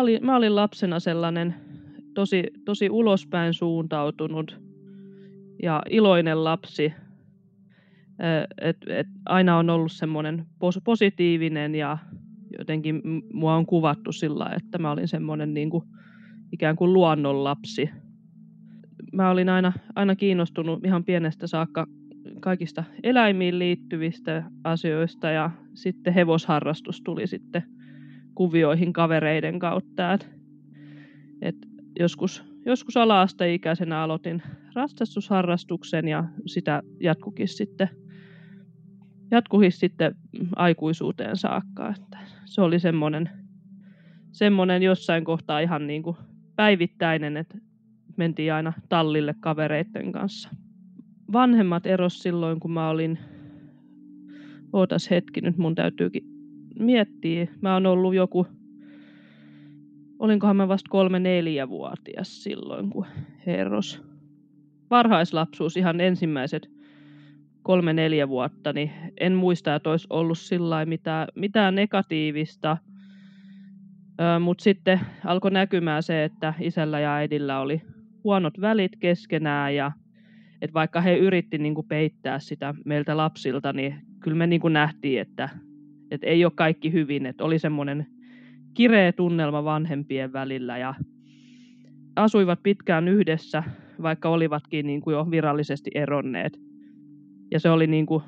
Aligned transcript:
mä 0.00 0.04
olin, 0.04 0.26
mä 0.26 0.36
olin 0.36 0.56
lapsena 0.56 1.00
sellainen 1.00 1.54
tosi, 2.14 2.44
tosi 2.64 2.90
ulospäin 2.90 3.54
suuntautunut 3.54 4.60
ja 5.62 5.82
iloinen 5.90 6.44
lapsi. 6.44 6.92
Et, 8.60 8.76
et 8.86 9.06
aina 9.26 9.56
on 9.56 9.70
ollut 9.70 9.92
semmoinen 9.92 10.46
pos, 10.58 10.80
positiivinen 10.84 11.74
ja 11.74 11.98
jotenkin 12.58 13.02
mua 13.32 13.54
on 13.54 13.66
kuvattu 13.66 14.12
sillä, 14.12 14.50
että 14.56 14.78
mä 14.78 14.90
olin 14.90 15.08
semmoinen 15.08 15.54
niin 15.54 15.70
kuin, 15.70 15.84
ikään 16.52 16.76
kuin 16.76 16.92
luonnonlapsi. 16.92 17.90
Mä 19.12 19.30
olin 19.30 19.48
aina, 19.48 19.72
aina 19.94 20.16
kiinnostunut 20.16 20.84
ihan 20.84 21.04
pienestä 21.04 21.46
saakka 21.46 21.86
kaikista 22.40 22.84
eläimiin 23.02 23.58
liittyvistä 23.58 24.50
asioista 24.64 25.30
ja 25.30 25.50
sitten 25.74 26.14
hevosharrastus 26.14 27.02
tuli 27.02 27.26
sitten 27.26 27.62
kuvioihin 28.34 28.92
kavereiden 28.92 29.58
kautta. 29.58 30.12
Et, 30.12 30.28
et 31.42 31.56
joskus, 31.98 32.44
joskus 32.66 32.96
ala-asteikäisenä 32.96 34.02
aloitin 34.02 34.42
ratsastusharrastuksen 34.74 36.08
ja 36.08 36.24
sitä 36.46 36.82
jatkukin 37.00 37.48
sitten, 37.48 37.88
jatkukin 39.30 39.72
sitten 39.72 40.14
aikuisuuteen 40.56 41.36
saakka. 41.36 41.88
Että 41.88 42.18
se 42.44 42.60
oli 42.60 42.80
semmoinen, 42.80 43.30
semmoinen 44.32 44.82
jossain 44.82 45.24
kohtaa 45.24 45.60
ihan 45.60 45.86
niin 45.86 46.02
kuin 46.02 46.16
päivittäinen, 46.56 47.36
että 47.36 47.58
mentiin 48.16 48.52
aina 48.52 48.72
tallille 48.88 49.34
kavereiden 49.40 50.12
kanssa. 50.12 50.48
Vanhemmat 51.32 51.86
eros 51.86 52.18
silloin, 52.22 52.60
kun 52.60 52.72
mä 52.72 52.88
olin, 52.88 53.18
ootas 54.72 55.10
hetki, 55.10 55.40
nyt 55.40 55.56
mun 55.56 55.74
täytyykin 55.74 56.39
miettiä, 56.78 57.46
mä 57.60 57.74
oon 57.74 57.86
ollut 57.86 58.14
joku, 58.14 58.46
olinkohan 60.18 60.56
mä 60.56 60.68
vasta 60.68 60.90
kolme 60.90 61.18
neljä-vuotias 61.18 62.42
silloin, 62.42 62.90
kun 62.90 63.06
herros. 63.46 64.02
Varhaislapsuus, 64.90 65.76
ihan 65.76 66.00
ensimmäiset 66.00 66.70
kolme 67.62 67.92
neljä 67.92 68.28
vuotta, 68.28 68.72
niin 68.72 68.90
en 69.20 69.32
muista, 69.32 69.74
että 69.74 69.90
olisi 69.90 70.06
ollut 70.10 70.38
sillä 70.38 70.86
mitään, 70.86 71.28
mitään 71.34 71.74
negatiivista. 71.74 72.76
Mutta 74.40 74.64
sitten 74.64 75.00
alkoi 75.24 75.50
näkymään 75.50 76.02
se, 76.02 76.24
että 76.24 76.54
isällä 76.60 77.00
ja 77.00 77.14
äidillä 77.14 77.60
oli 77.60 77.82
huonot 78.24 78.60
välit 78.60 78.96
keskenään 78.96 79.74
ja 79.74 79.92
että 80.62 80.74
vaikka 80.74 81.00
he 81.00 81.16
yritti 81.16 81.58
niin 81.58 81.74
peittää 81.88 82.38
sitä 82.38 82.74
meiltä 82.84 83.16
lapsilta, 83.16 83.72
niin 83.72 83.94
kyllä 84.20 84.36
me 84.36 84.46
niin 84.46 84.60
kuin 84.60 84.72
nähtiin, 84.72 85.20
että 85.20 85.48
että 86.10 86.26
ei 86.26 86.44
ole 86.44 86.52
kaikki 86.54 86.92
hyvin, 86.92 87.26
että 87.26 87.44
oli 87.44 87.58
semmoinen 87.58 88.06
kireä 88.74 89.12
tunnelma 89.12 89.64
vanhempien 89.64 90.32
välillä 90.32 90.78
ja 90.78 90.94
asuivat 92.16 92.62
pitkään 92.62 93.08
yhdessä, 93.08 93.62
vaikka 94.02 94.28
olivatkin 94.28 94.86
niin 94.86 95.00
kuin 95.00 95.14
jo 95.14 95.30
virallisesti 95.30 95.90
eronneet. 95.94 96.60
Ja 97.50 97.60
se 97.60 97.70
oli, 97.70 97.86
niin 97.86 98.06
kuin, 98.06 98.24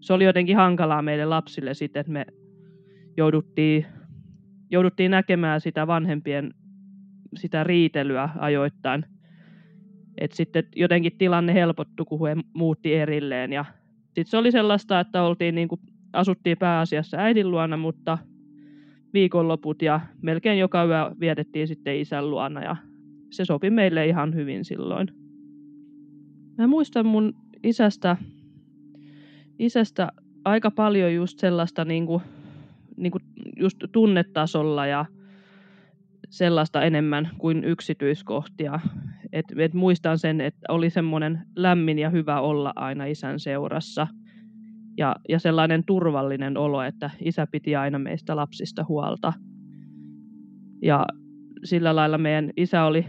se 0.00 0.12
oli 0.12 0.24
jotenkin 0.24 0.56
hankalaa 0.56 1.02
meille 1.02 1.24
lapsille 1.24 1.74
sitten, 1.74 2.00
että 2.00 2.12
me 2.12 2.26
jouduttiin, 3.16 3.86
jouduttiin 4.70 5.10
näkemään 5.10 5.60
sitä 5.60 5.86
vanhempien 5.86 6.54
sitä 7.36 7.64
riitelyä 7.64 8.28
ajoittain. 8.38 9.04
Et 10.18 10.32
sitten 10.32 10.64
jotenkin 10.76 11.18
tilanne 11.18 11.54
helpottui, 11.54 12.06
kun 12.06 12.28
he 12.28 12.36
muutti 12.54 12.94
erilleen. 12.94 13.52
Ja 13.52 13.64
sitten 14.04 14.26
se 14.26 14.36
oli 14.36 14.50
sellaista, 14.50 15.00
että 15.00 15.22
oltiin 15.22 15.54
niin 15.54 15.68
kuin 15.68 15.80
asuttiin 16.14 16.58
pääasiassa 16.58 17.16
äidin 17.16 17.50
luona, 17.50 17.76
mutta 17.76 18.18
viikonloput 19.14 19.82
ja 19.82 20.00
melkein 20.22 20.58
joka 20.58 20.84
yö 20.84 21.10
vietettiin 21.20 21.68
sitten 21.68 21.96
isän 21.96 22.30
luona 22.30 22.62
ja 22.62 22.76
se 23.30 23.44
sopi 23.44 23.70
meille 23.70 24.06
ihan 24.06 24.34
hyvin 24.34 24.64
silloin. 24.64 25.08
Mä 26.58 26.66
muistan 26.66 27.06
mun 27.06 27.34
isästä, 27.62 28.16
isästä 29.58 30.12
aika 30.44 30.70
paljon 30.70 31.14
just 31.14 31.38
sellaista 31.38 31.84
niin 31.84 32.06
kuin, 32.06 32.22
niin 32.96 33.12
kuin 33.12 33.22
just 33.56 33.78
tunnetasolla 33.92 34.86
ja 34.86 35.06
sellaista 36.30 36.82
enemmän 36.82 37.30
kuin 37.38 37.64
yksityiskohtia. 37.64 38.80
Et, 39.32 39.46
et 39.58 39.74
muistan 39.74 40.18
sen, 40.18 40.40
että 40.40 40.66
oli 40.68 40.90
semmoinen 40.90 41.42
lämmin 41.56 41.98
ja 41.98 42.10
hyvä 42.10 42.40
olla 42.40 42.72
aina 42.76 43.04
isän 43.04 43.40
seurassa– 43.40 44.06
ja, 44.96 45.16
ja 45.28 45.38
sellainen 45.38 45.84
turvallinen 45.84 46.56
olo, 46.56 46.82
että 46.82 47.10
isä 47.20 47.46
piti 47.46 47.76
aina 47.76 47.98
meistä 47.98 48.36
lapsista 48.36 48.84
huolta. 48.88 49.32
Ja 50.82 51.06
sillä 51.64 51.96
lailla 51.96 52.18
meidän 52.18 52.50
isä 52.56 52.84
oli 52.84 53.06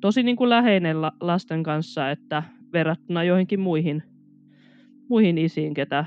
tosi 0.00 0.22
niin 0.22 0.36
kuin 0.36 0.50
läheinen 0.50 0.96
lasten 1.20 1.62
kanssa, 1.62 2.10
että 2.10 2.42
verrattuna 2.72 3.24
joihinkin 3.24 3.60
muihin, 3.60 4.02
muihin 5.08 5.38
isiin, 5.38 5.74
ketä, 5.74 6.04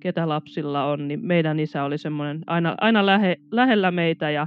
ketä 0.00 0.28
lapsilla 0.28 0.84
on, 0.84 1.08
niin 1.08 1.26
meidän 1.26 1.60
isä 1.60 1.84
oli 1.84 1.98
semmoinen 1.98 2.42
aina, 2.46 2.74
aina 2.80 3.06
lähe, 3.06 3.36
lähellä 3.50 3.90
meitä 3.90 4.30
ja 4.30 4.46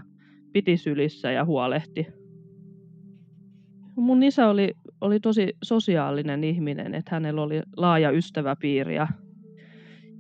piti 0.53 0.77
sylissä 0.77 1.31
ja 1.31 1.45
huolehti. 1.45 2.07
Mun 3.95 4.23
isä 4.23 4.47
oli, 4.47 4.73
oli 5.01 5.19
tosi 5.19 5.53
sosiaalinen 5.63 6.43
ihminen, 6.43 6.95
että 6.95 7.15
hänellä 7.15 7.41
oli 7.41 7.61
laaja 7.77 8.11
ystäväpiiri 8.11 8.95
ja 8.95 9.07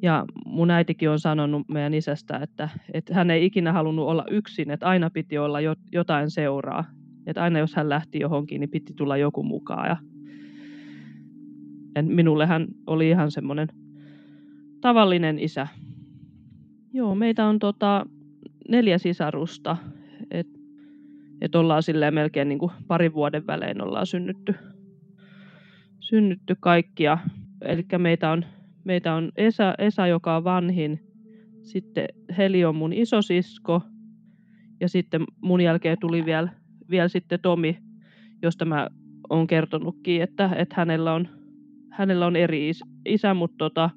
ja 0.03 0.25
mun 0.45 0.71
äitikin 0.71 1.09
on 1.09 1.19
sanonut 1.19 1.69
meidän 1.69 1.93
isästä, 1.93 2.37
että, 2.37 2.69
että 2.93 3.13
hän 3.13 3.31
ei 3.31 3.45
ikinä 3.45 3.73
halunnut 3.73 4.07
olla 4.07 4.25
yksin, 4.29 4.71
että 4.71 4.85
aina 4.85 5.09
piti 5.09 5.37
olla 5.37 5.57
jotain 5.91 6.31
seuraa. 6.31 6.85
Että 7.27 7.43
aina 7.43 7.59
jos 7.59 7.75
hän 7.75 7.89
lähti 7.89 8.19
johonkin, 8.19 8.59
niin 8.59 8.69
piti 8.69 8.93
tulla 8.93 9.17
joku 9.17 9.43
mukaan. 9.43 9.89
Ja 9.89 9.97
minulle 12.01 12.45
hän 12.45 12.67
oli 12.87 13.09
ihan 13.09 13.31
semmoinen 13.31 13.67
tavallinen 14.81 15.39
isä. 15.39 15.67
Joo, 16.93 17.15
meitä 17.15 17.45
on 17.45 17.59
tota 17.59 18.05
neljä 18.69 18.97
sisarusta. 18.97 19.77
Että 20.31 20.59
et 21.41 21.55
ollaan 21.55 21.83
silleen 21.83 22.13
melkein 22.13 22.49
niin 22.49 22.59
parin 22.87 23.13
vuoden 23.13 23.47
välein 23.47 23.81
ollaan 23.81 24.07
synnytty, 24.07 24.55
synnytty 25.99 26.55
kaikkia. 26.59 27.17
Eli 27.61 27.85
meitä 27.97 28.31
on 28.31 28.45
Meitä 28.83 29.13
on 29.13 29.31
Esa, 29.37 29.73
Esa, 29.77 30.07
joka 30.07 30.35
on 30.35 30.43
vanhin, 30.43 30.99
sitten 31.61 32.05
Heli 32.37 32.65
on 32.65 32.75
mun 32.75 32.93
isosisko, 32.93 33.81
ja 34.79 34.89
sitten 34.89 35.23
mun 35.41 35.61
jälkeen 35.61 35.97
tuli 36.01 36.25
vielä, 36.25 36.49
vielä 36.89 37.07
sitten 37.07 37.39
Tomi, 37.39 37.77
josta 38.41 38.65
mä 38.65 38.87
oon 39.29 39.47
kertonutkin, 39.47 40.21
että, 40.21 40.49
että 40.55 40.75
hänellä, 40.77 41.13
on, 41.13 41.27
hänellä 41.91 42.25
on 42.25 42.35
eri 42.35 42.71
isä, 43.05 43.33
mutta 43.33 43.57
tota, 43.57 43.89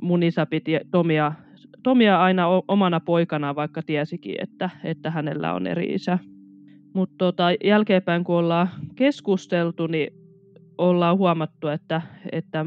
mun 0.00 0.22
isä 0.22 0.46
piti 0.46 0.72
Tomia, 0.90 1.32
Tomia 1.82 2.22
aina 2.22 2.46
omana 2.68 3.00
poikana, 3.00 3.54
vaikka 3.54 3.82
tiesikin, 3.82 4.34
että, 4.38 4.70
että 4.84 5.10
hänellä 5.10 5.54
on 5.54 5.66
eri 5.66 5.86
isä. 5.94 6.18
Mutta 6.94 7.14
tota, 7.18 7.44
jälkeenpäin, 7.64 8.24
kun 8.24 8.36
ollaan 8.36 8.68
keskusteltu, 8.96 9.86
niin 9.86 10.12
ollaan 10.78 11.18
huomattu, 11.18 11.68
että, 11.68 12.02
että 12.32 12.66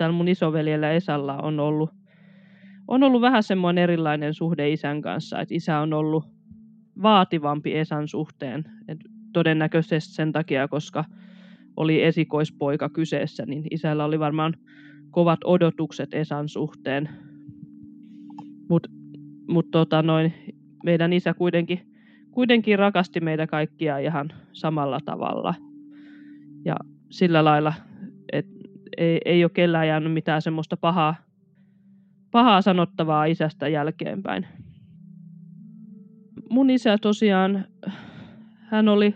tällä 0.00 0.16
mun 0.16 0.28
isoveljellä 0.28 0.92
Esalla 0.92 1.36
on 1.36 1.60
ollut, 1.60 1.90
on 2.88 3.02
ollut 3.02 3.20
vähän 3.22 3.42
semmoinen 3.42 3.82
erilainen 3.84 4.34
suhde 4.34 4.70
isän 4.70 5.02
kanssa, 5.02 5.40
että 5.40 5.54
isä 5.54 5.78
on 5.78 5.92
ollut 5.92 6.24
vaativampi 7.02 7.76
Esan 7.76 8.08
suhteen, 8.08 8.64
et 8.88 8.98
todennäköisesti 9.32 10.14
sen 10.14 10.32
takia, 10.32 10.68
koska 10.68 11.04
oli 11.76 12.02
esikoispoika 12.02 12.88
kyseessä, 12.88 13.46
niin 13.46 13.64
isällä 13.70 14.04
oli 14.04 14.18
varmaan 14.18 14.54
kovat 15.10 15.40
odotukset 15.44 16.14
Esan 16.14 16.48
suhteen. 16.48 17.08
Mutta 18.68 18.90
mut 19.48 19.70
tota 19.70 20.04
meidän 20.84 21.12
isä 21.12 21.34
kuitenkin, 21.34 21.80
kuitenkin 22.30 22.78
rakasti 22.78 23.20
meitä 23.20 23.46
kaikkia 23.46 23.98
ihan 23.98 24.32
samalla 24.52 24.98
tavalla. 25.04 25.54
Ja 26.64 26.76
sillä 27.10 27.44
lailla, 27.44 27.72
ei, 28.96 29.20
ei 29.24 29.44
ole 29.44 29.50
kellään 29.54 29.88
jäänyt 29.88 30.12
mitään 30.12 30.42
semmoista 30.42 30.76
pahaa, 30.76 31.14
pahaa 32.30 32.62
sanottavaa 32.62 33.24
isästä 33.24 33.68
jälkeenpäin. 33.68 34.46
Mun 36.50 36.70
isä 36.70 36.98
tosiaan, 36.98 37.64
hän 38.70 38.88
oli, 38.88 39.14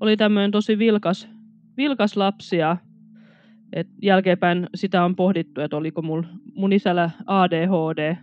oli 0.00 0.16
tämmöinen 0.16 0.50
tosi 0.50 0.78
vilkas, 0.78 1.28
vilkas 1.76 2.16
lapsi 2.16 2.56
ja 2.56 2.76
et 3.72 3.88
jälkeenpäin 4.02 4.66
sitä 4.74 5.04
on 5.04 5.16
pohdittu, 5.16 5.60
että 5.60 5.76
oliko 5.76 6.02
mun, 6.02 6.26
mun 6.54 6.72
isällä 6.72 7.10
ADHD. 7.26 8.16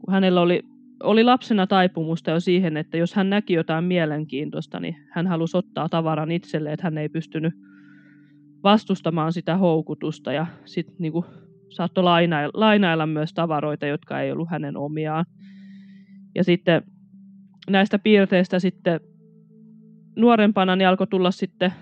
Kun 0.00 0.12
hänellä 0.12 0.40
oli, 0.40 0.62
oli 1.02 1.24
lapsena 1.24 1.66
taipumusta 1.66 2.30
jo 2.30 2.40
siihen, 2.40 2.76
että 2.76 2.96
jos 2.96 3.14
hän 3.14 3.30
näki 3.30 3.52
jotain 3.52 3.84
mielenkiintoista, 3.84 4.80
niin 4.80 4.96
hän 5.10 5.26
halusi 5.26 5.56
ottaa 5.56 5.88
tavaran 5.88 6.30
itselle, 6.30 6.72
että 6.72 6.86
hän 6.86 6.98
ei 6.98 7.08
pystynyt 7.08 7.54
vastustamaan 8.62 9.32
sitä 9.32 9.56
houkutusta 9.56 10.32
ja 10.32 10.46
sitten 10.64 10.96
niinku 10.98 11.24
saattoi 11.68 12.04
lainailla, 12.04 12.60
lainailla 12.60 13.06
myös 13.06 13.34
tavaroita, 13.34 13.86
jotka 13.86 14.20
ei 14.20 14.32
ollut 14.32 14.50
hänen 14.50 14.76
omiaan. 14.76 15.24
Ja 16.34 16.44
sitten 16.44 16.82
näistä 17.70 17.98
piirteistä 17.98 18.58
sitten 18.58 19.00
nuorempana 20.16 20.76
niin 20.76 20.88
alkoi 20.88 21.06
tulla 21.06 21.30
sitten 21.30 21.72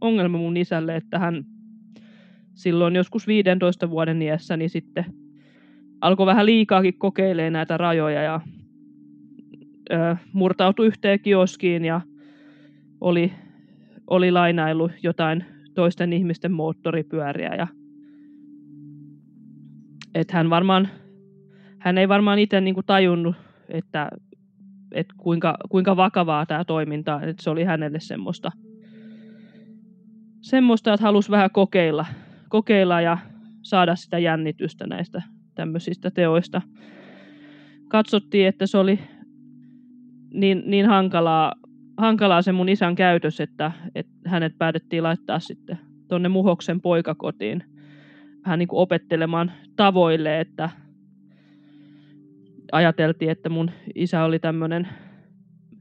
ongelma 0.00 0.38
mun 0.38 0.56
isälle, 0.56 0.96
että 0.96 1.18
hän 1.18 1.44
silloin 2.54 2.96
joskus 2.96 3.26
15 3.26 3.90
vuoden 3.90 4.22
iässä 4.22 4.56
niin 4.56 4.70
sitten 4.70 5.04
alkoi 6.00 6.26
vähän 6.26 6.46
liikaakin 6.46 6.98
kokeilemaan 6.98 7.52
näitä 7.52 7.76
rajoja 7.76 8.22
ja 8.22 8.40
ö, 9.92 10.16
murtautui 10.32 10.86
yhteen 10.86 11.20
kioskiin 11.20 11.84
ja 11.84 12.00
oli, 13.00 13.32
oli 14.10 14.30
lainaillut 14.30 14.92
jotain 15.02 15.44
toisten 15.74 16.12
ihmisten 16.12 16.52
moottoripyöriä 16.52 17.54
ja 17.54 17.66
että 20.14 20.36
hän 20.36 20.50
varmaan, 20.50 20.88
hän 21.78 21.98
ei 21.98 22.08
varmaan 22.08 22.38
itse 22.38 22.60
niinku 22.60 22.82
tajunnut, 22.82 23.36
että, 23.68 24.08
että 24.92 25.14
kuinka, 25.16 25.56
kuinka 25.68 25.96
vakavaa 25.96 26.46
tämä 26.46 26.64
toiminta, 26.64 27.20
että 27.22 27.42
se 27.42 27.50
oli 27.50 27.64
hänelle 27.64 28.00
semmoista, 28.00 28.50
semmoista, 30.40 30.94
että 30.94 31.06
halusi 31.06 31.30
vähän 31.30 31.50
kokeilla, 31.50 32.06
kokeilla 32.48 33.00
ja 33.00 33.18
saada 33.62 33.96
sitä 33.96 34.18
jännitystä 34.18 34.86
näistä 34.86 35.22
tämmöisistä 35.54 36.10
teoista. 36.10 36.62
Katsottiin, 37.88 38.46
että 38.46 38.66
se 38.66 38.78
oli 38.78 38.98
niin, 40.34 40.62
niin 40.66 40.86
hankalaa, 40.86 41.52
hankalaa 41.96 42.42
se 42.42 42.52
mun 42.52 42.68
isän 42.68 42.94
käytös, 42.94 43.40
että, 43.40 43.72
että 43.94 44.11
hänet 44.26 44.58
päätettiin 44.58 45.02
laittaa 45.02 45.40
sitten 45.40 45.78
tuonne 46.08 46.28
Muhoksen 46.28 46.80
poikakotiin 46.80 47.64
vähän 48.44 48.58
niin 48.58 48.68
kuin 48.68 48.80
opettelemaan 48.80 49.52
tavoille, 49.76 50.40
että 50.40 50.70
ajateltiin, 52.72 53.30
että 53.30 53.48
mun 53.48 53.70
isä 53.94 54.24
oli 54.24 54.38
tämmöinen 54.38 54.88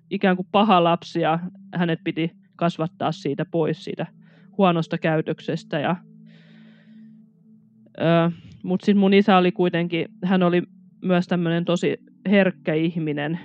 ikään 0.10 0.36
kuin 0.36 0.48
paha 0.52 0.84
lapsi 0.84 1.22
ja 1.22 1.40
hänet 1.76 2.00
piti 2.04 2.32
kasvattaa 2.56 3.12
siitä 3.12 3.46
pois 3.52 3.84
siitä 3.84 4.08
huonosta 4.58 4.98
käytöksestä. 4.98 5.80
Ja, 5.80 5.96
öö, 8.02 8.30
Mutta 8.64 8.86
sitten 8.86 9.00
mun 9.00 9.14
isä 9.14 9.38
oli 9.38 9.52
kuitenkin, 9.52 10.06
hän 10.24 10.44
oli 10.44 10.64
myös 11.02 11.28
tämmöinen 11.28 11.66
tosi 11.66 11.98
herkkä 12.30 12.74
ihminen 12.74 13.40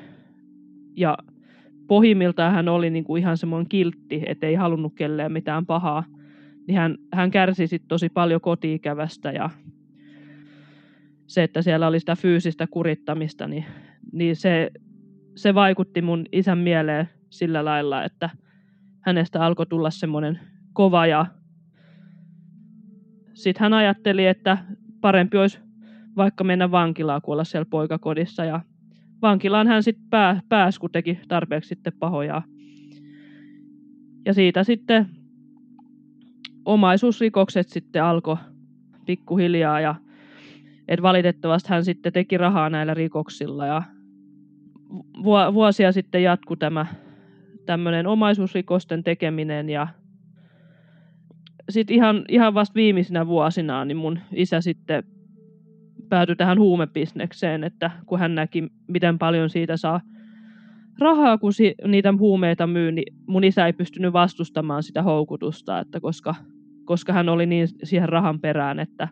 ja 0.97 1.19
pohjimmiltaan 1.87 2.53
hän 2.53 2.69
oli 2.69 2.91
niinku 2.91 3.17
ihan 3.17 3.37
semmoinen 3.37 3.69
kiltti, 3.69 4.23
että 4.27 4.47
ei 4.47 4.55
halunnut 4.55 4.95
kelleen 4.95 5.33
mitään 5.33 5.67
pahaa. 5.67 6.05
Niin 6.69 6.79
hän, 6.79 6.99
hän 7.13 7.31
kärsi 7.31 7.67
sit 7.67 7.83
tosi 7.89 8.09
paljon 8.09 8.41
kotiikävästä 8.41 9.33
ja 9.33 9.51
se, 11.27 11.43
että 11.43 11.63
siellä 11.63 11.87
oli 11.87 12.01
sitä 12.01 12.17
fyysistä 12.17 12.67
kurittamista, 12.67 13.49
niin, 13.49 13.65
niin 14.13 14.37
se, 14.37 14.71
se 15.37 15.55
vaikutti 15.55 16.03
mun 16.03 16.25
isän 16.33 16.59
mieleen 16.59 17.09
sillä 17.31 17.65
lailla, 17.65 18.05
että 18.05 18.31
hänestä 19.01 19.45
alkoi 19.45 19.67
tulla 19.67 19.91
semmoinen 19.91 20.41
kova 20.73 21.07
ja 21.07 21.27
sitten 23.35 23.61
hän 23.61 23.73
ajatteli, 23.73 24.27
että 24.27 24.59
parempi 25.01 25.37
olisi 25.37 25.59
vaikka 26.17 26.45
mennä 26.45 26.71
vankilaan 26.71 27.23
kuin 27.23 27.33
olla 27.33 27.45
siellä 27.45 27.67
poikakodissa 27.71 28.45
ja 28.45 28.61
vankilaan 29.23 29.67
hän 29.67 29.83
sitten 29.83 30.07
pää, 30.11 30.41
pääsi, 30.49 30.81
kun 30.81 30.91
teki 30.91 31.19
tarpeeksi 31.29 31.69
sitten 31.69 31.93
pahoja. 31.99 32.43
Ja 34.25 34.35
siitä 34.35 34.65
sitten 34.65 35.07
omaisuusrikokset 36.65 37.69
sitten 37.69 38.05
alkoi 38.05 38.37
pikkuhiljaa 39.07 39.81
ja 39.81 39.95
et 40.89 41.03
valitettavasti 41.03 41.69
hän 41.69 41.85
sitten 41.85 42.13
teki 42.13 42.39
rahaa 42.39 42.71
näillä 42.71 42.95
rikoksilla 42.95 43.67
ja 43.67 43.83
vuosia 45.55 45.93
sitten 45.93 46.23
jatkui 46.23 46.57
tämä 46.57 46.87
tämmöinen 47.67 48.07
omaisuusrikosten 48.07 49.05
tekeminen 49.05 49.71
ja 49.71 49.89
sitten 51.71 51.97
ihan, 51.97 52.25
ihan 52.29 52.55
vasta 52.55 52.75
viimeisinä 52.75 53.27
vuosina 53.27 53.85
niin 53.85 53.97
mun 53.97 54.19
isä 54.33 54.61
sitten 54.61 55.05
päätyi 56.09 56.37
tähän 56.37 56.59
huumebisnekseen, 56.59 57.65
että 57.65 57.91
kun 58.07 58.19
hän 58.19 58.35
näki, 58.35 58.69
miten 58.89 59.19
paljon 59.19 59.51
siitä 59.51 59.77
saa 59.77 60.01
rahaa, 60.99 61.39
kun 61.39 61.53
si- 61.53 61.75
niitä 61.87 62.15
huumeita 62.19 62.67
myy, 62.67 62.93
niin 62.93 63.17
mun 63.27 63.45
isä 63.45 63.67
ei 63.67 63.73
pystynyt 63.73 64.13
vastustamaan 64.13 64.83
sitä 64.83 65.03
houkutusta, 65.03 65.81
että 65.81 66.01
koska, 66.01 66.35
koska 66.85 67.13
hän 67.13 67.29
oli 67.29 67.47
niin 67.47 67.69
siihen 67.85 68.09
rahan 68.09 68.41
perään, 68.41 68.81
että 68.81 69.09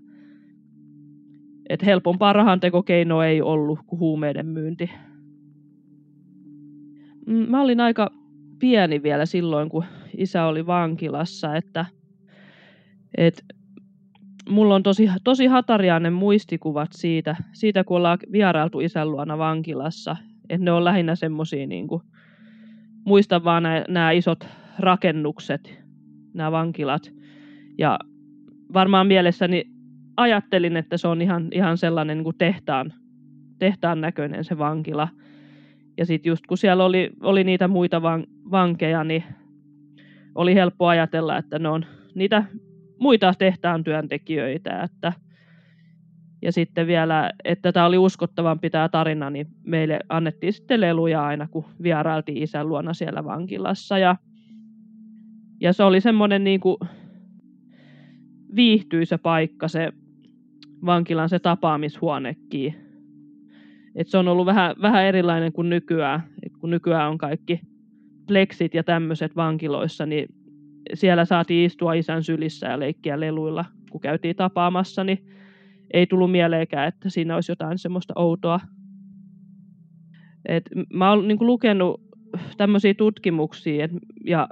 et 1.68 1.86
helpompaa 1.86 2.32
rahantekokeinoa 2.32 3.26
ei 3.26 3.42
ollut 3.42 3.78
kuin 3.86 4.00
huumeiden 4.00 4.46
myynti. 4.46 4.90
Mm, 7.26 7.50
mä 7.50 7.62
olin 7.62 7.80
aika 7.80 8.10
pieni 8.58 9.02
vielä 9.02 9.26
silloin, 9.26 9.68
kun 9.68 9.84
isä 10.16 10.44
oli 10.44 10.66
vankilassa, 10.66 11.56
että 11.56 11.86
et 13.18 13.44
mulla 14.48 14.74
on 14.74 14.82
tosi, 14.82 15.10
tosi 15.24 15.46
hatariainen 15.46 16.12
muistikuvat 16.12 16.88
siitä, 16.92 17.36
siitä, 17.52 17.84
kun 17.84 17.96
ollaan 17.96 18.18
vierailtu 18.32 18.80
isän 18.80 19.10
luona 19.10 19.38
vankilassa. 19.38 20.16
Että 20.48 20.64
ne 20.64 20.72
on 20.72 20.84
lähinnä 20.84 21.14
semmosia, 21.14 21.66
niin 21.66 21.88
kuin, 21.88 22.02
muistan 23.04 23.44
vaan 23.44 23.62
nämä 23.88 24.10
isot 24.10 24.48
rakennukset, 24.78 25.82
nämä 26.34 26.52
vankilat. 26.52 27.12
Ja 27.78 27.98
varmaan 28.72 29.06
mielessäni 29.06 29.64
ajattelin, 30.16 30.76
että 30.76 30.96
se 30.96 31.08
on 31.08 31.22
ihan, 31.22 31.48
ihan 31.52 31.78
sellainen 31.78 32.16
niin 32.16 32.24
kuin 32.24 32.38
tehtaan, 32.38 32.92
tehtaan 33.58 34.00
näköinen 34.00 34.44
se 34.44 34.58
vankila. 34.58 35.08
Ja 35.98 36.06
sitten 36.06 36.30
just 36.30 36.46
kun 36.46 36.58
siellä 36.58 36.84
oli, 36.84 37.10
oli 37.20 37.44
niitä 37.44 37.68
muita 37.68 38.02
van, 38.02 38.26
vankeja, 38.50 39.04
niin 39.04 39.24
oli 40.34 40.54
helppo 40.54 40.86
ajatella, 40.86 41.38
että 41.38 41.58
ne 41.58 41.68
on 41.68 41.86
niitä 42.14 42.44
muita 43.00 43.34
tehtaan 43.38 43.84
työntekijöitä. 43.84 44.82
Että, 44.82 45.12
ja 46.42 46.52
sitten 46.52 46.86
vielä, 46.86 47.30
että 47.44 47.72
tämä 47.72 47.86
oli 47.86 47.98
uskottavampi 47.98 48.70
tämä 48.70 48.88
tarina, 48.88 49.30
niin 49.30 49.46
meille 49.62 49.98
annettiin 50.08 50.52
sitten 50.52 50.80
leluja 50.80 51.26
aina, 51.26 51.48
kun 51.48 51.64
vierailtiin 51.82 52.42
isän 52.42 52.68
luona 52.68 52.94
siellä 52.94 53.24
vankilassa. 53.24 53.98
Ja, 53.98 54.16
ja 55.60 55.72
se 55.72 55.82
oli 55.82 56.00
semmoinen 56.00 56.44
niin 56.44 56.60
kuin 56.60 56.76
viihtyisä 58.56 59.18
paikka, 59.18 59.68
se 59.68 59.92
vankilan 60.86 61.28
se 61.28 61.38
tapaamishuonekin. 61.38 62.74
Et 63.94 64.08
se 64.08 64.18
on 64.18 64.28
ollut 64.28 64.46
vähän, 64.46 64.76
vähän 64.82 65.04
erilainen 65.04 65.52
kuin 65.52 65.70
nykyään. 65.70 66.22
Et 66.42 66.52
kun 66.56 66.70
nykyään 66.70 67.10
on 67.10 67.18
kaikki 67.18 67.60
pleksit 68.26 68.74
ja 68.74 68.84
tämmöiset 68.84 69.36
vankiloissa, 69.36 70.06
niin 70.06 70.28
siellä 70.94 71.24
saatiin 71.24 71.66
istua 71.66 71.94
isän 71.94 72.22
sylissä 72.22 72.66
ja 72.66 72.78
leikkiä 72.80 73.20
leluilla, 73.20 73.64
kun 73.90 74.00
käytiin 74.00 74.36
tapaamassa, 74.36 75.04
niin 75.04 75.26
ei 75.92 76.06
tullut 76.06 76.30
mieleenkään, 76.30 76.88
että 76.88 77.10
siinä 77.10 77.34
olisi 77.34 77.52
jotain 77.52 77.78
semmoista 77.78 78.12
outoa. 78.16 78.60
Et 80.48 80.64
mä 80.92 81.10
oon 81.10 81.28
niin 81.28 81.38
lukenut 81.40 82.00
tämmöisiä 82.56 82.94
tutkimuksia 82.94 83.84
et, 83.84 83.90
ja 84.26 84.48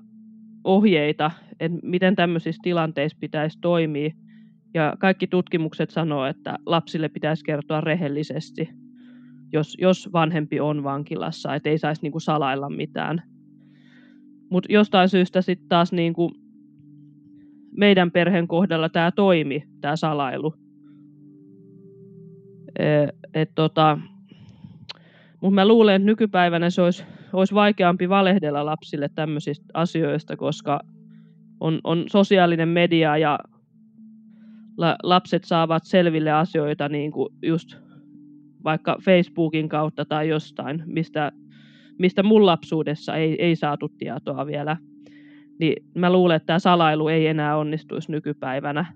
ohjeita, 0.65 1.31
että 1.61 1.79
miten 1.83 2.17
tämmöisissä 2.17 2.61
tilanteissa 2.63 3.19
pitäisi 3.21 3.59
toimia. 3.61 4.11
Ja 4.75 4.97
kaikki 4.99 5.27
tutkimukset 5.27 5.91
sanoo, 5.91 6.27
että 6.27 6.59
lapsille 6.67 7.09
pitäisi 7.09 7.45
kertoa 7.45 7.81
rehellisesti, 7.81 8.69
jos, 9.53 9.77
jos 9.81 10.13
vanhempi 10.13 10.61
on 10.61 10.85
vankilassa, 10.85 11.55
että 11.55 11.69
ei 11.69 11.79
saisi 11.79 12.03
niinku 12.03 12.21
salailla 12.21 12.71
mitään. 12.71 13.23
Mutta 14.53 14.73
jostain 14.73 15.09
syystä 15.09 15.43
sitten 15.43 15.69
taas 15.69 15.93
niinku 15.93 16.33
meidän 17.77 18.11
perheen 18.11 18.49
kohdalla 18.49 18.89
tämä 18.89 19.11
toimi, 19.11 19.65
tämä 19.81 19.97
salailu. 19.97 20.55
E, 22.79 22.85
et 23.35 23.51
tota, 23.55 23.99
mutta 25.41 25.55
mä 25.55 25.69
luulen, 25.69 25.97
että 25.97 26.07
nykypäivänä 26.07 26.71
se 26.71 26.83
olisi, 26.83 27.05
olisi 27.33 27.55
vaikeampi 27.55 28.09
valehdella 28.09 28.67
lapsille 28.67 29.09
tämmöisistä 29.15 29.67
asioista, 29.75 30.37
koska 30.37 30.81
on, 31.61 31.81
on 31.85 32.05
sosiaalinen 32.11 32.69
media 32.69 33.17
ja 33.17 33.39
la, 34.77 34.97
lapset 35.03 35.45
saavat 35.45 35.85
selville 35.85 36.33
asioita 36.33 36.89
niin 36.89 37.13
kuin 37.13 37.29
just 37.43 37.77
vaikka 38.65 38.97
Facebookin 39.05 39.69
kautta 39.69 40.05
tai 40.05 40.29
jostain, 40.29 40.83
mistä, 40.87 41.33
mistä 41.99 42.23
mun 42.23 42.47
lapsuudessa 42.47 43.17
ei, 43.17 43.43
ei 43.43 43.57
saatu 43.57 43.89
tietoa 43.89 44.47
vielä. 44.47 44.77
Niin 45.61 45.85
mä 45.95 46.13
luulen, 46.13 46.37
että 46.37 46.47
tämä 46.47 46.59
salailu 46.59 47.09
ei 47.09 47.27
enää 47.27 47.57
onnistuisi 47.57 48.13
nykypäivänä. 48.13 48.95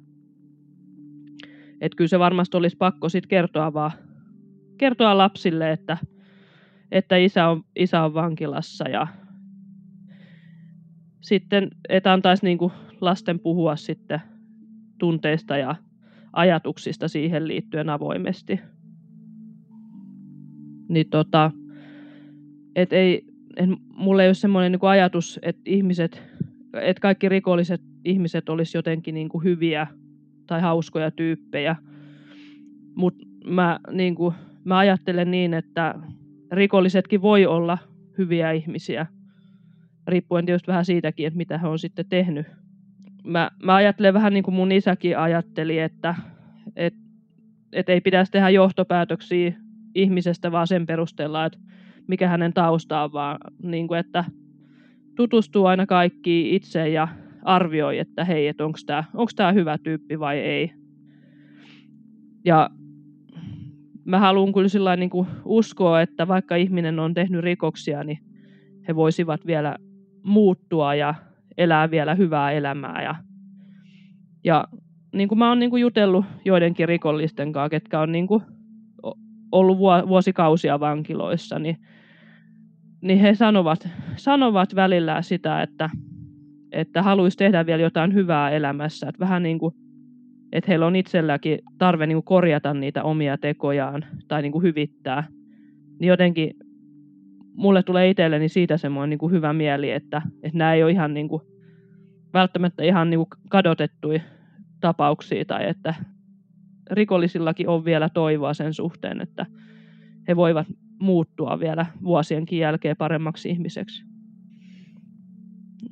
Että 1.80 1.96
kyllä 1.96 2.08
se 2.08 2.18
varmasti 2.18 2.56
olisi 2.56 2.76
pakko 2.76 3.08
sitten 3.08 3.28
kertoa 3.28 3.72
vaan, 3.72 3.92
kertoa 4.78 5.18
lapsille, 5.18 5.72
että, 5.72 5.98
että 6.92 7.16
isä 7.16 7.48
on, 7.48 7.62
isä 7.76 8.02
on 8.02 8.14
vankilassa 8.14 8.88
ja 8.88 9.06
sitten, 11.20 11.70
että 11.88 12.12
antaisi 12.12 12.44
niin 12.44 12.58
kuin 12.58 12.72
lasten 13.00 13.40
puhua 13.40 13.76
sitten 13.76 14.20
tunteista 14.98 15.56
ja 15.56 15.76
ajatuksista 16.32 17.08
siihen 17.08 17.48
liittyen 17.48 17.90
avoimesti. 17.90 18.60
Niin 20.88 21.10
tota, 21.10 21.50
et 22.76 22.92
ei, 22.92 23.24
et 23.56 23.70
mulla 23.96 24.22
ei 24.22 24.28
ole 24.28 24.34
semmoinen 24.34 24.72
niin 24.72 24.90
ajatus, 24.90 25.40
että 25.42 25.62
ihmiset, 25.64 26.22
että 26.80 27.00
kaikki 27.00 27.28
rikolliset 27.28 27.80
ihmiset 28.04 28.48
olisi 28.48 28.78
jotenkin 28.78 29.14
niin 29.14 29.28
kuin 29.28 29.44
hyviä 29.44 29.86
tai 30.46 30.60
hauskoja 30.60 31.10
tyyppejä. 31.10 31.76
Mutta 32.94 33.24
mä, 33.46 33.80
niin 33.90 34.14
kuin, 34.14 34.34
mä 34.64 34.78
ajattelen 34.78 35.30
niin, 35.30 35.54
että 35.54 35.94
rikollisetkin 36.52 37.22
voi 37.22 37.46
olla 37.46 37.78
hyviä 38.18 38.52
ihmisiä, 38.52 39.06
riippuen 40.08 40.46
tietysti 40.46 40.66
vähän 40.66 40.84
siitäkin, 40.84 41.26
että 41.26 41.36
mitä 41.36 41.58
he 41.58 41.68
on 41.68 41.78
sitten 41.78 42.06
tehnyt. 42.08 42.46
Mä, 43.24 43.50
mä 43.62 43.74
ajattelen 43.74 44.14
vähän 44.14 44.32
niin 44.32 44.44
kuin 44.44 44.54
mun 44.54 44.72
isäkin 44.72 45.18
ajatteli, 45.18 45.78
että 45.78 46.14
et, 46.76 46.94
et 47.72 47.88
ei 47.88 48.00
pitäisi 48.00 48.32
tehdä 48.32 48.50
johtopäätöksiä 48.50 49.52
ihmisestä 49.94 50.52
vaan 50.52 50.66
sen 50.66 50.86
perusteella, 50.86 51.44
että 51.44 51.58
mikä 52.08 52.28
hänen 52.28 52.52
tausta 52.52 53.02
on, 53.02 53.12
vaan 53.12 53.38
niin 53.62 53.88
kuin, 53.88 54.00
että 54.00 54.24
tutustuu 55.14 55.66
aina 55.66 55.86
kaikki 55.86 56.54
itse 56.54 56.88
ja 56.88 57.08
arvioi, 57.42 57.98
että 57.98 58.24
hei, 58.24 58.48
että 58.48 58.64
onko 58.64 58.78
tämä 58.86 59.04
onks 59.14 59.34
tää 59.34 59.52
hyvä 59.52 59.78
tyyppi 59.78 60.18
vai 60.18 60.38
ei. 60.38 60.72
Ja 62.44 62.70
mä 64.04 64.18
haluan 64.18 64.52
kyllä 64.52 64.68
sillä 64.68 64.96
niin 64.96 65.10
kuin 65.10 65.28
uskoa, 65.44 66.00
että 66.00 66.28
vaikka 66.28 66.56
ihminen 66.56 66.98
on 66.98 67.14
tehnyt 67.14 67.40
rikoksia, 67.40 68.04
niin 68.04 68.18
he 68.88 68.94
voisivat 68.94 69.46
vielä 69.46 69.76
muuttua 70.22 70.94
ja 70.94 71.14
elää 71.58 71.90
vielä 71.90 72.14
hyvää 72.14 72.52
elämää. 72.52 73.02
Ja, 73.02 73.14
ja 74.44 74.64
niin 75.12 75.28
kuin 75.28 75.38
mä 75.38 75.48
oon 75.48 75.58
niin 75.58 75.70
kuin 75.70 75.80
jutellut 75.80 76.24
joidenkin 76.44 76.88
rikollisten 76.88 77.52
kanssa, 77.52 77.68
ketkä 77.68 78.00
on 78.00 78.12
niin 78.12 78.26
kuin 78.26 78.42
ollut 79.58 79.78
vuosikausia 80.08 80.80
vankiloissa, 80.80 81.58
niin, 81.58 81.76
niin 83.00 83.18
he 83.18 83.34
sanovat, 83.34 83.88
sanovat 84.16 84.74
välillä 84.74 85.22
sitä, 85.22 85.62
että, 85.62 85.90
että 86.72 87.02
haluaisi 87.02 87.36
tehdä 87.36 87.66
vielä 87.66 87.82
jotain 87.82 88.14
hyvää 88.14 88.50
elämässä. 88.50 89.08
Että 89.08 89.20
vähän 89.20 89.42
niin 89.42 89.58
kuin 89.58 89.74
että 90.52 90.70
heillä 90.70 90.86
on 90.86 90.96
itselläkin 90.96 91.58
tarve 91.78 92.06
niin 92.06 92.16
kuin 92.16 92.24
korjata 92.24 92.74
niitä 92.74 93.02
omia 93.02 93.38
tekojaan 93.38 94.04
tai 94.28 94.42
niin 94.42 94.52
kuin 94.52 94.62
hyvittää, 94.62 95.24
niin 96.00 96.08
jotenkin 96.08 96.50
mulle 97.54 97.82
tulee 97.82 98.10
itselleni 98.10 98.48
siitä 98.48 98.76
semmoinen 98.76 99.10
niin 99.10 99.18
kuin 99.18 99.32
hyvä 99.32 99.52
mieli, 99.52 99.90
että, 99.90 100.22
että 100.42 100.58
nämä 100.58 100.74
ei 100.74 100.82
ole 100.82 100.90
ihan 100.90 101.14
niin 101.14 101.28
kuin, 101.28 101.42
välttämättä 102.32 102.82
ihan 102.82 103.10
niin 103.10 103.18
kuin 103.18 103.28
kadotettuja 103.50 104.20
tapauksia 104.80 105.44
tai 105.44 105.68
että 105.68 105.94
rikollisillakin 106.90 107.68
on 107.68 107.84
vielä 107.84 108.08
toivoa 108.08 108.54
sen 108.54 108.74
suhteen, 108.74 109.20
että 109.20 109.46
he 110.28 110.36
voivat 110.36 110.66
muuttua 110.98 111.60
vielä 111.60 111.86
vuosienkin 112.04 112.58
jälkeen 112.58 112.96
paremmaksi 112.96 113.50
ihmiseksi. 113.50 114.04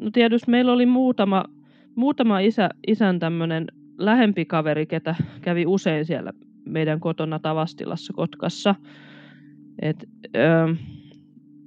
No 0.00 0.10
tietysti 0.10 0.50
meillä 0.50 0.72
oli 0.72 0.86
muutama, 0.86 1.44
muutama 1.96 2.38
isä, 2.38 2.70
isän 2.86 3.18
tämmöinen 3.18 3.66
lähempi 3.98 4.44
kaveri, 4.44 4.86
ketä 4.86 5.14
kävi 5.40 5.66
usein 5.66 6.04
siellä 6.04 6.32
meidän 6.66 7.00
kotona 7.00 7.38
Tavastilassa 7.38 8.12
Kotkassa. 8.12 8.74
Et, 9.82 10.08
ö, 10.36 10.76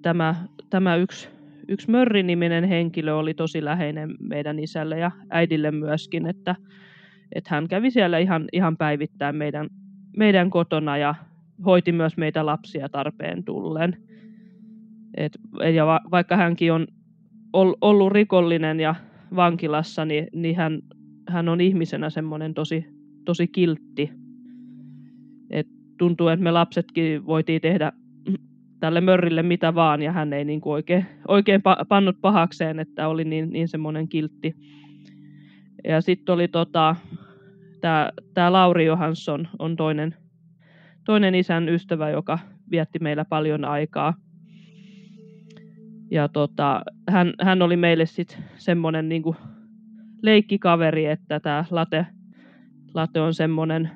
tämä, 0.02 0.36
tämä 0.70 0.96
yksi, 0.96 1.30
yksi 1.68 1.92
Mörri-niminen 1.92 2.64
henkilö 2.64 3.16
oli 3.16 3.34
tosi 3.34 3.64
läheinen 3.64 4.16
meidän 4.20 4.60
isälle 4.60 5.00
ja 5.00 5.12
äidille 5.30 5.72
myöskin, 5.72 6.28
että, 6.28 6.56
että 7.36 7.56
hän 7.56 7.68
kävi 7.68 7.92
siellä 7.92 8.18
ihan, 8.18 8.46
ihan 8.54 8.78
päivittäin 8.78 9.36
meidän, 9.36 9.70
meidän 10.18 10.50
kotona 10.50 10.98
ja 10.98 11.16
hoiti 11.66 11.92
myös 11.92 12.18
meitä 12.18 12.46
lapsia 12.46 12.90
tarpeen 12.90 13.44
tullen. 13.44 13.98
Et, 15.18 15.38
ja 15.74 15.86
va, 15.86 16.00
vaikka 16.12 16.38
hänkin 16.38 16.74
on 16.74 16.88
ollut 17.82 18.12
rikollinen 18.12 18.80
ja 18.80 18.96
vankilassa, 19.36 20.06
niin, 20.06 20.28
niin 20.34 20.56
hän 20.56 20.82
hän 21.30 21.50
on 21.50 21.62
ihmisenä 21.62 22.10
semmoinen 22.10 22.54
tosi, 22.54 22.86
tosi 23.26 23.48
kiltti. 23.48 24.12
Et 25.50 25.68
tuntuu, 25.98 26.28
että 26.28 26.44
me 26.44 26.52
lapsetkin 26.52 27.26
voitiin 27.26 27.62
tehdä 27.62 27.92
tälle 28.80 29.02
mörrille 29.02 29.44
mitä 29.44 29.76
vaan, 29.76 30.02
ja 30.02 30.12
hän 30.12 30.34
ei 30.34 30.46
niin 30.46 30.62
kuin 30.62 30.74
oikein, 30.74 31.06
oikein 31.28 31.62
pannut 31.88 32.22
pahakseen, 32.22 32.80
että 32.80 33.08
oli 33.08 33.24
niin, 33.24 33.50
niin 33.50 33.68
semmoinen 33.68 34.08
kiltti. 34.08 34.56
Ja 35.84 36.02
sitten 36.02 36.34
oli 36.34 36.48
tota, 36.48 36.96
tämä 38.34 38.52
Lauri 38.52 38.86
Johansson 38.86 39.48
on 39.60 39.76
toinen, 39.76 40.16
toinen 41.06 41.36
isän 41.36 41.70
ystävä, 41.70 42.10
joka 42.10 42.40
vietti 42.72 43.00
meillä 43.00 43.26
paljon 43.26 43.66
aikaa. 43.66 44.14
Ja 46.12 46.28
tota, 46.28 46.82
hän, 47.10 47.34
hän 47.42 47.62
oli 47.62 47.78
meille 47.78 48.06
sitten 48.06 48.44
semmoinen 48.56 49.10
niin 49.10 49.24
leikkikaveri, 50.22 51.06
että 51.06 51.40
tämä 51.40 51.66
late, 51.72 52.06
late 52.94 53.22
on 53.22 53.34
semmoinen 53.34 53.92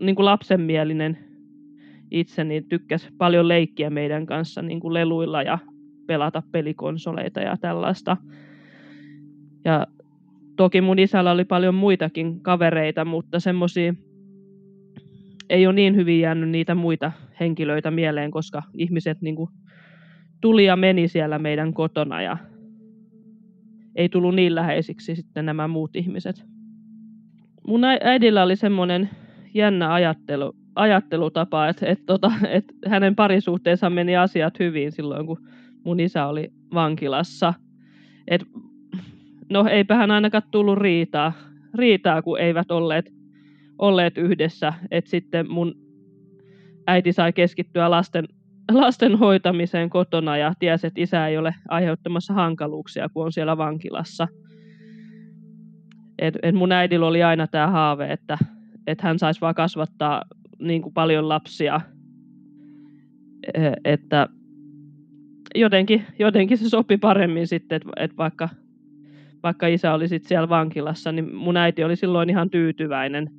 niin 0.00 0.16
kuin 0.16 0.26
lapsenmielinen 0.26 1.18
itse, 2.10 2.44
niin 2.44 2.68
tykkäsi 2.68 3.08
paljon 3.18 3.48
leikkiä 3.48 3.90
meidän 3.90 4.26
kanssa 4.26 4.62
niin 4.62 4.80
kuin 4.80 4.94
leluilla 4.94 5.42
ja 5.42 5.58
pelata 6.06 6.42
pelikonsoleita 6.52 7.40
ja 7.40 7.56
tällaista. 7.56 8.16
Ja 9.64 9.86
toki 10.60 10.80
mun 10.80 10.98
isällä 10.98 11.30
oli 11.30 11.44
paljon 11.44 11.74
muitakin 11.74 12.40
kavereita, 12.40 13.04
mutta 13.04 13.40
semmoisia 13.40 13.94
ei 15.50 15.66
ole 15.66 15.74
niin 15.74 15.96
hyvin 15.96 16.20
jäänyt 16.20 16.48
niitä 16.48 16.74
muita 16.74 17.12
henkilöitä 17.40 17.90
mieleen, 17.90 18.30
koska 18.30 18.62
ihmiset 18.74 19.20
niin 19.20 19.36
kuin 19.36 19.50
tuli 20.40 20.64
ja 20.64 20.76
meni 20.76 21.08
siellä 21.08 21.38
meidän 21.38 21.74
kotona 21.74 22.22
ja 22.22 22.36
ei 23.94 24.08
tullut 24.08 24.34
niin 24.34 24.54
läheisiksi 24.54 25.16
sitten 25.16 25.46
nämä 25.46 25.68
muut 25.68 25.96
ihmiset. 25.96 26.44
Mun 27.66 27.84
äidillä 27.84 28.42
oli 28.42 28.56
semmoinen 28.56 29.10
jännä 29.54 29.92
ajattelu, 29.92 30.52
ajattelutapa, 30.74 31.68
että, 31.68 31.86
että, 31.86 32.04
tota, 32.06 32.32
että 32.48 32.74
hänen 32.86 33.16
parisuhteensa 33.16 33.90
meni 33.90 34.16
asiat 34.16 34.58
hyvin 34.58 34.92
silloin, 34.92 35.26
kun 35.26 35.48
mun 35.84 36.00
isä 36.00 36.26
oli 36.26 36.52
vankilassa. 36.74 37.54
Et, 38.28 38.42
no 39.50 39.66
eipä 39.68 39.94
hän 39.94 40.10
ainakaan 40.10 40.42
tullut 40.50 40.78
riitaa, 40.78 41.32
riitaa 41.74 42.22
kun 42.22 42.40
eivät 42.40 42.70
olleet, 42.70 43.12
olleet 43.78 44.18
yhdessä. 44.18 44.74
Et 44.90 45.06
sitten 45.06 45.50
mun 45.50 45.74
äiti 46.86 47.12
sai 47.12 47.32
keskittyä 47.32 47.90
lasten 47.90 48.24
lasten 48.72 49.18
hoitamiseen 49.18 49.90
kotona 49.90 50.36
ja 50.36 50.52
tiesi, 50.58 50.86
että 50.86 51.00
isä 51.00 51.26
ei 51.26 51.38
ole 51.38 51.54
aiheuttamassa 51.68 52.34
hankaluuksia, 52.34 53.08
kun 53.08 53.24
on 53.24 53.32
siellä 53.32 53.56
vankilassa. 53.56 54.28
Et, 56.18 56.38
et 56.42 56.54
mun 56.54 56.72
äidillä 56.72 57.06
oli 57.06 57.22
aina 57.22 57.46
tämä 57.46 57.66
haave, 57.66 58.12
että 58.12 58.38
et 58.86 59.00
hän 59.00 59.18
saisi 59.18 59.40
vaan 59.40 59.54
kasvattaa 59.54 60.22
niin 60.58 60.82
kuin 60.82 60.94
paljon 60.94 61.28
lapsia, 61.28 61.80
e, 63.54 63.60
että 63.84 64.28
jotenkin, 65.54 66.06
jotenkin 66.18 66.58
se 66.58 66.68
sopi 66.68 66.96
paremmin 66.96 67.46
sitten, 67.46 67.76
että 67.76 67.90
et 67.96 68.16
vaikka 68.16 68.48
vaikka 69.42 69.66
isä 69.66 69.94
oli 69.94 70.08
sit 70.08 70.24
siellä 70.24 70.48
vankilassa, 70.48 71.12
niin 71.12 71.34
mun 71.34 71.56
äiti 71.56 71.84
oli 71.84 71.96
silloin 71.96 72.30
ihan 72.30 72.50
tyytyväinen, 72.50 73.30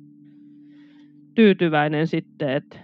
tyytyväinen 1.34 2.06
sitten, 2.06 2.48
että 2.48 2.76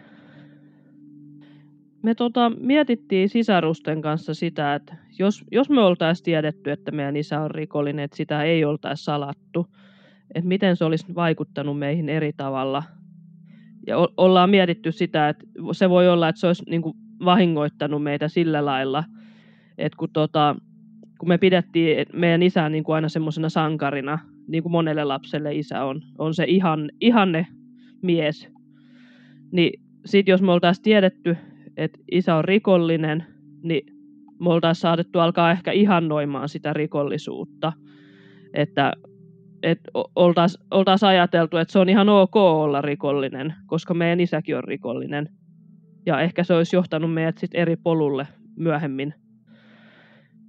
me 2.02 2.14
tota, 2.14 2.52
mietittiin 2.60 3.28
sisarusten 3.28 4.02
kanssa 4.02 4.34
sitä, 4.34 4.74
että 4.74 4.96
jos, 5.18 5.44
jos 5.50 5.70
me 5.70 5.80
oltaisiin 5.80 6.24
tiedetty, 6.24 6.70
että 6.70 6.90
meidän 6.90 7.16
isä 7.16 7.40
on 7.40 7.50
rikollinen, 7.50 8.04
että 8.04 8.16
sitä 8.16 8.42
ei 8.42 8.64
oltaisi 8.64 9.04
salattu, 9.04 9.66
että 10.34 10.48
miten 10.48 10.76
se 10.76 10.84
olisi 10.84 11.14
vaikuttanut 11.14 11.78
meihin 11.78 12.08
eri 12.08 12.32
tavalla. 12.32 12.82
Ja 13.86 13.96
ollaan 14.16 14.50
mietitty 14.50 14.92
sitä, 14.92 15.28
että 15.28 15.44
se 15.72 15.90
voi 15.90 16.08
olla, 16.08 16.28
että 16.28 16.40
se 16.40 16.46
olisi 16.46 16.62
niin 16.70 16.82
kuin 16.82 16.96
vahingoittanut 17.24 18.02
meitä 18.02 18.28
sillä 18.28 18.64
lailla, 18.64 19.04
että 19.78 19.96
kun, 19.96 20.10
tota, 20.12 20.56
kun 21.18 21.28
me 21.28 21.38
pidettiin 21.38 22.06
meidän 22.12 22.42
isää 22.42 22.68
niin 22.68 22.84
kuin 22.84 22.94
aina 22.94 23.08
semmoisena 23.08 23.48
sankarina, 23.48 24.18
niin 24.48 24.62
kuin 24.62 24.72
monelle 24.72 25.04
lapselle 25.04 25.54
isä 25.54 25.84
on, 25.84 26.02
on 26.18 26.34
se 26.34 26.44
ihan, 26.44 26.90
ihanne 27.00 27.46
mies, 28.02 28.48
niin 29.52 29.80
sitten 30.04 30.32
jos 30.32 30.42
me 30.42 30.52
oltaisiin 30.52 30.82
tiedetty, 30.82 31.36
että 31.76 31.98
isä 32.12 32.34
on 32.34 32.44
rikollinen, 32.44 33.24
niin 33.62 33.82
me 34.40 34.50
oltaisiin 34.50 34.80
saatettu 34.80 35.18
alkaa 35.18 35.50
ehkä 35.50 35.72
ihannoimaan 35.72 36.48
sitä 36.48 36.72
rikollisuutta. 36.72 37.72
Että 38.54 38.92
että 39.62 39.90
oltaisiin 40.16 40.64
oltais 40.70 41.04
ajateltu, 41.04 41.56
että 41.56 41.72
se 41.72 41.78
on 41.78 41.88
ihan 41.88 42.08
ok 42.08 42.36
olla 42.36 42.80
rikollinen, 42.80 43.54
koska 43.66 43.94
meidän 43.94 44.20
isäkin 44.20 44.56
on 44.56 44.64
rikollinen. 44.64 45.28
Ja 46.06 46.20
ehkä 46.20 46.44
se 46.44 46.54
olisi 46.54 46.76
johtanut 46.76 47.14
meidät 47.14 47.38
sitten 47.38 47.60
eri 47.60 47.76
polulle 47.76 48.26
myöhemmin. 48.56 49.14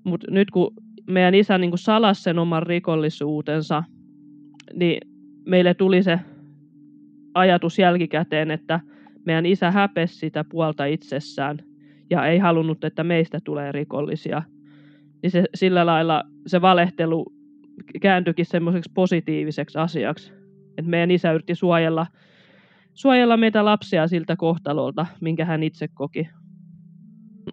Mutta 0.09 0.31
nyt 0.31 0.51
kun 0.51 0.73
meidän 1.07 1.35
isä 1.35 1.57
niin 1.57 1.71
salasi 1.75 2.23
sen 2.23 2.39
oman 2.39 2.63
rikollisuutensa, 2.63 3.83
niin 4.73 4.97
meille 5.45 5.73
tuli 5.73 6.03
se 6.03 6.19
ajatus 7.33 7.79
jälkikäteen, 7.79 8.51
että 8.51 8.79
meidän 9.25 9.45
isä 9.45 9.71
häpesi 9.71 10.15
sitä 10.15 10.45
puolta 10.49 10.85
itsessään 10.85 11.57
ja 12.09 12.25
ei 12.25 12.39
halunnut, 12.39 12.83
että 12.83 13.03
meistä 13.03 13.39
tulee 13.43 13.71
rikollisia. 13.71 14.43
Niin 15.23 15.31
se, 15.31 15.43
sillä 15.55 15.85
lailla 15.85 16.23
se 16.47 16.61
valehtelu 16.61 17.25
kääntyikin 18.01 18.45
semmoiseksi 18.45 18.91
positiiviseksi 18.93 19.77
asiaksi. 19.77 20.31
Että 20.77 20.89
meidän 20.89 21.11
isä 21.11 21.31
yritti 21.31 21.55
suojella, 21.55 22.07
suojella 22.93 23.37
meitä 23.37 23.65
lapsia 23.65 24.07
siltä 24.07 24.35
kohtalolta, 24.35 25.05
minkä 25.21 25.45
hän 25.45 25.63
itse 25.63 25.87
koki. 25.87 26.29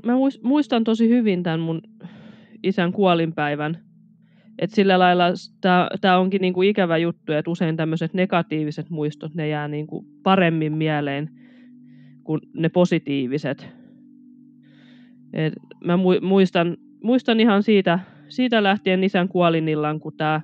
Mä 0.05 0.13
muistan 0.43 0.85
tosi 0.85 1.09
hyvin 1.09 1.43
tämän 1.43 1.61
mun 1.61 1.81
isän 2.63 2.93
kuolinpäivän. 2.93 3.79
Et 4.59 4.71
sillä 4.71 4.99
lailla 4.99 5.25
tämä 6.01 6.19
onkin 6.19 6.41
niinku 6.41 6.63
ikävä 6.63 6.99
juttu, 6.99 7.33
että 7.33 7.51
usein 7.51 7.77
tämmöiset 7.77 8.15
negatiiviset 8.15 8.91
muistot, 8.91 9.35
ne 9.35 9.49
jää 9.49 9.69
niinku 9.69 10.05
paremmin 10.23 10.73
mieleen 10.73 11.31
kuin 12.25 12.41
ne 12.55 12.69
positiiviset. 12.69 13.69
Et 15.33 15.53
mä 15.85 15.99
muistan, 16.23 16.77
muistan 17.03 17.41
ihan 17.41 17.63
siitä, 17.63 17.99
siitä 18.29 18.63
lähtien 18.63 19.05
isän 19.05 19.29
kuolinillan, 19.29 20.01
kun 20.01 20.17
tämä 20.17 20.41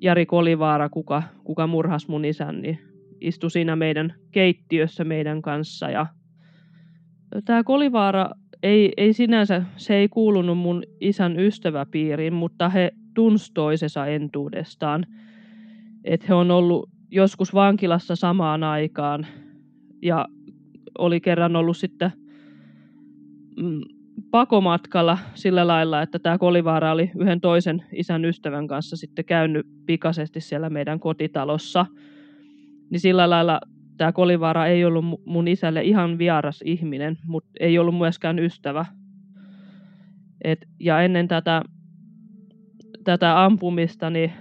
Jari 0.00 0.26
Kolivaara, 0.26 0.88
kuka, 0.88 1.22
kuka 1.44 1.66
murhas 1.66 2.08
mun 2.08 2.24
isän, 2.24 2.62
niin 2.62 2.78
istui 3.20 3.50
siinä 3.50 3.76
meidän 3.76 4.14
keittiössä 4.32 5.04
meidän 5.04 5.42
kanssa. 5.42 5.90
Ja 5.90 6.06
tämä 7.44 7.64
Kolivaara 7.64 8.30
ei, 8.62 8.92
ei 8.96 9.12
sinänsä, 9.12 9.62
se 9.76 9.94
ei 9.94 10.08
kuulunut 10.08 10.58
mun 10.58 10.82
isän 11.00 11.38
ystäväpiiriin, 11.38 12.32
mutta 12.32 12.68
he 12.68 12.92
tunsi 13.14 13.52
toisensa 13.54 14.06
entuudestaan. 14.06 15.06
Että 16.04 16.26
he 16.28 16.34
on 16.34 16.50
ollut 16.50 16.88
joskus 17.10 17.54
vankilassa 17.54 18.16
samaan 18.16 18.62
aikaan 18.62 19.26
ja 20.02 20.26
oli 20.98 21.20
kerran 21.20 21.56
ollut 21.56 21.76
sitten 21.76 22.12
mm, 23.56 23.80
pakomatkalla 24.30 25.18
sillä 25.34 25.66
lailla, 25.66 26.02
että 26.02 26.18
tämä 26.18 26.38
Kolivaara 26.38 26.92
oli 26.92 27.10
yhden 27.18 27.40
toisen 27.40 27.84
isän 27.92 28.24
ystävän 28.24 28.66
kanssa 28.66 28.96
sitten 28.96 29.24
käynyt 29.24 29.66
pikaisesti 29.86 30.40
siellä 30.40 30.70
meidän 30.70 31.00
kotitalossa. 31.00 31.86
Niin 32.90 33.00
sillä 33.00 33.30
lailla 33.30 33.60
tämä 33.98 34.12
Kolivaara 34.12 34.66
ei 34.66 34.84
ollut 34.84 35.04
mun 35.24 35.48
isälle 35.48 35.82
ihan 35.82 36.18
vieras 36.18 36.62
ihminen, 36.64 37.18
mutta 37.26 37.50
ei 37.60 37.78
ollut 37.78 37.98
myöskään 37.98 38.38
ystävä. 38.38 38.86
Et, 40.44 40.68
ja 40.80 41.02
ennen 41.02 41.28
tätä, 41.28 41.62
tätä 43.04 43.44
ampumista, 43.44 44.10
niin 44.10 44.32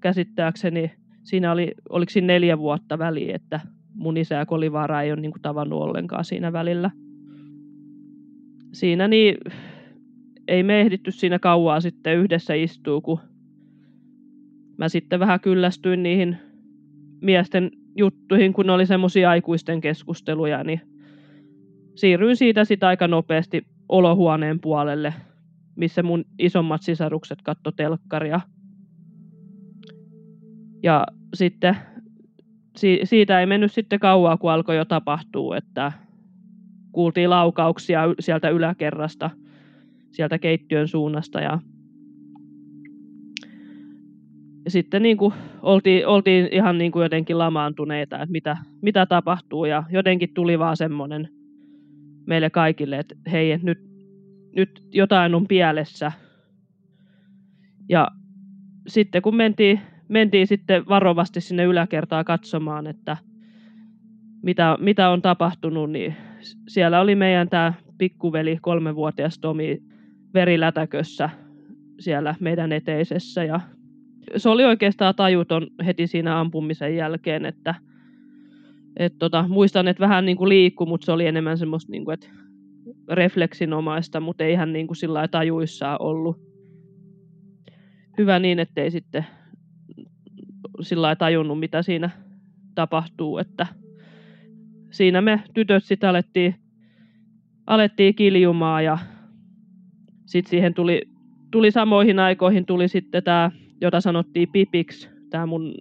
käsittääkseni 0.00 0.92
siinä 1.22 1.52
oli, 1.52 1.72
oliko 1.88 2.10
siinä 2.10 2.26
neljä 2.26 2.58
vuotta 2.58 2.98
väliä, 2.98 3.34
että 3.34 3.60
mun 3.94 4.16
isä 4.16 4.34
ja 4.34 4.46
Kolivaara 4.46 5.02
ei 5.02 5.12
ole 5.12 5.20
niin 5.20 5.32
kuin 5.32 5.42
tavannut 5.42 5.82
ollenkaan 5.82 6.24
siinä 6.24 6.52
välillä 6.52 6.90
siinä 8.72 9.08
niin 9.08 9.36
ei 10.48 10.62
me 10.62 10.80
ehditty 10.80 11.10
siinä 11.10 11.38
kauaa 11.38 11.80
sitten 11.80 12.18
yhdessä 12.18 12.54
istua, 12.54 13.00
kun 13.00 13.20
mä 14.76 14.88
sitten 14.88 15.20
vähän 15.20 15.40
kyllästyin 15.40 16.02
niihin 16.02 16.36
miesten 17.20 17.70
juttuihin, 17.98 18.52
kun 18.52 18.70
oli 18.70 18.86
semmoisia 18.86 19.30
aikuisten 19.30 19.80
keskusteluja, 19.80 20.64
niin 20.64 20.80
siirryin 21.94 22.36
siitä 22.36 22.64
sitten 22.64 22.88
aika 22.88 23.08
nopeasti 23.08 23.66
olohuoneen 23.88 24.60
puolelle, 24.60 25.14
missä 25.76 26.02
mun 26.02 26.24
isommat 26.38 26.82
sisarukset 26.82 27.42
katto 27.42 27.72
telkkaria. 27.72 28.40
Ja 30.82 31.06
sitten 31.34 31.76
siitä 33.04 33.40
ei 33.40 33.46
mennyt 33.46 33.72
sitten 33.72 33.98
kauaa, 33.98 34.36
kun 34.36 34.50
alkoi 34.50 34.76
jo 34.76 34.84
tapahtua, 34.84 35.56
että 35.56 35.92
kuultiin 36.92 37.30
laukauksia 37.30 38.02
sieltä 38.20 38.48
yläkerrasta, 38.48 39.30
sieltä 40.10 40.38
keittiön 40.38 40.88
suunnasta 40.88 41.40
ja 41.40 41.58
sitten 44.68 45.02
niin 45.02 45.16
kuin 45.16 45.34
oltiin, 45.62 46.06
oltiin 46.06 46.48
ihan 46.52 46.78
niin 46.78 46.92
kuin 46.92 47.02
jotenkin 47.02 47.38
lamaantuneita, 47.38 48.16
että 48.16 48.32
mitä, 48.32 48.56
mitä 48.82 49.06
tapahtuu 49.06 49.64
ja 49.64 49.84
jotenkin 49.90 50.34
tuli 50.34 50.58
vaan 50.58 50.76
semmoinen 50.76 51.28
meille 52.26 52.50
kaikille, 52.50 52.98
että 52.98 53.14
hei, 53.32 53.52
että 53.52 53.66
nyt, 53.66 53.78
nyt 54.56 54.82
jotain 54.92 55.34
on 55.34 55.46
pielessä. 55.46 56.12
Ja 57.88 58.08
sitten 58.88 59.22
kun 59.22 59.36
mentiin, 59.36 59.80
mentiin 60.08 60.46
sitten 60.46 60.88
varovasti 60.88 61.40
sinne 61.40 61.64
yläkertaan 61.64 62.24
katsomaan, 62.24 62.86
että 62.86 63.16
mitä, 64.42 64.76
mitä 64.80 65.08
on 65.08 65.22
tapahtunut, 65.22 65.90
niin 65.90 66.16
siellä 66.68 67.00
oli 67.00 67.14
meidän 67.14 67.48
tämä 67.48 67.72
pikkuveli, 67.98 68.58
kolmevuotias 68.60 69.38
Tomi, 69.38 69.82
verilätäkössä 70.34 71.30
siellä 71.98 72.34
meidän 72.40 72.72
eteisessä. 72.72 73.44
Ja 73.44 73.60
se 74.36 74.48
oli 74.48 74.64
oikeastaan 74.64 75.14
tajuton 75.14 75.66
heti 75.86 76.06
siinä 76.06 76.40
ampumisen 76.40 76.96
jälkeen, 76.96 77.46
että 77.46 77.74
et 78.96 79.18
tota, 79.18 79.44
muistan, 79.48 79.88
että 79.88 80.00
vähän 80.00 80.24
niin 80.24 80.36
kuin 80.36 80.48
liikku, 80.48 80.86
mutta 80.86 81.04
se 81.04 81.12
oli 81.12 81.26
enemmän 81.26 81.58
semmoista 81.58 81.92
niin 81.92 82.04
kuin, 82.04 82.14
että 82.14 82.28
refleksinomaista, 83.08 84.20
mutta 84.20 84.44
ei 84.44 84.54
hän 84.54 84.72
niin 84.72 84.86
kuin 84.86 84.96
sillä 84.96 85.28
tajuissaan 85.28 86.02
ollut. 86.02 86.40
Hyvä 88.18 88.38
niin, 88.38 88.58
ettei 88.58 88.90
sitten 88.90 89.26
sillä 90.80 91.16
tajunnut, 91.16 91.60
mitä 91.60 91.82
siinä 91.82 92.10
tapahtuu, 92.74 93.38
että 93.38 93.66
siinä 94.90 95.20
me 95.20 95.42
tytöt 95.54 95.84
sitten 95.84 96.10
alettiin, 96.10 96.54
alettiin 97.66 98.14
kiljumaan 98.14 98.84
ja 98.84 98.98
sitten 100.26 100.50
siihen 100.50 100.74
tuli, 100.74 101.02
tuli 101.50 101.70
samoihin 101.70 102.18
aikoihin 102.18 102.66
tuli 102.66 102.88
sitten 102.88 103.22
tämä, 103.22 103.50
jota 103.80 104.00
sanottiin 104.00 104.48
Pipiksi, 104.52 105.08
tämä 105.30 105.46
mun 105.46 105.74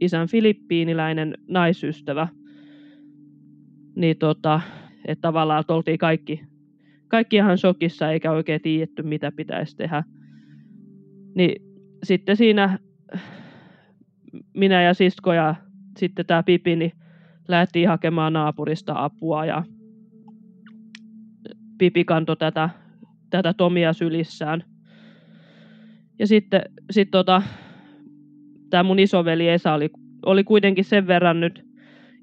isän 0.00 0.28
filippiiniläinen 0.28 1.34
naisystävä. 1.48 2.28
Niin 3.96 4.18
tota, 4.18 4.60
että 5.04 5.22
tavallaan 5.22 5.60
että 5.60 5.74
oltiin 5.74 5.98
kaikki, 5.98 6.40
kaikki 7.08 7.36
ihan 7.36 7.58
shokissa 7.58 8.10
eikä 8.12 8.32
oikein 8.32 8.60
tiedetty, 8.60 9.02
mitä 9.02 9.32
pitäisi 9.32 9.76
tehdä. 9.76 10.04
Niin 11.34 11.62
sitten 12.02 12.36
siinä 12.36 12.78
minä 14.54 14.82
ja 14.82 14.94
sisko 14.94 15.32
ja 15.32 15.54
sitten 15.98 16.26
tämä 16.26 16.42
Pipi, 16.42 16.76
niin 16.76 16.92
lähdettiin 17.48 17.88
hakemaan 17.88 18.32
naapurista 18.32 19.04
apua 19.04 19.46
ja 19.46 19.64
Pipi 21.78 22.04
kantoi 22.04 22.36
tätä, 22.36 22.70
tätä 23.30 23.54
Tomia 23.54 23.92
sylissään. 23.92 24.64
Ja 26.18 26.26
sitten 26.26 26.62
sit 26.90 27.10
tota, 27.10 27.42
tämä 28.70 28.82
mun 28.82 28.98
isoveli 28.98 29.48
Esa 29.48 29.74
oli, 29.74 29.90
oli 30.26 30.44
kuitenkin 30.44 30.84
sen 30.84 31.06
verran 31.06 31.40
nyt 31.40 31.66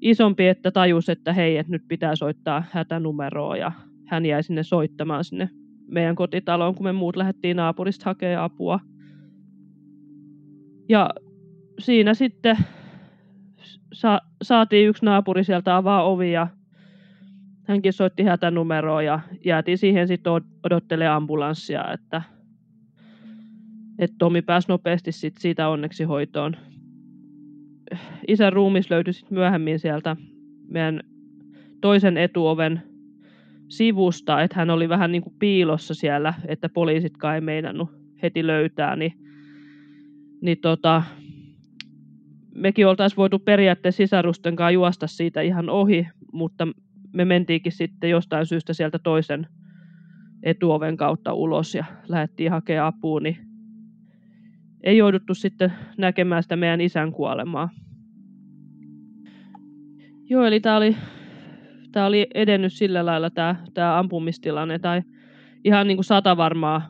isompi, 0.00 0.48
että 0.48 0.70
tajus, 0.70 1.08
että 1.08 1.32
hei, 1.32 1.56
että 1.56 1.72
nyt 1.72 1.82
pitää 1.88 2.16
soittaa 2.16 2.64
hätänumeroa 2.70 3.56
ja 3.56 3.72
hän 4.06 4.26
jäi 4.26 4.42
sinne 4.42 4.62
soittamaan 4.62 5.24
sinne 5.24 5.50
meidän 5.86 6.16
kotitaloon, 6.16 6.74
kun 6.74 6.86
me 6.86 6.92
muut 6.92 7.16
lähdettiin 7.16 7.56
naapurista 7.56 8.04
hakemaan 8.04 8.44
apua. 8.44 8.80
Ja 10.88 11.10
siinä 11.78 12.14
sitten 12.14 12.56
sa- 13.92 14.20
saatiin 14.42 14.88
yksi 14.88 15.04
naapuri 15.04 15.44
sieltä 15.44 15.76
avaa 15.76 16.04
ovi 16.04 16.32
ja 16.32 16.48
hänkin 17.64 17.92
soitti 17.92 18.22
hätänumeroa 18.22 19.02
ja 19.02 19.20
jäätiin 19.44 19.78
siihen 19.78 20.08
sitten 20.08 20.32
odottelemaan 20.64 21.16
ambulanssia, 21.16 21.92
että, 21.92 22.22
että 23.98 24.16
Tomi 24.18 24.42
pääsi 24.42 24.68
nopeasti 24.68 25.12
sit 25.12 25.34
siitä 25.38 25.68
onneksi 25.68 26.04
hoitoon. 26.04 26.56
Isän 28.28 28.52
ruumis 28.52 28.90
löytyi 28.90 29.12
sitten 29.12 29.38
myöhemmin 29.38 29.78
sieltä 29.78 30.16
meidän 30.68 31.00
toisen 31.80 32.16
etuoven 32.16 32.82
sivusta, 33.68 34.42
että 34.42 34.56
hän 34.56 34.70
oli 34.70 34.88
vähän 34.88 35.12
niin 35.12 35.22
kuin 35.22 35.34
piilossa 35.38 35.94
siellä, 35.94 36.34
että 36.46 36.68
poliisitkaan 36.68 37.34
ei 37.34 37.40
meinannut 37.40 37.90
heti 38.22 38.46
löytää, 38.46 38.96
niin, 38.96 39.12
niin 40.40 40.58
tota, 40.58 41.02
mekin 42.54 42.86
oltaisiin 42.86 43.16
voitu 43.16 43.38
periaatteessa 43.38 43.96
sisarusten 43.96 44.56
kanssa 44.56 44.70
juosta 44.70 45.06
siitä 45.06 45.40
ihan 45.40 45.70
ohi, 45.70 46.06
mutta 46.32 46.68
me 47.12 47.24
mentiinkin 47.24 47.72
sitten 47.72 48.10
jostain 48.10 48.46
syystä 48.46 48.72
sieltä 48.72 48.98
toisen 48.98 49.46
etuoven 50.42 50.96
kautta 50.96 51.32
ulos 51.32 51.74
ja 51.74 51.84
lähdettiin 52.08 52.50
hakemaan 52.50 52.94
apua, 52.94 53.20
niin 53.20 53.53
ei 54.84 54.96
jouduttu 54.96 55.34
sitten 55.34 55.72
näkemään 55.98 56.42
sitä 56.42 56.56
meidän 56.56 56.80
isän 56.80 57.12
kuolemaa. 57.12 57.68
Joo, 60.30 60.44
eli 60.44 60.60
tämä 60.60 60.76
oli, 60.76 60.96
tää 61.92 62.06
oli 62.06 62.26
edennyt 62.34 62.72
sillä 62.72 63.06
lailla 63.06 63.30
tämä, 63.30 63.56
tämä 63.74 63.98
ampumistilanne, 63.98 64.78
tai 64.78 65.02
ihan 65.64 65.86
niin 65.86 65.96
kuin 65.96 66.04
sata 66.04 66.36
varmaa 66.36 66.88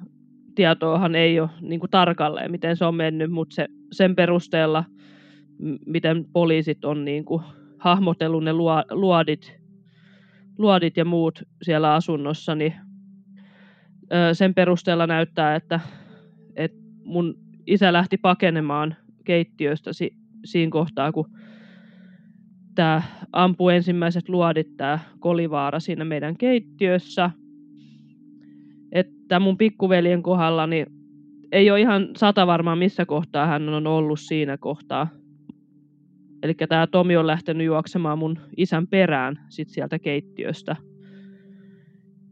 tietoahan 0.54 1.14
ei 1.14 1.40
ole 1.40 1.50
niin 1.60 1.80
kuin 1.80 1.90
tarkalleen, 1.90 2.50
miten 2.50 2.76
se 2.76 2.84
on 2.84 2.94
mennyt, 2.94 3.30
mutta 3.30 3.54
se, 3.54 3.66
sen 3.92 4.16
perusteella, 4.16 4.84
miten 5.86 6.24
poliisit 6.32 6.84
on 6.84 7.04
niin 7.04 7.24
kuin 7.24 7.42
hahmotellut 7.78 8.44
ne 8.44 8.52
luodit, 8.90 9.56
luodit 10.58 10.96
ja 10.96 11.04
muut 11.04 11.42
siellä 11.62 11.94
asunnossa, 11.94 12.54
niin 12.54 12.74
sen 14.32 14.54
perusteella 14.54 15.06
näyttää, 15.06 15.56
että, 15.56 15.80
että 16.56 16.78
mun 17.04 17.43
isä 17.66 17.92
lähti 17.92 18.16
pakenemaan 18.16 18.96
keittiöstä 19.24 19.92
si, 19.92 20.16
siinä 20.44 20.70
kohtaa, 20.70 21.12
kun 21.12 21.30
tämä 22.74 23.02
ampui 23.32 23.74
ensimmäiset 23.74 24.28
luodit, 24.28 24.76
tämä 24.76 24.98
kolivaara 25.20 25.80
siinä 25.80 26.04
meidän 26.04 26.36
keittiössä. 26.36 27.30
Että 28.92 29.40
mun 29.40 29.58
pikkuveljen 29.58 30.22
kohdalla 30.22 30.66
niin 30.66 30.86
ei 31.52 31.70
ole 31.70 31.80
ihan 31.80 32.08
sata 32.16 32.46
varmaa, 32.46 32.76
missä 32.76 33.06
kohtaa 33.06 33.46
hän 33.46 33.68
on 33.68 33.86
ollut 33.86 34.20
siinä 34.20 34.56
kohtaa. 34.56 35.08
Eli 36.42 36.54
tämä 36.54 36.86
Tomi 36.86 37.16
on 37.16 37.26
lähtenyt 37.26 37.66
juoksemaan 37.66 38.18
mun 38.18 38.38
isän 38.56 38.86
perään 38.86 39.40
sit 39.48 39.68
sieltä 39.68 39.98
keittiöstä. 39.98 40.76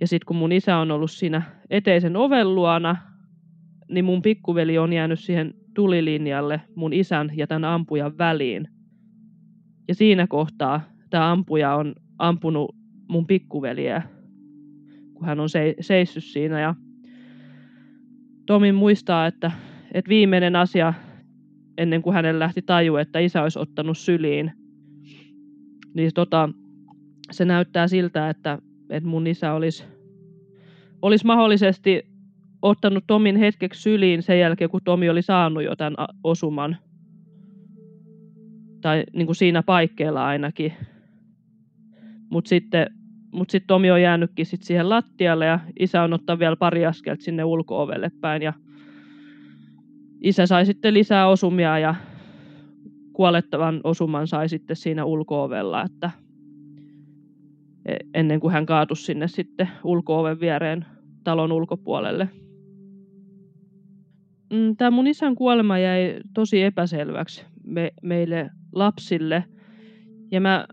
Ja 0.01 0.07
sitten 0.07 0.27
kun 0.27 0.37
mun 0.37 0.53
isä 0.53 0.77
on 0.77 0.91
ollut 0.91 1.11
siinä 1.11 1.43
eteisen 1.71 2.17
oven 2.17 2.55
luona, 2.55 2.97
niin 3.93 4.05
mun 4.05 4.23
pikkuveli 4.23 4.79
on 4.79 4.93
jäänyt 4.93 5.21
siihen 5.21 5.55
tulilinjalle 5.75 6.61
mun 6.75 6.93
isän 6.93 7.31
ja 7.37 7.47
tämän 7.47 7.65
ampujan 7.65 8.19
väliin. 8.19 8.69
Ja 9.89 9.95
siinä 9.95 10.27
kohtaa 10.27 10.81
tämä 11.11 11.33
ampuja 11.33 11.75
on 11.75 11.95
ampunut 12.19 12.77
mun 13.09 13.27
pikkuveliä, 13.27 14.03
kun 15.15 15.27
hän 15.27 15.41
on 15.41 15.49
se, 15.49 15.75
seissyt 15.81 16.25
siinä. 16.25 16.61
Ja 16.61 16.75
Tomi 18.47 18.73
muistaa, 18.73 19.27
että, 19.27 19.53
että 19.95 20.09
viimeinen 20.09 20.57
asia 20.57 20.95
ennen 21.79 22.03
kuin 22.03 22.15
hänelle 22.15 22.39
lähti 22.39 22.63
taju, 22.63 22.97
että 22.97 23.19
isä 23.19 23.43
olisi 23.43 23.59
ottanut 23.59 23.99
syliin, 23.99 24.53
niin 25.95 26.11
tota, 26.15 26.49
se 27.31 27.45
näyttää 27.45 27.89
siltä, 27.89 28.29
että, 28.29 28.59
että 28.91 29.09
mun 29.09 29.27
isä 29.27 29.53
olisi, 29.53 29.85
olisi 31.03 31.27
mahdollisesti 31.27 32.12
ottanut 32.63 33.05
Tomin 33.07 33.37
hetkeksi 33.37 33.83
syliin 33.83 34.23
sen 34.23 34.41
jälkeen, 34.41 34.71
kun 34.71 34.81
Tomi 34.85 35.11
oli 35.11 35.23
saanut 35.23 35.63
jo 35.63 35.77
tämän 35.77 35.95
osuman. 36.25 36.77
Tai 38.81 39.05
niin 39.13 39.27
kuin 39.27 39.37
siinä 39.37 39.63
paikkeilla 39.63 40.27
ainakin. 40.27 40.73
Mutta 42.31 42.49
sitten 42.49 42.87
mut 43.33 43.51
sit 43.51 43.67
Tomi 43.67 43.91
on 43.91 44.03
jäänytkin 44.03 44.47
sit 44.47 44.63
siihen 44.63 44.89
lattialle 44.89 45.47
ja 45.47 45.61
isä 45.81 46.03
on 46.03 46.13
ottanut 46.13 46.41
vielä 46.41 46.57
pari 46.57 46.87
askelta 46.87 47.23
sinne 47.23 47.45
ulkoovelle 47.45 48.11
päin. 48.21 48.43
Ja 48.43 48.53
isä 50.21 50.47
sai 50.47 50.67
sitten 50.67 50.95
lisää 50.95 51.29
osumia 51.29 51.79
ja 51.79 51.95
kuolettavan 53.13 53.81
osuman 53.85 54.27
sai 54.27 54.49
sitten 54.49 54.77
siinä 54.77 55.05
ulkoovella, 55.05 55.83
että 55.83 56.11
e, 57.87 57.97
ennen 58.15 58.41
kuin 58.41 58.53
hän 58.53 58.67
kaatui 58.67 58.97
sinne 58.97 59.29
sitten 59.29 59.69
ulkooven 59.85 60.41
viereen 60.41 60.87
talon 61.25 61.53
ulkopuolelle. 61.53 62.29
Mm, 64.53 64.77
Tämä 64.77 64.91
mun 64.91 65.07
isän 65.07 65.35
kuolema 65.35 65.79
jäi 65.79 66.21
tosi 66.35 66.63
epäselväksi 66.63 67.47
me, 67.65 67.93
meille 68.03 68.51
lapsille. 68.73 69.45
Ja 70.31 70.41
mä 70.41 70.67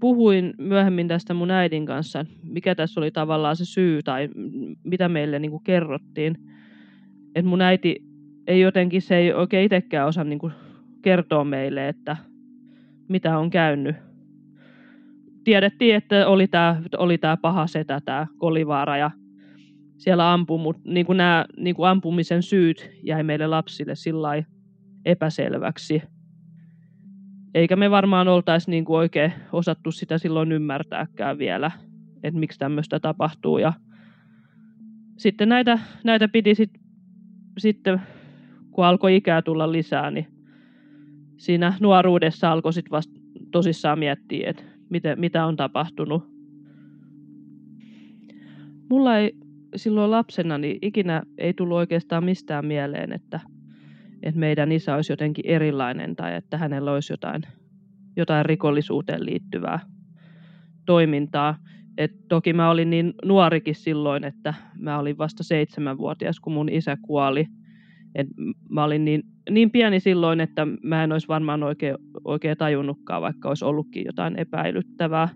puhuin 0.00 0.54
myöhemmin 0.58 1.08
tästä 1.08 1.34
mun 1.34 1.50
äidin 1.50 1.86
kanssa, 1.86 2.26
mikä 2.42 2.74
tässä 2.74 3.00
oli 3.00 3.10
tavallaan 3.10 3.56
se 3.56 3.64
syy 3.64 4.02
tai 4.02 4.28
mitä 4.84 5.08
meille 5.08 5.38
niin 5.38 5.50
kuin 5.50 5.64
kerrottiin. 5.64 6.36
Että 7.34 7.48
mun 7.48 7.60
äiti 7.62 7.96
ei 8.46 8.60
jotenkin, 8.60 9.02
se 9.02 9.16
ei 9.16 9.32
oikein 9.32 9.64
itsekään 9.64 10.08
osaa 10.08 10.24
niin 10.24 10.52
kertoa 11.02 11.44
meille, 11.44 11.88
että 11.88 12.16
mitä 13.08 13.38
on 13.38 13.50
käynyt. 13.50 13.96
Tiedettiin, 15.44 15.94
että 15.94 16.28
oli 16.28 16.48
tämä 16.48 16.82
oli 16.98 17.18
paha 17.42 17.66
setä, 17.66 18.00
tämä 18.04 18.26
Kolivaara, 18.38 18.96
ja 18.96 19.10
siellä 20.00 20.32
ampui, 20.32 20.58
mutta 20.58 20.82
niin 20.84 21.06
kuin 21.06 21.16
nämä 21.16 21.44
niin 21.56 21.76
kuin 21.76 21.88
ampumisen 21.88 22.42
syyt 22.42 22.90
jäi 23.02 23.22
meille 23.22 23.46
lapsille 23.46 23.94
sillä 23.94 24.44
epäselväksi. 25.04 26.02
Eikä 27.54 27.76
me 27.76 27.90
varmaan 27.90 28.28
oltaisi 28.28 28.70
niin 28.70 28.84
kuin 28.84 28.96
oikein 28.96 29.32
osattu 29.52 29.92
sitä 29.92 30.18
silloin 30.18 30.52
ymmärtääkään 30.52 31.38
vielä, 31.38 31.70
että 32.22 32.40
miksi 32.40 32.58
tämmöistä 32.58 33.00
tapahtuu. 33.00 33.58
Ja 33.58 33.72
sitten 35.16 35.48
näitä, 35.48 35.78
näitä 36.04 36.28
piti 36.28 36.54
sit, 36.54 36.70
sitten, 37.58 38.00
kun 38.70 38.84
alkoi 38.84 39.16
ikää 39.16 39.42
tulla 39.42 39.72
lisää, 39.72 40.10
niin 40.10 40.26
siinä 41.36 41.74
nuoruudessa 41.80 42.52
alkoi 42.52 42.72
sitten 42.72 42.90
vasta 42.90 43.20
tosissaan 43.50 43.98
miettiä, 43.98 44.50
että 44.50 44.62
mitä, 44.90 45.16
mitä 45.16 45.46
on 45.46 45.56
tapahtunut. 45.56 46.30
Mulla 48.90 49.18
ei 49.18 49.49
silloin 49.76 50.10
lapsena 50.10 50.58
niin 50.58 50.78
ikinä 50.82 51.22
ei 51.38 51.54
tullut 51.54 51.76
oikeastaan 51.76 52.24
mistään 52.24 52.66
mieleen, 52.66 53.12
että, 53.12 53.40
että 54.22 54.40
meidän 54.40 54.72
isä 54.72 54.94
olisi 54.94 55.12
jotenkin 55.12 55.46
erilainen 55.46 56.16
tai 56.16 56.34
että 56.34 56.58
hänellä 56.58 56.92
olisi 56.92 57.12
jotain, 57.12 57.42
jotain 58.16 58.46
rikollisuuteen 58.46 59.26
liittyvää 59.26 59.80
toimintaa. 60.86 61.58
Et 61.98 62.12
toki 62.28 62.52
mä 62.52 62.70
olin 62.70 62.90
niin 62.90 63.14
nuorikin 63.24 63.74
silloin, 63.74 64.24
että 64.24 64.54
mä 64.78 64.98
olin 64.98 65.18
vasta 65.18 65.42
seitsemänvuotias, 65.42 66.40
kun 66.40 66.52
mun 66.52 66.68
isä 66.68 66.96
kuoli. 67.02 67.46
Et 68.14 68.26
mä 68.68 68.84
olin 68.84 69.04
niin, 69.04 69.22
niin 69.50 69.70
pieni 69.70 70.00
silloin, 70.00 70.40
että 70.40 70.66
mä 70.82 71.04
en 71.04 71.12
olisi 71.12 71.28
varmaan 71.28 71.62
oikein, 71.62 71.96
oikein 72.24 72.56
tajunnutkaan, 72.56 73.22
vaikka 73.22 73.48
olisi 73.48 73.64
ollutkin 73.64 74.04
jotain 74.06 74.38
epäilyttävää. 74.38 75.28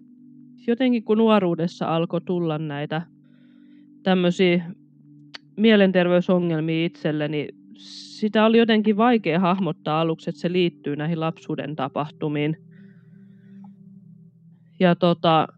Jotenkin 0.66 1.04
kun 1.04 1.18
nuoruudessa 1.18 1.96
alkoi 1.96 2.20
tulla 2.20 2.58
näitä 2.58 3.02
tämmöisiä 4.04 4.64
mielenterveysongelmia 5.56 6.86
itselleni, 6.86 7.48
sitä 7.78 8.46
oli 8.46 8.58
jotenkin 8.58 8.96
vaikea 8.96 9.40
hahmottaa 9.40 10.00
aluksi, 10.00 10.30
että 10.30 10.40
se 10.40 10.52
liittyy 10.52 10.96
näihin 10.96 11.20
lapsuuden 11.20 11.76
tapahtumiin. 11.76 12.56
Ja 14.80 14.94
tota, 14.94 15.48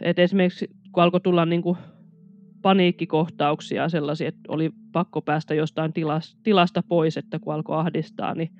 että 0.00 0.22
esimerkiksi 0.22 0.70
kun 0.92 1.02
alkoi 1.02 1.20
tulla 1.20 1.46
niin 1.46 1.62
kuin 1.62 1.78
paniikkikohtauksia 2.62 3.88
sellaisia, 3.88 4.28
että 4.28 4.40
oli 4.48 4.70
pakko 4.92 5.22
päästä 5.22 5.54
jostain 5.54 5.92
tilasta 6.42 6.82
pois, 6.88 7.16
että 7.16 7.38
kun 7.38 7.54
alkoi 7.54 7.78
ahdistaa, 7.78 8.34
niin 8.34 8.50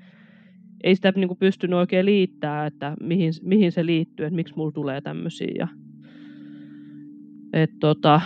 ei 0.85 0.95
sitä 0.95 1.13
niin 1.17 1.29
kuin 1.29 1.39
pystynyt 1.39 1.77
oikein 1.77 2.07
liittää, 2.07 2.67
että 2.67 2.97
mihin, 3.01 3.33
mihin 3.43 3.73
se 3.73 3.87
liittyy, 3.87 4.27
että 4.27 4.37
miksi 4.37 4.55
mulla 4.57 4.73
tulee 4.73 5.01
tämmöisiä. 5.01 5.53
Ja, 5.59 5.69
et 7.53 7.71
tota, 7.81 8.21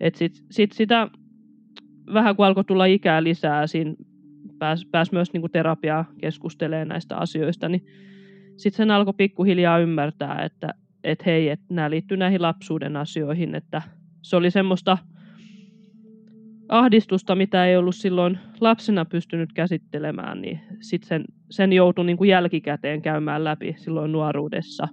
et 0.00 0.14
sit, 0.14 0.44
sit 0.50 0.72
sitä 0.72 1.08
vähän 2.12 2.36
kun 2.36 2.46
alkoi 2.46 2.64
tulla 2.64 2.84
ikää 2.84 3.22
lisää, 3.22 3.66
siinä 3.66 3.94
pääsi 4.58 4.86
pääs 4.90 5.12
myös 5.12 5.32
niin 5.32 5.50
terapiaa 5.52 6.04
keskustelemaan 6.20 6.88
näistä 6.88 7.16
asioista, 7.16 7.68
niin 7.68 7.86
sitten 8.56 8.76
sen 8.76 8.90
alkoi 8.90 9.14
pikkuhiljaa 9.16 9.78
ymmärtää, 9.78 10.42
että 10.44 10.74
et 11.04 11.26
hei, 11.26 11.48
että 11.48 11.74
nämä 11.74 11.90
liittyy 11.90 12.16
näihin 12.16 12.42
lapsuuden 12.42 12.96
asioihin, 12.96 13.54
että 13.54 13.82
se 14.22 14.36
oli 14.36 14.50
semmoista 14.50 14.98
ahdistusta, 16.68 17.34
mitä 17.34 17.66
ei 17.66 17.76
ollut 17.76 17.96
silloin 17.96 18.38
lapsena 18.60 19.04
pystynyt 19.04 19.52
käsittelemään, 19.52 20.40
niin 20.40 20.60
sit 20.80 21.04
sen, 21.04 21.24
sen 21.50 21.72
joutui 21.72 22.06
niin 22.06 22.28
jälkikäteen 22.28 23.02
käymään 23.02 23.44
läpi 23.44 23.74
silloin 23.78 24.12
nuoruudessa. 24.12 24.88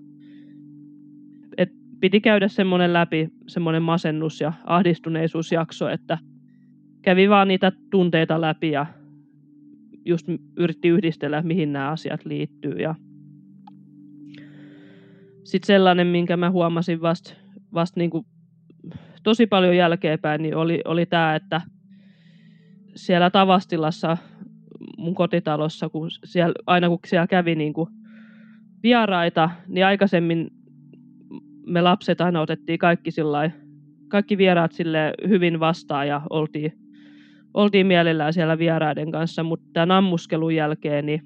Piti 2.00 2.22
käydä 2.22 2.48
semmoinen 2.48 2.94
läpi, 2.94 3.30
semmoinen 3.48 3.82
masennus- 3.82 4.42
ja 4.42 4.54
ahdistuneisuusjakso, 4.66 5.90
että 5.90 6.18
kävi 7.02 7.30
vaan 7.30 7.48
niitä 7.48 7.72
tunteita 7.92 8.42
läpi 8.42 8.72
ja 8.72 8.86
just 10.06 10.28
yritti 10.58 10.88
yhdistellä, 10.88 11.42
mihin 11.42 11.74
nämä 11.74 11.90
asiat 11.90 12.26
liittyy. 12.26 12.72
Ja 12.72 12.96
sitten 15.44 15.68
sellainen, 15.68 16.08
minkä 16.08 16.38
mä 16.38 16.52
huomasin 16.52 17.02
vasta 17.02 17.34
vast 17.74 17.96
niin 17.96 18.12
tosi 19.24 19.48
paljon 19.48 19.78
jälkeenpäin, 19.78 20.42
niin 20.42 20.56
oli, 20.56 20.82
oli 20.86 21.06
tämä, 21.06 21.36
että 21.36 21.62
siellä 22.96 23.30
Tavastilassa 23.30 24.18
mun 24.98 25.16
kotitalossa, 25.16 25.90
kun 25.90 26.10
siellä, 26.24 26.54
aina 26.68 26.90
kun 26.90 27.00
siellä 27.08 27.28
kävi 27.28 27.56
niin 27.56 27.74
kuin 27.74 27.90
vieraita, 28.84 29.50
niin 29.68 29.86
aikaisemmin 29.86 30.48
me 31.68 31.82
lapset 31.82 32.22
aina 32.22 32.42
otettiin 32.42 32.80
kaikki, 32.80 33.12
sillai, 33.12 33.52
kaikki 34.08 34.38
vieraat 34.38 34.72
sille 34.72 35.14
hyvin 35.28 35.60
vastaan 35.60 36.08
ja 36.08 36.22
oltiin, 36.30 36.74
oltiin 37.54 37.88
mielellään 37.88 38.34
siellä 38.34 38.58
vieraiden 38.58 39.12
kanssa, 39.12 39.44
mutta 39.44 39.70
tämän 39.74 39.92
ammuskelun 39.92 40.56
jälkeen 40.56 41.06
niin 41.06 41.22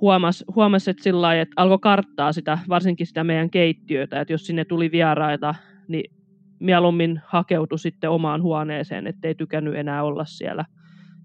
huomasi, 0.00 0.44
huomas, 0.54 0.88
että, 0.88 1.02
sillä 1.02 1.40
että 1.40 1.54
alkoi 1.56 1.78
karttaa 1.78 2.32
sitä, 2.32 2.58
varsinkin 2.68 3.06
sitä 3.06 3.24
meidän 3.24 3.50
keittiötä, 3.50 4.20
että 4.20 4.32
jos 4.32 4.46
sinne 4.46 4.64
tuli 4.64 4.92
vieraita, 4.92 5.54
niin 5.88 6.14
mieluummin 6.60 7.20
hakeutui 7.26 7.78
sitten 7.78 8.10
omaan 8.10 8.42
huoneeseen, 8.42 9.06
ettei 9.06 9.34
tykännyt 9.34 9.74
enää 9.74 10.02
olla 10.02 10.24
siellä 10.24 10.64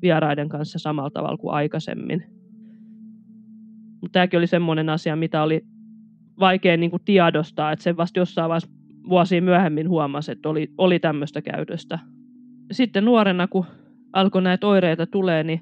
vieraiden 0.01 0.49
kanssa 0.49 0.79
samalla 0.79 1.09
tavalla 1.09 1.37
kuin 1.37 1.53
aikaisemmin. 1.53 2.23
Tämäkin 4.11 4.37
oli 4.37 4.47
semmoinen 4.47 4.89
asia, 4.89 5.15
mitä 5.15 5.43
oli 5.43 5.65
vaikea 6.39 6.77
niin 6.77 6.91
kuin 6.91 7.01
tiedostaa, 7.05 7.71
että 7.71 7.83
se 7.83 7.97
vasta 7.97 8.19
jossain 8.19 8.49
vaiheessa 8.49 8.69
vuosia 9.09 9.41
myöhemmin 9.41 9.89
huomasi, 9.89 10.31
että 10.31 10.49
oli, 10.49 10.71
oli 10.77 10.99
tämmöistä 10.99 11.41
käytöstä. 11.41 11.99
Sitten 12.71 13.05
nuorena, 13.05 13.47
kun 13.47 13.65
alkoi 14.13 14.41
näitä 14.41 14.67
oireita 14.67 15.07
tulee, 15.07 15.43
niin 15.43 15.61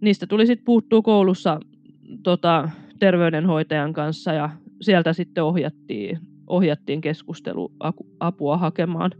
niistä 0.00 0.26
tuli 0.26 0.46
sitten 0.46 0.64
puuttua 0.64 1.02
koulussa 1.02 1.60
tota, 2.22 2.68
terveydenhoitajan 2.98 3.92
kanssa 3.92 4.32
ja 4.32 4.50
sieltä 4.80 5.12
sitten 5.12 5.44
ohjattiin, 5.44 6.18
ohjattiin 6.46 7.00
keskusteluapua 7.00 8.56
hakemaan. 8.56 9.10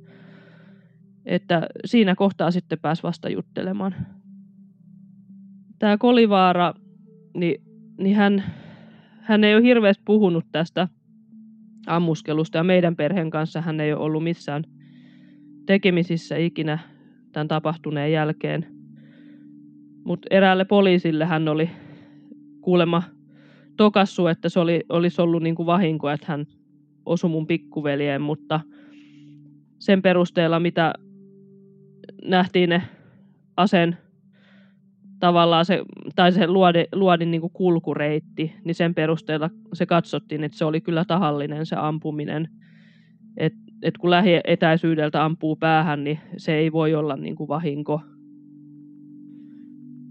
Että 1.27 1.67
siinä 1.85 2.15
kohtaa 2.15 2.51
sitten 2.51 2.79
pääsi 2.79 3.03
vasta 3.03 3.29
juttelemaan. 3.29 3.95
Tämä 5.79 5.99
Kolivaara, 5.99 6.75
niin, 7.35 7.63
niin 7.99 8.17
hän, 8.17 8.45
hän 9.23 9.45
ei 9.45 9.55
ole 9.55 9.63
hirveästi 9.63 10.03
puhunut 10.05 10.45
tästä 10.53 10.89
ammuskelusta 11.87 12.59
ja 12.59 12.65
meidän 12.65 12.97
perheen 12.97 13.31
kanssa 13.31 13.61
hän 13.61 13.81
ei 13.81 13.93
ole 13.93 14.03
ollut 14.03 14.25
missään 14.25 14.65
tekemisissä 15.67 16.37
ikinä 16.37 16.79
tämän 17.33 17.49
tapahtuneen 17.49 18.13
jälkeen. 18.13 18.67
Mutta 20.05 20.29
eräälle 20.31 20.65
poliisille 20.65 21.25
hän 21.25 21.49
oli 21.49 21.71
kuulemma 22.61 23.03
tokassu, 23.77 24.27
että 24.27 24.49
se 24.49 24.61
oli, 24.61 24.81
olisi 24.89 25.23
ollut 25.23 25.43
niin 25.43 25.55
kuin 25.55 25.67
vahinko, 25.67 26.11
että 26.11 26.27
hän 26.29 26.47
osui 27.07 27.31
mun 27.31 27.47
pikkuveljeen, 27.47 28.23
mutta 28.23 28.61
sen 29.79 30.03
perusteella, 30.03 30.61
mitä 30.61 30.93
nähtiin 32.25 32.71
ne 32.71 32.83
aseen 33.57 33.99
tavallaan 35.23 35.65
se, 35.65 35.83
tai 36.17 36.33
se 36.33 36.47
luodi, 36.47 36.85
luodin 36.93 37.31
niin 37.31 37.41
kuin 37.41 37.53
kulkureitti, 37.53 38.53
niin 38.65 38.75
sen 38.75 38.95
perusteella 38.95 39.51
se 39.73 39.87
katsottiin, 39.87 40.45
että 40.45 40.59
se 40.59 40.65
oli 40.65 40.81
kyllä 40.81 41.05
tahallinen 41.05 41.67
se 41.67 41.77
ampuminen. 41.77 42.49
Et, 43.37 43.53
et 43.83 43.99
kun 43.99 44.11
lähietäisyydeltä 44.11 45.25
ampuu 45.25 45.57
päähän, 45.57 46.05
niin 46.05 46.19
se 46.37 46.55
ei 46.55 46.73
voi 46.73 46.95
olla 46.95 47.17
niin 47.17 47.37
kuin 47.37 47.49
vahinko. 47.49 48.01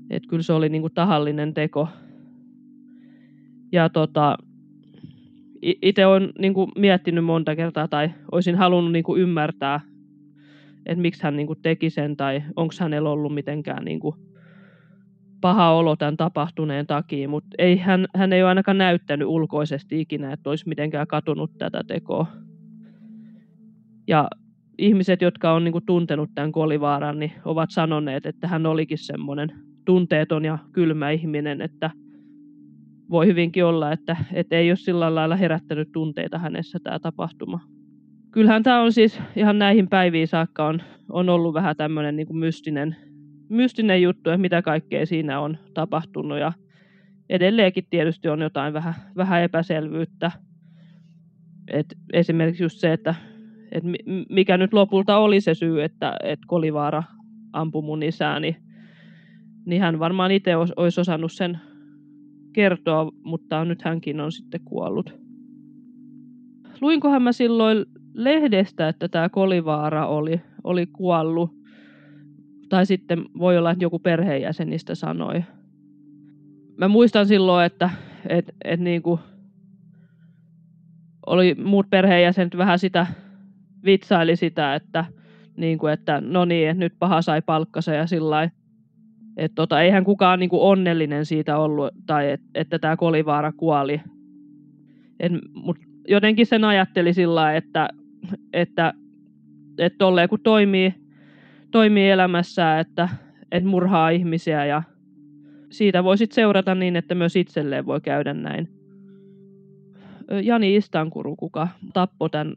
Et 0.10 0.24
kyllä 0.28 0.43
se 0.43 0.54
oli 0.54 0.69
niin 0.69 0.82
kuin 0.82 0.93
tahallinen 0.93 1.54
teko. 1.54 1.88
Ja 3.71 3.89
tota, 3.89 4.38
itse 5.62 6.06
olen 6.06 6.30
niin 6.39 6.54
kuin 6.54 6.71
miettinyt 6.78 7.26
monta 7.26 7.56
kertaa 7.56 7.88
tai 7.88 8.10
olisin 8.32 8.56
halunnut 8.56 8.93
niin 8.93 9.04
kuin 9.04 9.21
ymmärtää, 9.21 9.82
että 10.86 11.02
miksi 11.02 11.24
hän 11.24 11.36
niin 11.36 11.47
kuin 11.47 11.60
teki 11.62 11.89
sen 11.89 12.17
tai 12.17 12.43
onko 12.56 12.74
hänellä 12.80 13.10
ollut 13.10 13.34
mitenkään 13.34 13.86
niin 13.86 14.00
kuin 14.00 14.15
paha 15.41 15.71
olo 15.71 15.95
tämän 15.95 16.17
tapahtuneen 16.17 16.88
takia, 16.88 17.30
mutta 17.30 17.49
ei, 17.58 17.77
hän, 17.77 18.08
hän 18.15 18.34
ei 18.34 18.41
ole 18.41 18.49
ainakaan 18.49 18.77
näyttänyt 18.77 19.27
ulkoisesti 19.27 20.01
ikinä, 20.01 20.34
että 20.34 20.49
olisi 20.49 20.69
mitenkään 20.69 21.08
katunut 21.08 21.51
tätä 21.58 21.84
tekoa. 21.88 22.27
Ja 24.08 24.27
ihmiset, 24.77 25.21
jotka 25.21 25.54
on 25.54 25.63
niin 25.63 25.71
kuin 25.71 25.86
tuntenut 25.86 26.30
tämän 26.36 26.51
kolivaaran, 26.51 27.19
niin 27.19 27.32
ovat 27.45 27.71
sanoneet, 27.71 28.25
että 28.25 28.47
hän 28.47 28.65
olikin 28.65 28.97
semmoinen 28.97 29.51
tunteeton 29.86 30.45
ja 30.45 30.58
kylmä 30.71 31.10
ihminen, 31.10 31.62
että 31.62 31.91
voi 33.10 33.27
hyvinkin 33.27 33.65
olla, 33.65 33.91
että, 33.91 34.17
että 34.34 34.56
ei 34.56 34.71
ole 34.71 34.75
sillä 34.75 35.15
lailla 35.15 35.36
herättänyt 35.36 35.91
tunteita 35.91 36.38
hänessä 36.39 36.80
tämä 36.84 36.99
tapahtuma. 36.99 37.60
Kyllähän 38.32 38.63
tämä 38.63 38.82
on 38.82 38.91
siis 38.91 39.21
ihan 39.36 39.60
näihin 39.60 39.89
päiviin 39.89 40.27
saakka 40.27 40.67
on, 40.67 40.82
on 41.10 41.30
ollut 41.30 41.54
vähän 41.54 41.75
tämmöinen 41.75 42.15
niin 42.15 42.38
mystinen, 42.38 42.95
mystinen 43.51 44.01
juttu, 44.01 44.29
että 44.29 44.37
mitä 44.37 44.61
kaikkea 44.61 45.05
siinä 45.05 45.39
on 45.39 45.57
tapahtunut 45.73 46.39
ja 46.39 46.53
edelleenkin 47.29 47.87
tietysti 47.89 48.29
on 48.29 48.41
jotain 48.41 48.73
vähän, 48.73 48.93
vähän 49.17 49.43
epäselvyyttä. 49.43 50.31
Et 51.67 51.85
esimerkiksi 52.13 52.63
just 52.63 52.79
se, 52.79 52.93
että 52.93 53.15
et 53.71 53.83
mikä 54.29 54.57
nyt 54.57 54.73
lopulta 54.73 55.17
oli 55.17 55.41
se 55.41 55.53
syy, 55.53 55.83
että 55.83 56.15
et 56.23 56.39
Kolivaara 56.47 57.03
ampui 57.53 57.81
mun 57.81 58.03
isää, 58.03 58.39
niin, 58.39 58.55
niin 59.65 59.81
hän 59.81 59.99
varmaan 59.99 60.31
itse 60.31 60.55
olisi 60.55 61.01
osannut 61.01 61.31
sen 61.31 61.59
kertoa, 62.53 63.11
mutta 63.23 63.65
nyt 63.65 63.81
hänkin 63.81 64.19
on 64.19 64.31
sitten 64.31 64.61
kuollut. 64.65 65.13
Luinkohan 66.81 67.21
mä 67.21 67.31
silloin 67.31 67.85
lehdestä, 68.13 68.87
että 68.87 69.07
tämä 69.07 69.29
Kolivaara 69.29 70.07
oli, 70.07 70.41
oli 70.63 70.85
kuollut. 70.85 71.61
Tai 72.71 72.86
sitten 72.86 73.25
voi 73.38 73.57
olla, 73.57 73.71
että 73.71 73.84
joku 73.84 73.99
perheenjäsenistä 73.99 74.95
sanoi. 74.95 75.43
Mä 76.77 76.88
muistan 76.88 77.27
silloin, 77.27 77.65
että 77.65 77.89
et, 78.29 78.55
et 78.63 78.79
niinku 78.79 79.19
oli 81.25 81.55
muut 81.55 81.89
perheenjäsenet 81.89 82.57
vähän 82.57 82.79
sitä, 82.79 83.07
vitsaili 83.86 84.36
sitä, 84.36 84.75
että, 84.75 85.05
niinku, 85.57 85.88
että 85.88 86.21
no 86.21 86.45
niin, 86.45 86.69
että 86.69 86.79
nyt 86.79 86.93
paha 86.99 87.21
sai 87.21 87.41
palkkansa 87.41 87.93
ja 87.93 88.07
sillä 88.07 88.49
että 89.38 89.55
tota, 89.55 89.81
eihän 89.81 90.03
kukaan 90.03 90.39
niinku 90.39 90.67
onnellinen 90.67 91.25
siitä 91.25 91.57
ollut, 91.57 91.93
tai 92.05 92.31
et, 92.31 92.41
että 92.55 92.79
tämä 92.79 92.97
Kolivaara 92.97 93.51
kuoli. 93.51 94.01
Et, 95.19 95.31
mut 95.53 95.77
jotenkin 96.07 96.45
sen 96.45 96.63
ajatteli 96.63 97.13
sillä 97.13 97.53
että, 97.53 97.89
että, 98.53 98.93
että 99.77 99.97
tolleen 99.97 100.29
kun 100.29 100.39
toimii, 100.39 101.00
toimii 101.71 102.10
elämässä, 102.10 102.79
että, 102.79 103.10
että 103.51 103.69
murhaa 103.69 104.10
ihmisiä 104.10 104.65
ja 104.65 104.84
siitä 105.69 106.03
voi 106.03 106.17
sitten 106.17 106.36
seurata 106.36 106.75
niin, 106.75 106.95
että 106.95 107.15
myös 107.15 107.36
itselleen 107.36 107.86
voi 107.86 108.01
käydä 108.01 108.34
näin. 108.34 108.69
Jani 110.43 110.75
Istankuru, 110.75 111.36
kuka 111.36 111.67
tappoi 111.93 112.29
tämän 112.29 112.53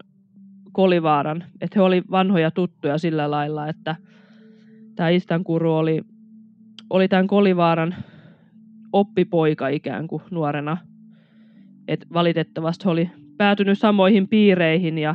Kolivaaran, 0.72 1.44
että 1.60 1.78
he 1.78 1.82
oli 1.82 2.02
vanhoja 2.10 2.50
tuttuja 2.50 2.98
sillä 2.98 3.30
lailla, 3.30 3.68
että 3.68 3.96
tämä 4.96 5.08
Istankuru 5.08 5.74
oli 5.74 6.02
oli 6.90 7.08
tämän 7.08 7.26
Kolivaaran 7.26 7.94
oppipoika 8.92 9.68
ikään 9.68 10.06
kuin 10.06 10.22
nuorena. 10.30 10.76
Et 11.88 12.06
valitettavasti 12.12 12.88
oli 12.88 13.10
päätynyt 13.36 13.78
samoihin 13.78 14.28
piireihin 14.28 14.98
ja, 14.98 15.14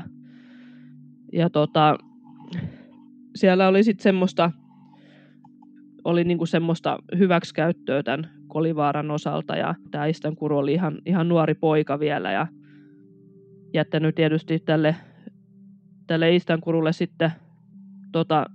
ja 1.33 1.49
tota, 1.49 1.97
siellä 3.35 3.67
oli 3.67 3.83
sitten 3.83 4.03
semmoista, 4.03 4.51
oli 6.03 6.23
niinku 6.23 6.45
semmoista 6.45 6.97
hyväksikäyttöä 7.17 8.03
tämän 8.03 8.29
Kolivaaran 8.47 9.11
osalta 9.11 9.55
ja 9.55 9.75
tämä 9.91 10.05
Istankuru 10.05 10.57
oli 10.57 10.73
ihan, 10.73 11.01
ihan 11.05 11.27
nuori 11.27 11.53
poika 11.53 11.99
vielä 11.99 12.31
ja 12.31 12.47
jättänyt 13.73 14.15
tietysti 14.15 14.59
tälle, 14.59 14.95
tälle 16.07 16.35
Istankurulle 16.35 16.93
sitten 16.93 17.31
tota, 18.11 18.45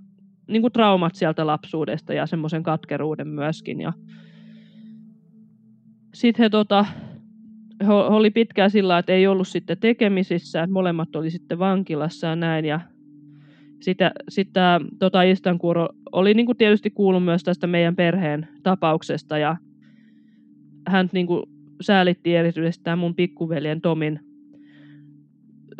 niin 0.47 0.61
kuin 0.61 0.73
traumat 0.73 1.15
sieltä 1.15 1.47
lapsuudesta 1.47 2.13
ja 2.13 2.25
semmoisen 2.25 2.63
katkeruuden 2.63 3.27
myöskin. 3.27 3.81
Ja 3.81 3.93
sitten 6.13 6.43
he, 6.43 6.49
tota, 6.49 6.85
he 7.85 7.93
oli 7.93 8.29
pitkään 8.29 8.71
sillä 8.71 8.97
että 8.97 9.13
ei 9.13 9.27
ollut 9.27 9.47
sitten 9.47 9.77
tekemisissä, 9.77 10.63
että 10.63 10.73
molemmat 10.73 11.15
oli 11.15 11.31
sitten 11.31 11.59
vankilassa 11.59 12.27
ja 12.27 12.35
näin. 12.35 12.65
Ja, 12.65 12.79
Sitten, 13.81 14.11
sitten 14.29 14.63
tota 14.99 15.23
Istankuro 15.23 15.87
oli 16.11 16.33
niin 16.33 16.45
kuin 16.45 16.57
tietysti 16.57 16.89
kuullut 16.89 17.25
myös 17.25 17.43
tästä 17.43 17.67
meidän 17.67 17.95
perheen 17.95 18.47
tapauksesta 18.63 19.37
ja 19.37 19.57
hän 20.87 21.09
niin 21.11 21.27
kuin 21.27 21.43
säälitti 21.81 22.35
erityisesti 22.35 22.83
tämä 22.83 22.95
mun 22.95 23.15
pikkuveljen 23.15 23.81
Tomin, 23.81 24.19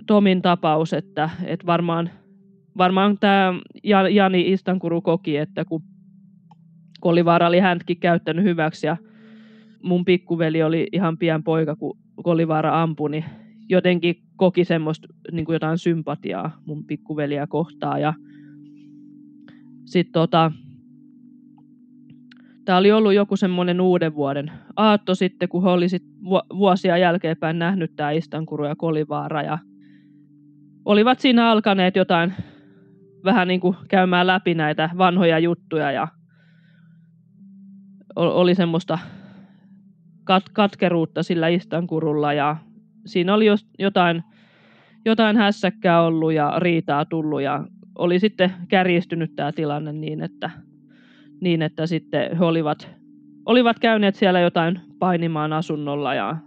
Tomin 0.08 0.42
tapaus, 0.42 0.94
että, 0.94 1.30
että 1.46 1.66
varmaan, 1.66 2.10
varmaan 2.78 3.18
tämä 3.20 3.54
Jani 4.12 4.52
Istankuru 4.52 5.02
koki, 5.02 5.38
että 5.38 5.66
kun 5.66 5.84
Kolivaara 7.00 7.48
oli 7.48 7.60
häntäkin 7.60 8.00
käyttänyt 8.00 8.46
hyväksi 8.46 8.88
ja 8.88 8.98
mun 9.84 10.06
pikkuveli 10.06 10.64
oli 10.64 10.88
ihan 10.92 11.18
pian 11.18 11.44
poika, 11.44 11.76
kun 11.76 11.98
Kolivaara 12.24 12.82
ampui, 12.84 13.10
niin 13.10 13.26
jotenkin 13.70 14.25
koki 14.36 14.66
semmoista 14.66 15.08
niin 15.32 15.46
kuin 15.46 15.54
jotain 15.54 15.78
sympatiaa 15.78 16.62
mun 16.66 16.86
pikkuveliä 16.86 17.48
kohtaan. 17.48 18.02
Ja 18.02 18.14
sitten 19.86 20.14
tota, 20.14 20.52
tämä 22.66 22.78
oli 22.78 22.92
ollut 22.92 23.14
joku 23.14 23.36
semmoinen 23.36 23.82
uuden 23.82 24.16
vuoden 24.16 24.52
aatto 24.76 25.16
sitten, 25.16 25.50
kun 25.50 25.64
he 25.64 25.70
oli 25.70 25.90
sit 25.90 26.04
vuosia 26.58 26.98
jälkeenpäin 26.98 27.60
nähnyt 27.60 27.96
tämä 27.96 28.12
Istankuru 28.12 28.66
ja 28.66 28.76
Kolivaara 28.76 29.42
ja 29.42 29.58
olivat 30.86 31.20
siinä 31.20 31.50
alkaneet 31.50 31.96
jotain 31.96 32.34
vähän 33.24 33.48
niin 33.48 33.60
kuin 33.60 33.78
käymään 33.88 34.28
läpi 34.28 34.54
näitä 34.54 34.90
vanhoja 34.98 35.40
juttuja 35.40 35.92
ja 35.92 36.08
oli 38.16 38.56
semmoista 38.56 39.00
kat- 40.32 40.52
katkeruutta 40.54 41.24
sillä 41.24 41.48
Istankurulla 41.48 42.34
ja 42.34 42.58
siinä 43.06 43.34
oli 43.34 43.46
jotain, 43.80 44.24
jotain 45.06 45.38
hässäkkää 45.38 46.02
ollut 46.02 46.34
ja 46.34 46.60
riitaa 46.60 47.06
tullut 47.06 47.42
ja 47.42 47.68
oli 47.98 48.20
sitten 48.20 48.54
kärjistynyt 48.68 49.36
tämä 49.36 49.52
tilanne 49.52 49.94
niin, 49.94 50.22
että, 50.22 50.50
niin, 51.42 51.62
että 51.62 51.88
sitten 51.88 52.38
he 52.38 52.46
olivat, 52.46 52.90
olivat 53.46 53.80
käyneet 53.80 54.16
siellä 54.16 54.40
jotain 54.40 54.80
painimaan 55.00 55.54
asunnolla 55.54 56.14
ja 56.14 56.38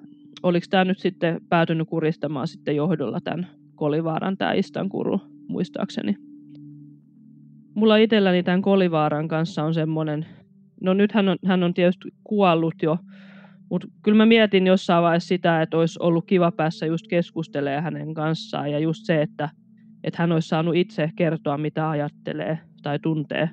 oliko 0.42 0.66
tämä 0.71 0.85
nyt 0.85 0.99
sitten 0.99 1.40
päätynyt 1.49 1.88
kuristamaan 1.88 2.49
sitten 2.49 2.77
johdolla 2.77 3.21
tämän 3.21 3.47
Kolivaaran 3.75 4.37
tämä 4.37 4.53
Istankuru 4.53 5.21
muistaakseni. 5.49 6.16
Mulla 7.75 7.97
itselläni 7.97 8.42
tämän 8.42 8.62
Kolivaaran 8.62 9.29
kanssa 9.29 9.64
on 9.64 9.75
semmoinen, 9.75 10.27
no 10.81 10.94
nyt 10.94 11.12
hän 11.12 11.29
on, 11.29 11.37
hän 11.47 11.62
on 11.62 11.75
tietysti 11.75 12.09
kuollut 12.25 12.75
jo, 12.83 12.99
mutta 13.70 13.88
kyllä 14.02 14.16
mä 14.16 14.26
mietin 14.26 14.66
jossain 14.66 15.02
vaiheessa 15.02 15.28
sitä, 15.28 15.62
että 15.62 15.76
olisi 15.76 15.98
ollut 16.02 16.26
kiva 16.26 16.52
päässä 16.52 16.87
just 16.87 17.07
keskustelemaan 17.09 17.85
hänen 17.85 18.14
kanssaan 18.14 18.70
ja 18.70 18.78
just 18.78 19.04
se, 19.04 19.22
että, 19.22 19.48
että 20.04 20.22
hän 20.22 20.33
olisi 20.33 20.48
saanut 20.48 20.76
itse 20.76 21.11
kertoa, 21.16 21.59
mitä 21.59 21.90
ajattelee 21.90 22.59
tai 22.83 22.98
tuntee. 22.98 23.50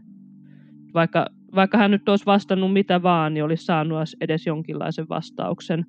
Vaikka, 0.94 1.26
vaikka 1.56 1.78
hän 1.78 1.92
nyt 1.92 2.10
olisi 2.10 2.26
vastannut 2.26 2.74
mitä 2.74 3.04
vaan, 3.04 3.34
niin 3.34 3.44
olisi 3.44 3.66
saanut 3.66 4.00
edes 4.22 4.46
jonkinlaisen 4.46 5.10
vastauksen. 5.10 5.86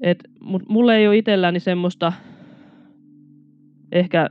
Et, 0.00 0.18
mut 0.40 0.62
mulle 0.68 0.96
ei 0.96 1.08
ole 1.08 1.16
itselläni 1.16 1.60
semmoista 1.60 2.12
ehkä, 3.92 4.28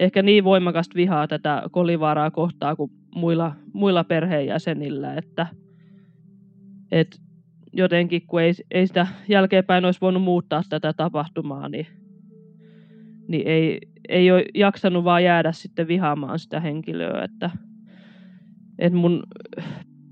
ehkä 0.00 0.22
niin 0.22 0.44
voimakasta 0.44 0.94
vihaa 0.94 1.28
tätä 1.28 1.62
kolivaaraa 1.72 2.30
kohtaa 2.30 2.76
kuin 2.76 2.90
muilla, 3.14 3.56
muilla 3.72 4.04
perheenjäsenillä, 4.04 5.14
että 5.14 5.46
et 6.92 7.25
jotenkin, 7.76 8.26
kun 8.26 8.40
ei, 8.42 8.52
ei 8.70 8.86
sitä 8.86 9.06
jälkeenpäin 9.28 9.84
olisi 9.84 10.00
voinut 10.00 10.22
muuttaa 10.22 10.62
tätä 10.68 10.92
tapahtumaa, 10.92 11.68
niin, 11.68 11.86
niin 13.28 13.46
ei, 13.46 13.78
ei 14.08 14.30
ole 14.30 14.44
jaksanut 14.54 15.04
vaan 15.04 15.24
jäädä 15.24 15.52
sitten 15.52 15.88
vihaamaan 15.88 16.38
sitä 16.38 16.60
henkilöä. 16.60 17.24
Että, 17.24 17.50
että 18.78 18.98
mun 18.98 19.22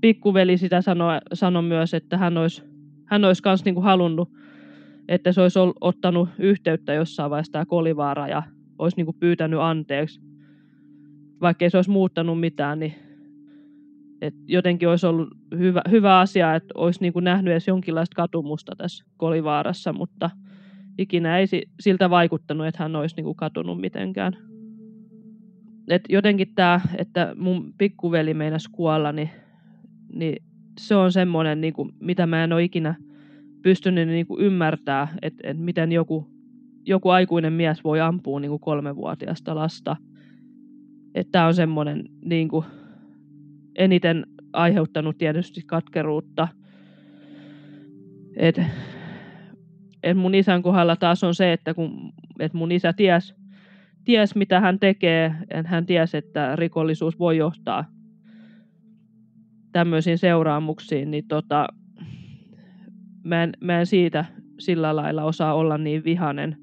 pikkuveli 0.01 0.57
sitä 0.57 0.81
sanoi, 0.81 1.17
sanoi 1.33 1.63
myös, 1.63 1.93
että 1.93 2.17
hän 2.17 2.37
olisi, 2.37 2.63
hän 3.05 3.25
olisi 3.25 3.41
myös 3.45 3.65
niin 3.65 3.75
kuin 3.75 3.85
halunnut, 3.85 4.29
että 5.07 5.31
se 5.31 5.41
olisi 5.41 5.59
ottanut 5.81 6.29
yhteyttä 6.39 6.93
jossain 6.93 7.31
vaiheessa 7.31 7.51
tämä 7.51 7.65
Kolivaara 7.65 8.27
ja 8.27 8.43
olisi 8.79 8.97
niin 8.97 9.05
kuin 9.05 9.17
pyytänyt 9.19 9.59
anteeksi. 9.59 10.21
Vaikka 11.41 11.65
ei 11.65 11.69
se 11.69 11.77
olisi 11.77 11.91
muuttanut 11.91 12.39
mitään, 12.39 12.79
niin 12.79 12.95
et 14.21 14.33
jotenkin 14.47 14.89
olisi 14.89 15.07
ollut 15.07 15.29
hyvä, 15.57 15.81
hyvä 15.91 16.19
asia, 16.19 16.55
että 16.55 16.73
olisi 16.77 17.01
niin 17.01 17.13
kuin 17.13 17.23
nähnyt 17.23 17.51
edes 17.51 17.67
jonkinlaista 17.67 18.15
katumusta 18.15 18.75
tässä 18.77 19.05
Kolivaarassa, 19.17 19.93
mutta 19.93 20.29
ikinä 20.97 21.37
ei 21.37 21.45
siltä 21.79 22.09
vaikuttanut, 22.09 22.67
että 22.67 22.83
hän 22.83 22.95
olisi 22.95 23.15
niin 23.15 23.23
kuin 23.23 23.35
katunut 23.35 23.81
mitenkään. 23.81 24.37
Et 25.87 26.03
jotenkin 26.09 26.55
tämä, 26.55 26.81
että 26.97 27.35
mun 27.37 27.73
pikkuveli 27.77 28.33
meinasi 28.33 28.69
kuolla, 28.71 29.11
niin, 29.11 29.29
niin 30.13 30.43
se 30.79 30.95
on 30.95 31.11
semmoinen, 31.11 31.61
niin 31.61 31.73
kuin, 31.73 31.91
mitä 31.99 32.27
mä 32.27 32.43
en 32.43 32.53
ole 32.53 32.63
ikinä 32.63 32.95
pystynyt 33.61 34.07
niin 34.07 34.27
kuin 34.27 34.41
ymmärtää, 34.41 35.07
että, 35.21 35.49
että 35.49 35.63
miten 35.63 35.91
joku, 35.91 36.27
joku 36.85 37.09
aikuinen 37.09 37.53
mies 37.53 37.83
voi 37.83 38.01
ampua 38.01 38.39
niin 38.39 38.49
kuin 38.49 38.59
kolmevuotiaasta 38.59 39.55
lasta. 39.55 39.95
Että 41.15 41.45
on 41.45 41.53
semmoinen 41.53 42.03
niin 42.25 42.47
kuin, 42.47 42.65
eniten 43.75 44.25
aiheuttanut 44.53 45.17
tietysti 45.17 45.61
katkeruutta. 45.65 46.47
Et, 48.35 48.61
et 50.03 50.17
mun 50.17 50.35
isän 50.35 50.61
kohdalla 50.61 50.95
taas 50.95 51.23
on 51.23 51.35
se, 51.35 51.53
että 51.53 51.73
kun 51.73 52.13
et 52.39 52.53
mun 52.53 52.71
isä 52.71 52.93
ties, 52.93 53.35
ties, 54.05 54.35
mitä 54.35 54.59
hän 54.59 54.79
tekee, 54.79 55.35
hän 55.65 55.85
ties, 55.85 56.15
että 56.15 56.55
rikollisuus 56.55 57.19
voi 57.19 57.37
johtaa 57.37 57.85
tämmöisiin 59.71 60.17
seuraamuksiin, 60.17 61.11
niin 61.11 61.27
tota, 61.27 61.67
mä, 63.23 63.43
en, 63.43 63.53
mä 63.61 63.79
en 63.79 63.85
siitä 63.85 64.25
sillä 64.59 64.95
lailla 64.95 65.23
osaa 65.23 65.53
olla 65.53 65.77
niin 65.77 66.03
vihanen, 66.03 66.57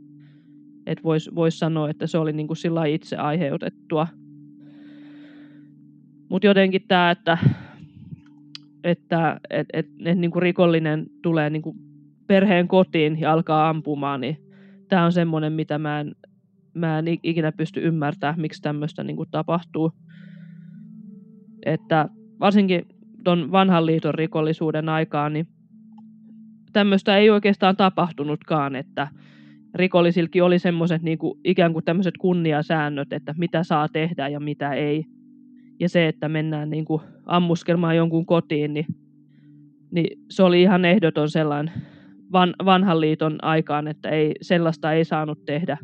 että 0.87 1.05
voisi 1.05 1.35
vois 1.35 1.59
sanoa, 1.59 1.91
että 1.91 2.07
se 2.07 2.19
oli 2.19 2.33
niinku 2.33 2.55
sillä 2.55 2.85
itse 2.85 3.17
aiheutettua– 3.17 4.07
mutta 6.33 6.47
jotenkin 6.47 6.83
tämä, 6.89 7.11
että, 7.11 7.39
että 8.85 9.41
et, 9.51 9.67
et, 9.73 9.87
et, 10.05 10.19
niin 10.19 10.31
kuin 10.31 10.43
rikollinen 10.43 11.07
tulee 11.23 11.51
niin 11.51 11.63
kuin 11.63 11.77
perheen 12.27 12.69
kotiin 12.69 13.21
ja 13.21 13.33
alkaa 13.33 13.69
ampumaan, 13.69 14.21
niin 14.21 14.37
tämä 14.89 15.05
on 15.05 15.13
semmoinen, 15.13 15.53
mitä 15.53 15.79
mä 15.79 16.01
en, 16.01 16.15
mä 16.75 16.99
en 16.99 17.05
ikinä 17.23 17.53
pysty 17.53 17.81
ymmärtämään, 17.81 18.41
miksi 18.41 18.63
tämmöistä 18.63 19.05
niin 19.05 19.17
kuin 19.17 19.31
tapahtuu. 19.31 19.93
Että 21.67 22.09
varsinkin 22.41 22.87
tuon 23.25 23.53
vanhan 23.53 23.87
liiton 23.87 24.15
rikollisuuden 24.15 24.89
aikaan, 24.89 25.33
niin 25.33 25.49
tämmöistä 26.73 27.17
ei 27.17 27.31
oikeastaan 27.31 27.77
tapahtunutkaan, 27.77 28.77
että 28.77 29.09
rikollisilkin 29.75 30.43
oli 30.43 30.59
semmoiset 30.59 31.03
niin 31.03 31.19
kuin, 31.19 31.41
ikään 31.45 31.73
kuin 31.73 31.85
tämmöiset 31.85 32.15
kunniasäännöt, 32.19 33.13
että 33.13 33.35
mitä 33.39 33.65
saa 33.65 33.89
tehdä 33.89 34.29
ja 34.29 34.41
mitä 34.41 34.73
ei 34.73 35.07
ja 35.83 35.89
se, 35.89 36.09
että 36.09 36.29
mennään 36.29 36.71
niin 36.71 36.85
kuin 36.85 37.03
ammuskelmaan 37.27 37.97
jonkun 37.97 38.27
kotiin, 38.27 38.75
niin, 38.75 38.87
niin 39.91 40.19
se 40.31 40.43
oli 40.43 40.63
ihan 40.63 40.85
ehdoton 40.85 41.31
sellainen 41.31 41.75
van, 42.33 42.55
vanhan 42.65 43.01
liiton 43.01 43.39
aikaan, 43.45 43.89
että 43.89 44.09
ei, 44.09 44.33
sellaista 44.43 44.93
ei 44.93 45.05
saanut 45.05 45.45
tehdä. 45.45 45.79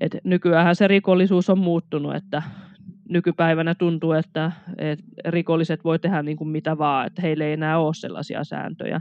Et 0.00 0.16
nykyään 0.24 0.76
se 0.76 0.88
rikollisuus 0.88 1.50
on 1.50 1.58
muuttunut, 1.58 2.14
että 2.14 2.42
nykypäivänä 3.08 3.74
tuntuu, 3.74 4.12
että, 4.12 4.52
että 4.78 5.04
rikolliset 5.26 5.84
voi 5.84 5.98
tehdä 5.98 6.22
niin 6.22 6.36
kuin 6.36 6.48
mitä 6.48 6.78
vaan, 6.78 7.06
että 7.06 7.22
heillä 7.22 7.44
ei 7.44 7.52
enää 7.52 7.78
ole 7.78 7.94
sellaisia 7.94 8.44
sääntöjä. 8.44 9.00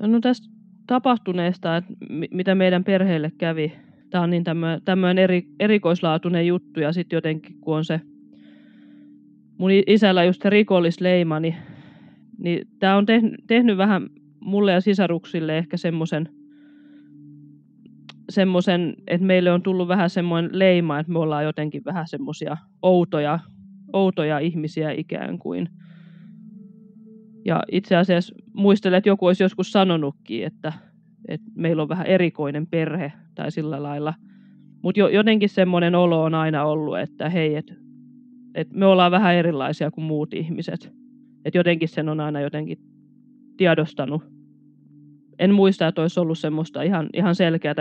No 0.00 0.20
tästä 0.20 0.48
tapahtuneesta, 0.86 1.76
että 1.76 1.92
mitä 2.30 2.54
meidän 2.54 2.84
perheelle 2.84 3.32
kävi, 3.38 3.72
tämä 4.10 4.24
on 4.24 4.30
niin 4.30 4.44
tämmöinen 4.84 5.18
eri, 5.18 5.46
erikoislaatuinen 5.60 6.46
juttu 6.46 6.80
ja 6.80 6.92
sitten 6.92 7.16
jotenkin 7.16 7.60
kun 7.60 7.76
on 7.76 7.84
se 7.84 8.00
mun 9.58 9.70
isällä 9.86 10.24
just 10.24 10.42
se 10.42 10.50
rikollisleima, 10.50 11.40
niin, 11.40 11.56
niin 12.38 12.68
tämä 12.78 12.96
on 12.96 13.06
tehnyt, 13.06 13.34
tehnyt 13.46 13.76
vähän 13.76 14.10
mulle 14.40 14.72
ja 14.72 14.80
sisaruksille 14.80 15.58
ehkä 15.58 15.76
semmoisen, 15.76 16.28
semmoisen, 18.30 18.94
että 19.06 19.26
meille 19.26 19.52
on 19.52 19.62
tullut 19.62 19.88
vähän 19.88 20.10
semmoinen 20.10 20.58
leima, 20.58 20.98
että 20.98 21.12
me 21.12 21.18
ollaan 21.18 21.44
jotenkin 21.44 21.84
vähän 21.84 22.08
semmoisia 22.08 22.56
outoja, 22.82 23.38
outoja 23.92 24.38
ihmisiä 24.38 24.90
ikään 24.90 25.38
kuin. 25.38 25.68
Ja 27.44 27.62
itse 27.72 27.96
asiassa 27.96 28.34
muistelen, 28.52 28.98
että 28.98 29.08
joku 29.08 29.26
olisi 29.26 29.42
joskus 29.42 29.72
sanonutkin, 29.72 30.44
että, 30.44 30.72
että 31.28 31.46
meillä 31.54 31.82
on 31.82 31.88
vähän 31.88 32.06
erikoinen 32.06 32.66
perhe 32.66 33.12
tai 33.40 33.52
sillä 33.52 33.82
lailla. 33.82 34.14
Mutta 34.82 35.00
jo, 35.00 35.08
jotenkin 35.08 35.48
semmoinen 35.48 35.94
olo 35.94 36.22
on 36.22 36.34
aina 36.34 36.64
ollut, 36.64 36.98
että 36.98 37.28
hei, 37.28 37.56
että 37.56 37.74
et 38.54 38.72
me 38.72 38.86
ollaan 38.86 39.10
vähän 39.10 39.34
erilaisia 39.34 39.90
kuin 39.90 40.04
muut 40.04 40.34
ihmiset. 40.34 40.92
Että 41.44 41.58
jotenkin 41.58 41.88
sen 41.88 42.08
on 42.08 42.20
aina 42.20 42.40
jotenkin 42.40 42.78
tiedostanut. 43.56 44.22
En 45.38 45.54
muista, 45.54 45.88
että 45.88 46.02
olisi 46.02 46.20
ollut 46.20 46.38
semmoista 46.38 46.82
ihan, 46.82 47.08
ihan 47.14 47.34
selkeää 47.34 47.74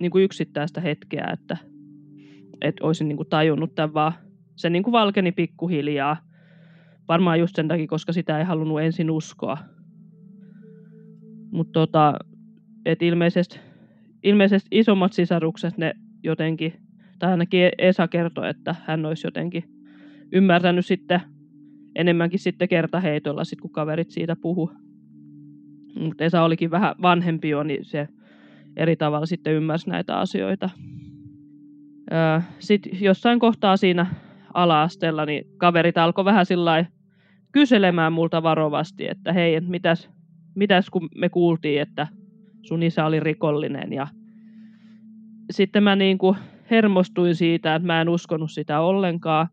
niin 0.00 0.10
kuin 0.10 0.24
yksittäistä 0.24 0.80
hetkeä, 0.80 1.30
että, 1.32 1.56
että 2.60 2.84
olisin 2.84 3.08
niin 3.08 3.16
kuin 3.16 3.28
tajunnut 3.28 3.74
tämän, 3.74 3.94
vaan 3.94 4.12
se 4.56 4.70
niin 4.70 4.82
kuin 4.82 4.92
valkeni 4.92 5.32
pikkuhiljaa. 5.32 6.16
Varmaan 7.08 7.40
just 7.40 7.56
sen 7.56 7.68
takia, 7.68 7.86
koska 7.86 8.12
sitä 8.12 8.38
ei 8.38 8.44
halunnut 8.44 8.80
ensin 8.80 9.10
uskoa. 9.10 9.58
Mutta 11.50 11.72
tota, 11.72 12.14
et 12.84 13.02
ilmeisesti, 13.02 13.60
ilmeisesti 14.22 14.68
isommat 14.70 15.12
sisarukset, 15.12 15.78
ne 15.78 15.94
jotenkin, 16.22 16.72
tai 17.18 17.30
ainakin 17.30 17.70
Esa 17.78 18.08
kertoi, 18.08 18.48
että 18.48 18.74
hän 18.86 19.06
olisi 19.06 19.26
jotenkin 19.26 19.64
ymmärtänyt 20.32 20.86
sitten 20.86 21.20
enemmänkin 21.94 22.38
sitten 22.38 22.68
kertaheitolla, 22.68 23.44
sit 23.44 23.60
kun 23.60 23.70
kaverit 23.70 24.10
siitä 24.10 24.36
puhu. 24.36 24.70
Mutta 26.00 26.24
Esa 26.24 26.42
olikin 26.42 26.70
vähän 26.70 26.94
vanhempi 27.02 27.48
jo, 27.48 27.62
niin 27.62 27.84
se 27.84 28.08
eri 28.76 28.96
tavalla 28.96 29.26
sitten 29.26 29.52
ymmärsi 29.52 29.90
näitä 29.90 30.18
asioita. 30.18 30.70
Sitten 32.58 32.92
jossain 33.00 33.38
kohtaa 33.38 33.76
siinä 33.76 34.06
ala-asteella, 34.54 35.26
niin 35.26 35.44
kaverit 35.56 35.98
alkoi 35.98 36.24
vähän 36.24 36.46
sillä 36.46 36.84
kyselemään 37.52 38.12
multa 38.12 38.42
varovasti, 38.42 39.08
että 39.08 39.32
hei, 39.32 39.60
mitäs, 39.60 40.10
mitäs 40.54 40.90
kun 40.90 41.08
me 41.14 41.28
kuultiin, 41.28 41.82
että 41.82 42.06
sun 42.62 42.82
isä 42.82 43.06
oli 43.06 43.20
rikollinen. 43.20 43.92
Ja 43.92 44.06
sitten 45.50 45.82
mä 45.82 45.96
niin 45.96 46.18
kuin 46.18 46.36
hermostuin 46.70 47.34
siitä, 47.34 47.74
että 47.74 47.86
mä 47.86 48.00
en 48.00 48.08
uskonut 48.08 48.50
sitä 48.50 48.80
ollenkaan, 48.80 49.48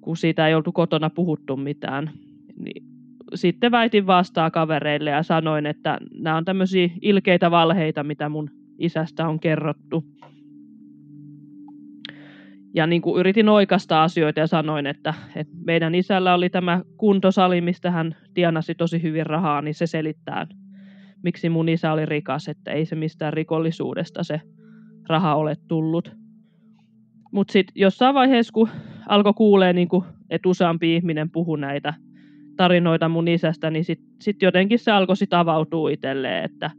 kun 0.00 0.16
siitä 0.16 0.48
ei 0.48 0.54
oltu 0.54 0.72
kotona 0.72 1.10
puhuttu 1.10 1.56
mitään. 1.56 2.10
Niin 2.56 2.84
sitten 3.34 3.70
väitin 3.70 4.06
vastaan 4.06 4.52
kavereille 4.52 5.10
ja 5.10 5.22
sanoin, 5.22 5.66
että 5.66 5.98
nämä 6.14 6.36
on 6.36 6.44
tämmöisiä 6.44 6.88
ilkeitä 7.02 7.50
valheita, 7.50 8.04
mitä 8.04 8.28
mun 8.28 8.50
isästä 8.78 9.28
on 9.28 9.40
kerrottu. 9.40 10.04
Ja 12.74 12.86
niin 12.86 13.02
kuin 13.02 13.20
yritin 13.20 13.48
oikasta 13.48 14.02
asioita 14.02 14.40
ja 14.40 14.46
sanoin, 14.46 14.86
että, 14.86 15.14
että 15.36 15.54
meidän 15.64 15.94
isällä 15.94 16.34
oli 16.34 16.50
tämä 16.50 16.82
kuntosali, 16.96 17.60
mistä 17.60 17.90
hän 17.90 18.16
tienasi 18.34 18.74
tosi 18.74 19.02
hyvin 19.02 19.26
rahaa, 19.26 19.62
niin 19.62 19.74
se 19.74 19.86
selittää, 19.86 20.46
miksi 21.24 21.48
mun 21.48 21.68
isä 21.68 21.92
oli 21.92 22.06
rikas, 22.06 22.48
että 22.48 22.72
ei 22.72 22.86
se 22.86 22.96
mistään 22.96 23.32
rikollisuudesta 23.32 24.22
se 24.22 24.40
raha 25.08 25.34
ole 25.34 25.56
tullut. 25.68 26.12
Mutta 27.32 27.52
sitten 27.52 27.72
jossain 27.76 28.14
vaiheessa, 28.14 28.52
kun 28.52 28.68
alkoi 29.08 29.34
kuulee, 29.34 29.72
niin 29.72 29.88
että 30.30 30.48
useampi 30.48 30.96
ihminen 30.96 31.30
puhui 31.30 31.58
näitä 31.58 31.94
tarinoita 32.56 33.08
mun 33.08 33.28
isästä, 33.28 33.70
niin 33.70 33.84
sitten 33.84 34.08
sit 34.20 34.42
jotenkin 34.42 34.78
se 34.78 34.90
alkoi 34.90 35.16
sit 35.16 35.32
avautua 35.32 35.90
itselleen, 35.90 36.44
että 36.44 36.70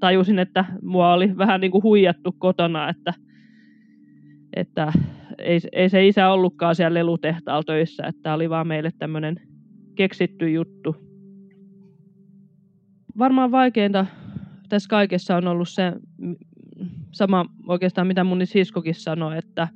tajusin, 0.00 0.38
että 0.38 0.64
mua 0.82 1.12
oli 1.12 1.38
vähän 1.38 1.60
niin 1.60 1.82
huijattu 1.82 2.32
kotona, 2.38 2.88
että, 2.88 3.14
että 4.56 4.92
ei, 5.38 5.60
ei 5.72 5.88
se 5.88 6.06
isä 6.06 6.28
ollutkaan 6.28 6.74
siellä 6.74 6.94
lelutehtaalla 6.94 7.62
töissä, 7.62 8.02
että 8.06 8.34
oli 8.34 8.50
vaan 8.50 8.66
meille 8.66 8.90
tämmöinen 8.98 9.40
keksitty 9.94 10.50
juttu. 10.50 10.96
Varmaan 13.18 13.50
vaikeinta 13.50 14.06
tässä 14.68 14.88
kaikessa 14.88 15.36
on 15.36 15.46
ollut 15.46 15.68
se 15.68 15.92
sama 17.12 17.46
oikeastaan, 17.66 18.06
mitä 18.06 18.24
mun 18.24 18.46
siskokin 18.46 18.94
sanoi, 18.94 19.38
että, 19.38 19.68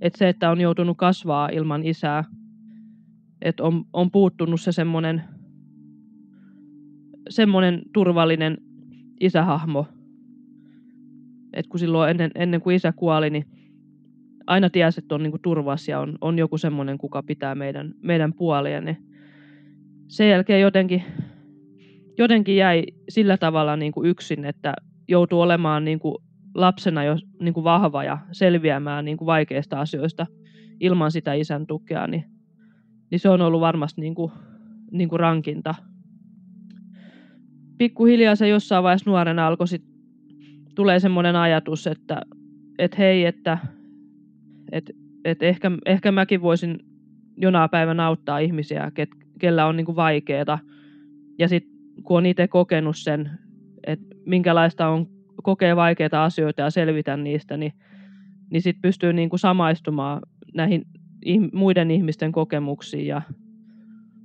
että 0.00 0.18
se, 0.18 0.28
että 0.28 0.50
on 0.50 0.60
joutunut 0.60 0.96
kasvaa 0.96 1.48
ilman 1.48 1.84
isää, 1.84 2.24
että 3.42 3.62
on, 3.62 3.84
on 3.92 4.10
puuttunut 4.10 4.60
se 4.60 4.72
semmoinen 4.72 5.22
semmoinen 7.30 7.82
turvallinen 7.92 8.58
isähahmo, 9.20 9.86
että 11.52 11.68
kun 11.68 11.80
silloin 11.80 12.10
ennen, 12.10 12.30
ennen 12.34 12.60
kuin 12.60 12.76
isä 12.76 12.92
kuoli, 12.92 13.30
niin 13.30 13.44
aina 14.46 14.70
tiesi, 14.70 15.00
että 15.00 15.14
on 15.14 15.22
niin 15.22 15.42
turvas 15.42 15.88
ja 15.88 16.00
on, 16.00 16.18
on 16.20 16.38
joku 16.38 16.58
semmoinen, 16.58 16.98
kuka 16.98 17.22
pitää 17.22 17.54
meidän, 17.54 17.94
meidän 18.02 18.32
puolia, 18.32 18.80
niin 18.80 18.96
sen 20.08 20.30
jälkeen 20.30 20.60
jotenkin, 20.60 21.02
jotenkin 22.22 22.56
jäi 22.56 22.84
sillä 23.08 23.36
tavalla 23.36 23.76
niin 23.76 23.92
kuin 23.92 24.08
yksin, 24.08 24.44
että 24.44 24.74
joutuu 25.08 25.40
olemaan 25.40 25.84
niin 25.84 25.98
kuin 25.98 26.14
lapsena 26.54 27.04
jo 27.04 27.16
niin 27.40 27.54
kuin 27.54 27.64
vahva 27.64 28.04
ja 28.04 28.18
selviämään 28.32 29.04
niin 29.04 29.16
kuin 29.16 29.26
vaikeista 29.26 29.80
asioista 29.80 30.26
ilman 30.80 31.12
sitä 31.12 31.32
isän 31.34 31.66
tukea, 31.66 32.06
niin, 32.06 32.24
niin 33.10 33.20
se 33.20 33.28
on 33.28 33.40
ollut 33.40 33.60
varmasti 33.60 34.00
niin 34.00 34.14
kuin, 34.14 34.32
niin 34.90 35.08
kuin 35.08 35.20
rankinta. 35.20 35.74
Pikkuhiljaa 37.78 38.36
se 38.36 38.48
jossain 38.48 38.84
vaiheessa 38.84 39.10
nuorena 39.10 39.46
alkoi 39.46 39.68
sit, 39.68 39.84
tulee 40.74 41.00
semmoinen 41.00 41.36
ajatus, 41.36 41.86
että 41.86 42.22
et 42.78 42.98
hei, 42.98 43.24
että 43.24 43.58
et, 44.72 44.90
et 45.24 45.42
ehkä, 45.42 45.70
ehkä 45.86 46.12
mäkin 46.12 46.42
voisin 46.42 46.78
jonaa 47.36 47.68
päivänä 47.68 48.06
auttaa 48.06 48.38
ihmisiä, 48.38 48.90
ket, 48.94 49.10
kellä 49.38 49.66
on 49.66 49.76
niin 49.76 49.84
kuin 49.84 49.96
vaikeaa. 49.96 50.58
Ja 51.38 51.48
sitten 51.48 51.79
kun 52.02 52.16
on 52.16 52.26
itse 52.26 52.48
kokenut 52.48 52.96
sen, 52.96 53.30
että 53.86 54.14
minkälaista 54.26 54.88
on 54.88 55.06
kokee 55.42 55.76
vaikeita 55.76 56.24
asioita 56.24 56.62
ja 56.62 56.70
selvitä 56.70 57.16
niistä, 57.16 57.56
niin, 57.56 57.72
niin 58.50 58.62
sitten 58.62 58.82
pystyy 58.82 59.12
niin 59.12 59.30
kuin 59.30 59.40
samaistumaan 59.40 60.22
näihin 60.54 60.86
muiden 61.52 61.90
ihmisten 61.90 62.32
kokemuksiin 62.32 63.06
ja 63.06 63.22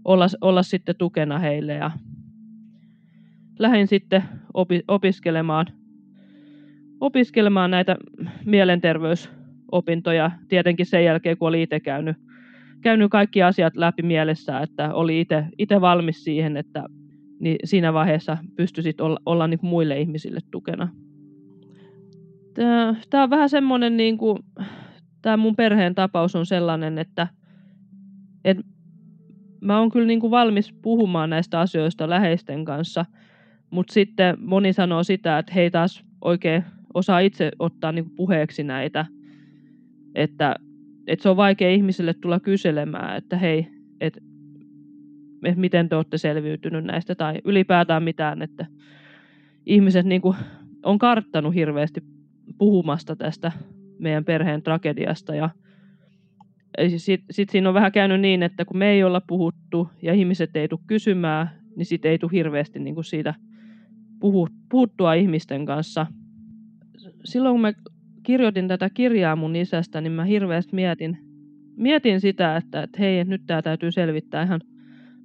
olla, 0.05 0.27
olla 0.41 0.63
sitten 0.63 0.95
tukena 0.97 1.39
heille. 1.39 1.73
Ja 1.73 1.91
lähdin 3.59 3.87
sitten 3.87 4.23
opi, 4.53 4.83
opiskelemaan, 4.87 5.65
opiskelemaan 6.99 7.71
näitä 7.71 7.95
mielenterveysopintoja 8.45 10.31
tietenkin 10.47 10.85
sen 10.85 11.05
jälkeen, 11.05 11.37
kun 11.37 11.47
oli 11.47 11.61
itse 11.61 11.79
käynyt, 11.79 12.17
käynyt 12.81 13.11
kaikki 13.11 13.43
asiat 13.43 13.75
läpi 13.75 14.01
mielessä, 14.01 14.59
että 14.59 14.93
oli 14.93 15.25
itse 15.57 15.81
valmis 15.81 16.23
siihen, 16.23 16.57
että 16.57 16.83
niin 17.39 17.57
siinä 17.63 17.93
vaiheessa 17.93 18.37
pystyisit 18.55 19.01
olla, 19.01 19.19
olla 19.25 19.47
niin 19.47 19.59
muille 19.61 19.99
ihmisille 19.99 20.39
tukena. 20.51 20.89
Tämä 23.09 23.23
on 23.23 23.29
vähän 23.29 23.49
semmoinen, 23.49 23.97
niin 23.97 24.17
kuin, 24.17 24.39
tämä 25.21 25.37
mun 25.37 25.55
perheen 25.55 25.95
tapaus 25.95 26.35
on 26.35 26.45
sellainen, 26.45 26.97
että, 26.97 27.27
että 28.45 28.63
mä 29.61 29.79
oon 29.79 29.91
kyllä 29.91 30.07
niin 30.07 30.19
kuin 30.19 30.31
valmis 30.31 30.73
puhumaan 30.81 31.29
näistä 31.29 31.59
asioista 31.59 32.09
läheisten 32.09 32.65
kanssa, 32.65 33.05
mutta 33.69 33.93
sitten 33.93 34.37
moni 34.39 34.73
sanoo 34.73 35.03
sitä, 35.03 35.37
että 35.37 35.53
he 35.53 35.69
taas 35.69 36.03
oikein 36.21 36.63
osaa 36.93 37.19
itse 37.19 37.51
ottaa 37.59 37.91
niin 37.91 38.05
kuin 38.05 38.15
puheeksi 38.15 38.63
näitä, 38.63 39.05
että, 40.15 40.55
että 41.07 41.23
se 41.23 41.29
on 41.29 41.37
vaikea 41.37 41.69
ihmisille 41.69 42.13
tulla 42.13 42.39
kyselemään, 42.39 43.17
että 43.17 43.37
hei, 43.37 43.67
että, 44.01 44.21
että 45.43 45.59
miten 45.61 45.89
te 45.89 45.95
olette 45.95 46.17
selviytynyt 46.17 46.83
näistä 46.83 47.15
tai 47.15 47.41
ylipäätään 47.45 48.03
mitään, 48.03 48.41
että 48.41 48.65
ihmiset 49.65 50.05
niin 50.05 50.21
kuin 50.21 50.37
on 50.83 50.99
karttanut 50.99 51.55
hirveästi 51.55 52.01
puhumasta 52.57 53.15
tästä 53.15 53.51
meidän 53.99 54.25
perheen 54.25 54.61
tragediasta. 54.61 55.35
Ja 55.35 55.49
sitten 56.97 57.25
sit 57.31 57.49
siinä 57.49 57.69
on 57.69 57.75
vähän 57.75 57.91
käynyt 57.91 58.21
niin, 58.21 58.43
että 58.43 58.65
kun 58.65 58.77
me 58.77 58.89
ei 58.89 59.03
olla 59.03 59.21
puhuttu 59.27 59.89
ja 60.01 60.13
ihmiset 60.13 60.55
ei 60.55 60.67
tule 60.67 60.79
kysymään, 60.87 61.49
niin 61.75 61.85
sitten 61.85 62.11
ei 62.11 62.19
tule 62.19 62.31
hirveästi 62.31 62.79
niin 62.79 62.95
kuin 62.95 63.05
siitä 63.05 63.33
puhu, 64.19 64.47
puhuttua 64.69 65.13
ihmisten 65.13 65.65
kanssa. 65.65 66.07
Silloin 67.25 67.53
kun 67.53 67.61
mä 67.61 67.73
kirjoitin 68.23 68.67
tätä 68.67 68.89
kirjaa 68.89 69.35
mun 69.35 69.55
isästä, 69.55 70.01
niin 70.01 70.11
mä 70.11 70.23
hirveästi 70.23 70.75
mietin, 70.75 71.17
mietin 71.77 72.21
sitä, 72.21 72.57
että, 72.57 72.83
että 72.83 72.97
hei, 72.99 73.23
nyt 73.23 73.41
tämä 73.47 73.61
täytyy 73.61 73.91
selvittää 73.91 74.43
ihan 74.43 74.61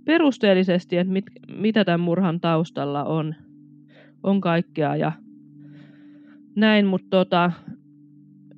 perusteellisesti, 0.04 0.96
että 0.96 1.12
mit, 1.12 1.24
mitä 1.56 1.84
tämän 1.84 2.00
murhan 2.00 2.40
taustalla 2.40 3.04
on, 3.04 3.34
on 4.22 4.40
kaikkea. 4.40 4.96
Ja 4.96 5.12
näin, 6.56 6.86
mutta 6.86 7.08
tota, 7.10 7.52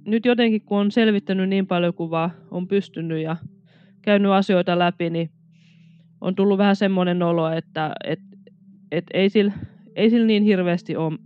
nyt 0.07 0.25
jotenkin 0.25 0.63
kun 0.63 0.79
on 0.79 0.91
selvittänyt 0.91 1.49
niin 1.49 1.67
paljon 1.67 1.95
kuin 1.95 2.11
vaan 2.11 2.31
on 2.51 2.69
pystynyt 2.69 3.23
ja 3.23 3.37
käynyt 4.03 4.33
asioita 4.33 4.79
läpi, 4.79 5.11
niin 5.11 5.31
on 6.21 6.35
tullut 6.35 6.59
vähän 6.59 6.77
semmoinen 6.77 7.23
olo, 7.23 7.51
että 7.51 7.93
et, 8.05 8.21
et 8.91 9.05
ei, 9.15 9.29
sillä, 9.29 9.53
ei 9.97 10.11
sillä 10.11 10.27
niin 10.27 10.43
hirveästi 10.43 10.97
ole 10.97 11.19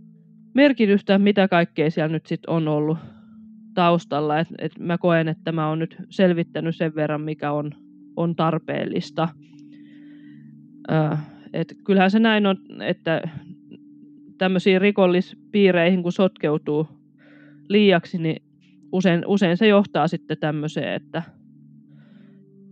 merkitystä, 0.53 1.19
mitä 1.19 1.47
kaikkea 1.47 1.91
siellä 1.91 2.13
nyt 2.13 2.25
sitten 2.25 2.53
on 2.53 2.67
ollut 2.67 2.97
taustalla. 3.73 4.39
Et, 4.39 4.47
et 4.57 4.79
mä 4.79 4.97
koen, 4.97 5.27
että 5.27 5.51
mä 5.51 5.69
oon 5.69 5.79
nyt 5.79 5.95
selvittänyt 6.09 6.75
sen 6.75 6.95
verran, 6.95 7.21
mikä 7.21 7.51
on, 7.51 7.71
on 8.15 8.35
tarpeellista. 8.35 9.29
Ö, 10.91 11.17
et 11.53 11.73
kyllähän 11.85 12.11
se 12.11 12.19
näin 12.19 12.45
on, 12.45 12.57
että 12.81 13.21
tämmöisiin 14.37 14.81
rikollispiireihin, 14.81 16.03
kun 16.03 16.11
sotkeutuu 16.11 16.87
liiaksi, 17.69 18.17
niin 18.17 18.43
usein, 18.91 19.23
usein 19.27 19.57
se 19.57 19.67
johtaa 19.67 20.07
sitten 20.07 20.37
tämmöiseen, 20.37 20.93
että 20.93 21.23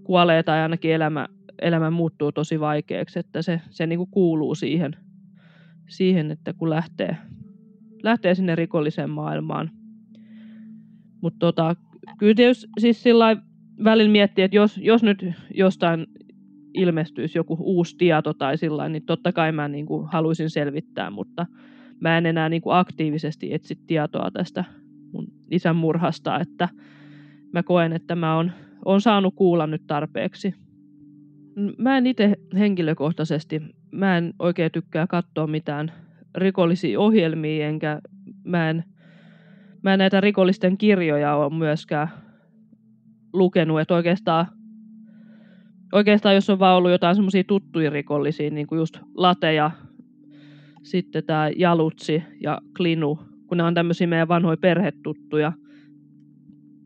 kuolee 0.04 0.44
tai 0.44 0.60
ainakin 0.60 0.92
elämä, 0.92 1.28
elämä 1.62 1.92
muuttuu 1.92 2.32
tosi 2.32 2.60
vaikeaksi, 2.60 3.20
että 3.20 3.42
se, 3.42 3.62
se 3.70 3.88
niin 3.88 4.00
kuin 4.00 4.12
kuuluu 4.12 4.56
siihen, 4.56 4.96
siihen, 5.90 6.32
että 6.32 6.54
kun 6.54 6.70
lähtee, 6.70 7.18
lähtee 8.04 8.36
sinne 8.36 8.56
rikolliseen 8.56 9.10
maailmaan. 9.10 9.72
Mutta 11.22 11.40
tota, 11.40 11.76
kyllä 12.18 12.34
tietysti 12.34 12.68
siis 12.80 13.04
sillä 13.04 13.38
välillä 13.84 14.12
miettii, 14.12 14.44
että 14.44 14.58
jos, 14.58 14.78
jos 14.78 15.04
nyt 15.04 15.26
jostain 15.54 16.08
ilmestyisi 16.76 17.38
joku 17.38 17.58
uusi 17.60 17.98
tieto 17.98 18.34
tai 18.34 18.58
sillä 18.58 18.90
niin 18.90 19.06
totta 19.06 19.32
kai 19.32 19.52
mä 19.52 19.68
niin 19.68 19.86
kuin 19.86 20.08
haluaisin 20.08 20.50
selvittää, 20.50 21.10
mutta 21.10 21.46
mä 22.00 22.18
en 22.18 22.26
enää 22.26 22.50
niin 22.50 22.62
kuin 22.62 22.76
aktiivisesti 22.76 23.54
etsi 23.54 23.80
tietoa 23.88 24.32
tästä 24.32 24.64
mun 25.12 25.28
isän 25.52 25.76
murhasta, 25.76 26.40
että 26.40 26.70
mä 27.54 27.64
koen, 27.64 27.94
että 27.94 28.16
mä 28.16 28.36
oon, 28.36 28.52
oon 28.86 29.02
saanut 29.02 29.36
kuulla 29.36 29.68
nyt 29.68 29.88
tarpeeksi. 29.88 30.54
Mä 31.78 31.98
en 31.98 32.08
itse 32.08 32.36
henkilökohtaisesti, 32.58 33.62
mä 33.92 34.18
en 34.18 34.34
oikein 34.40 34.72
tykkää 34.72 35.08
katsoa 35.08 35.48
mitään 35.48 35.92
rikollisia 36.36 37.00
ohjelmia, 37.00 37.68
enkä 37.68 38.02
mä 38.44 38.70
en, 38.70 38.84
mä 39.84 39.94
en 39.94 40.00
näitä 40.00 40.22
rikollisten 40.22 40.78
kirjoja 40.78 41.36
ole 41.36 41.54
myöskään 41.54 42.08
lukenut, 43.34 43.80
että 43.80 43.96
oikeastaan, 43.96 44.48
oikeastaan 45.92 46.36
jos 46.36 46.50
on 46.50 46.60
vaan 46.60 46.78
ollut 46.78 46.92
jotain 46.92 47.16
semmoisia 47.16 47.44
tuttuja 47.44 47.90
rikollisia, 47.90 48.50
niin 48.50 48.68
kuin 48.68 48.80
just 48.80 49.00
Late 49.14 49.54
ja 49.54 49.72
sitten 50.84 51.24
tämä 51.24 51.50
Jalutsi 51.56 52.24
ja 52.42 52.62
Klinu, 52.78 53.20
kun 53.48 53.58
ne 53.58 53.64
on 53.64 53.74
tämmöisiä 53.74 54.08
meidän 54.08 54.28
vanhoja 54.28 54.58
perhetuttuja, 54.58 55.54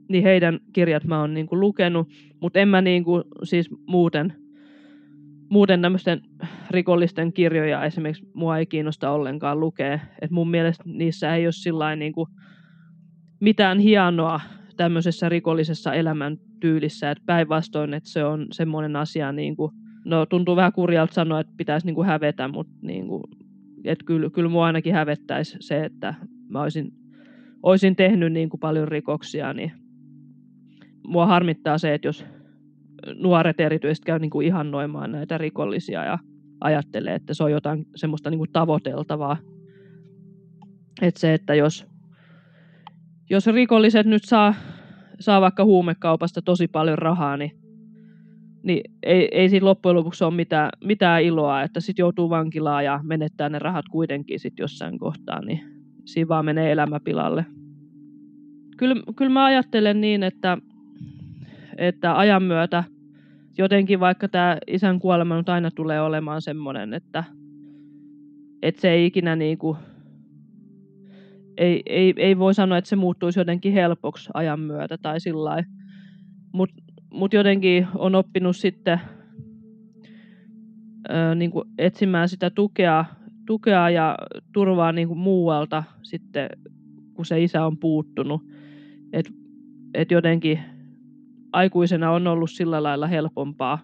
niin 0.10 0.24
heidän 0.24 0.60
kirjat 0.74 1.04
mä 1.04 1.20
oon 1.20 1.34
niinku 1.34 1.60
lukenut, 1.60 2.08
mutta 2.42 2.60
en 2.60 2.68
mä 2.68 2.82
niinku 2.82 3.24
siis 3.44 3.70
muuten, 3.88 4.34
muuten 5.50 5.82
tämmöisten 5.82 6.22
rikollisten 6.70 7.34
kirjoja 7.34 7.86
esimerkiksi 7.86 8.30
mua 8.34 8.58
ei 8.58 8.66
kiinnosta 8.66 9.12
ollenkaan 9.12 9.60
lukea. 9.60 10.00
Et 10.22 10.32
mun 10.32 10.52
mielestä 10.52 10.84
niissä 10.86 11.36
ei 11.36 11.46
ole 11.46 11.52
sillä 11.52 11.96
niinku 11.96 12.28
mitään 13.40 13.80
hienoa 13.80 14.40
tämmöisessä 14.80 15.30
rikollisessa 15.30 15.94
elämäntyylissä, 15.94 17.12
että 17.12 17.24
päinvastoin, 17.26 17.94
että 17.94 18.10
se 18.10 18.24
on 18.24 18.48
semmoinen 18.52 18.96
asia, 18.96 19.32
niin 19.32 19.56
kuin, 19.56 19.72
no 20.06 20.26
tuntuu 20.26 20.56
vähän 20.56 20.74
kurjalta 20.74 21.14
sanoa, 21.14 21.40
että 21.40 21.54
pitäisi 21.58 21.86
niin 21.86 21.96
kuin 21.96 22.08
hävetä, 22.08 22.48
mutta 22.48 22.74
niin 22.82 23.08
kuin, 23.08 23.24
että 23.84 24.06
kyllä, 24.06 24.30
kyllä 24.30 24.50
mua 24.50 24.66
ainakin 24.66 24.94
hävettäisi 24.94 25.58
se, 25.60 25.86
että 25.86 26.14
mä 26.50 26.62
olisin, 26.62 26.92
olisin 27.64 27.96
tehnyt 27.96 28.34
niin 28.34 28.50
kuin 28.50 28.60
paljon 28.60 28.88
rikoksia, 28.88 29.54
niin 29.54 29.72
mua 31.08 31.26
harmittaa 31.26 31.78
se, 31.78 31.94
että 31.94 32.08
jos 32.08 32.26
nuoret 33.16 33.60
erityisesti 33.60 34.06
käy 34.06 34.20
niin 34.20 34.32
kuin 34.32 34.48
ihannoimaan 34.48 35.12
näitä 35.12 35.38
rikollisia 35.38 36.06
ja 36.06 36.20
ajattelee, 36.62 37.16
että 37.16 37.34
se 37.34 37.44
on 37.44 37.52
jotain 37.52 37.86
semmoista 37.96 38.30
niin 38.30 38.40
kuin 38.40 38.52
tavoiteltavaa. 38.52 39.38
Että 41.02 41.20
se, 41.20 41.34
että 41.34 41.56
jos, 41.56 41.86
jos 43.30 43.48
rikolliset 43.48 44.06
nyt 44.06 44.24
saa, 44.24 44.54
saa 45.20 45.42
vaikka 45.42 45.66
huumekaupasta 45.66 46.42
tosi 46.42 46.68
paljon 46.68 46.98
rahaa, 46.98 47.38
niin, 47.38 47.52
niin 48.64 48.92
ei, 49.04 49.28
ei 49.32 49.50
siinä 49.50 49.66
loppujen 49.66 49.96
lopuksi 49.96 50.24
ole 50.24 50.34
mitään, 50.34 50.70
mitään 50.84 51.24
iloa, 51.24 51.62
että 51.62 51.80
sitten 51.80 52.04
joutuu 52.04 52.30
vankilaan 52.30 52.86
ja 52.86 53.00
menettää 53.04 53.50
ne 53.50 53.60
rahat 53.60 53.86
kuitenkin 53.92 54.40
sit 54.40 54.60
jossain 54.60 55.00
kohtaa, 55.00 55.42
niin 55.42 55.60
siinä 56.06 56.28
vaan 56.28 56.46
menee 56.46 56.72
elämäpilalle. 56.72 57.46
Kyllä, 58.78 58.96
kyllä 59.16 59.32
mä 59.32 59.46
ajattelen 59.46 60.02
niin, 60.02 60.24
että, 60.24 60.58
että 61.78 62.18
ajan 62.18 62.44
myötä 62.44 62.84
jotenkin 63.58 64.00
vaikka 64.00 64.28
tämä 64.28 64.58
isän 64.68 65.00
kuolema 65.00 65.38
nyt 65.38 65.50
aina 65.50 65.72
tulee 65.72 66.02
olemaan 66.02 66.42
semmoinen, 66.42 66.94
että, 66.94 67.24
että 68.62 68.82
se 68.82 68.92
ei 68.92 69.06
ikinä 69.06 69.36
niin 69.36 69.58
kuin, 69.58 69.78
ei, 71.60 71.82
ei, 71.86 72.14
ei 72.18 72.38
voi 72.38 72.54
sanoa, 72.54 72.78
että 72.78 72.90
se 72.90 72.96
muuttuisi 72.96 73.40
jotenkin 73.40 73.74
helpoksi 73.74 74.30
ajan 74.34 74.60
myötä 74.60 74.98
tai 74.98 75.20
sillä 75.20 75.64
Mutta 76.52 76.76
mut 77.14 77.34
jotenkin 77.34 77.88
on 77.96 78.16
oppinut 78.16 78.56
sitten 78.56 79.00
ö, 81.10 81.36
niin 81.36 81.52
kuin 81.52 81.70
etsimään 81.78 82.30
sitä 82.30 82.50
tukea, 82.50 83.06
tukea 83.46 83.90
ja 83.90 84.18
turvaa 84.54 84.92
niin 84.92 85.08
kuin 85.08 85.18
muualta 85.18 85.84
sitten, 86.04 86.50
kun 87.14 87.26
se 87.26 87.44
isä 87.44 87.66
on 87.66 87.78
puuttunut. 87.78 88.42
Että 89.14 89.32
et 89.94 90.12
jotenkin 90.12 90.60
aikuisena 91.52 92.12
on 92.12 92.28
ollut 92.28 92.52
sillä 92.52 92.84
lailla 92.84 93.08
helpompaa, 93.08 93.80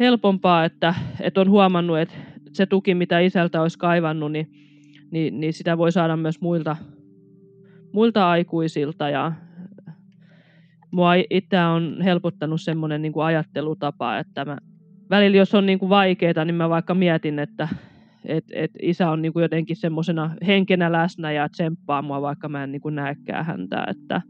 helpompaa 0.00 0.64
että, 0.64 0.94
että 1.20 1.40
on 1.40 1.50
huomannut, 1.50 1.98
että 1.98 2.14
se 2.52 2.66
tuki, 2.66 2.94
mitä 2.94 3.20
isältä 3.20 3.62
olisi 3.62 3.78
kaivannut, 3.78 4.32
niin, 4.32 4.65
niin, 5.16 5.40
niin 5.40 5.52
sitä 5.52 5.78
voi 5.78 5.92
saada 5.92 6.16
myös 6.16 6.40
muilta, 6.40 6.76
muilta 7.92 8.30
aikuisilta. 8.30 9.08
Ja 9.08 9.32
mua 10.90 11.14
itse 11.30 11.60
on 11.60 12.02
helpottanut 12.04 12.60
semmoinen 12.60 13.02
niin 13.02 13.12
ajattelutapa, 13.24 14.18
että 14.18 14.44
mä, 14.44 14.58
välillä 15.10 15.36
jos 15.36 15.54
on 15.54 15.66
niin 15.66 15.78
kuin 15.78 15.88
vaikeaa, 15.88 16.44
niin 16.44 16.54
mä 16.54 16.68
vaikka 16.68 16.94
mietin, 16.94 17.38
että 17.38 17.68
et, 18.24 18.44
et 18.52 18.70
isä 18.82 19.10
on 19.10 19.22
niin 19.22 19.32
kuin 19.32 19.42
jotenkin 19.42 19.76
semmoisena 19.76 20.36
henkenä 20.46 20.92
läsnä 20.92 21.32
ja 21.32 21.48
tsemppaa 21.48 22.02
mua, 22.02 22.22
vaikka 22.22 22.48
mä 22.48 22.64
en 22.64 22.72
niin 22.72 22.82
kuin 22.82 22.94
näekään 22.94 23.44
häntä. 23.44 23.86
Että, 23.90 24.22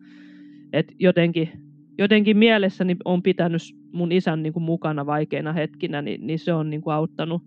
et 0.72 0.93
jotenkin, 0.99 1.51
jotenkin 1.99 2.37
mielessäni 2.37 2.97
on 3.05 3.22
pitänyt 3.22 3.62
mun 3.93 4.12
isän 4.12 4.43
niin 4.43 4.53
kuin 4.53 4.62
mukana 4.62 5.07
vaikeina 5.07 5.53
hetkinä, 5.53 6.03
niin, 6.03 6.26
niin 6.26 6.39
se 6.39 6.53
on 6.53 6.70
niin 6.70 6.80
kuin 6.80 6.95
auttanut, 6.95 7.43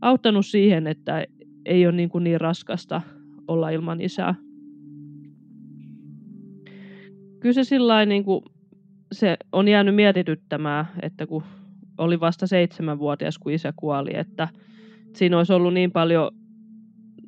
auttanut 0.00 0.46
siihen, 0.46 0.86
että 0.86 1.26
ei 1.66 1.86
ole 1.86 1.96
niin, 1.96 2.08
kuin 2.08 2.24
niin 2.24 2.40
raskasta 2.40 3.02
olla 3.48 3.70
ilman 3.70 4.00
isää. 4.00 4.34
Kyllä 7.40 7.64
se 7.64 7.76
niin 8.06 8.24
kuin, 8.24 8.44
se 9.12 9.36
on 9.52 9.68
jäänyt 9.68 9.94
mietityttämään, 9.94 10.86
että 11.02 11.26
kun 11.26 11.42
oli 11.98 12.20
vasta 12.20 12.46
seitsemänvuotias, 12.46 13.38
kun 13.38 13.52
isä 13.52 13.72
kuoli, 13.76 14.10
että 14.14 14.48
siinä 15.16 15.38
olisi 15.38 15.52
ollut 15.52 15.74
niin 15.74 15.92
paljon, 15.92 16.30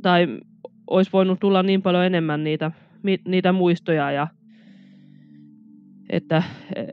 tai 0.03 0.27
olisi 0.91 1.13
voinut 1.13 1.41
tulla 1.41 1.63
niin 1.63 1.83
paljon 1.83 2.05
enemmän 2.05 2.45
niitä, 2.45 2.71
niitä 3.25 3.53
muistoja 3.53 4.11
ja 4.11 4.29
että, 6.11 6.43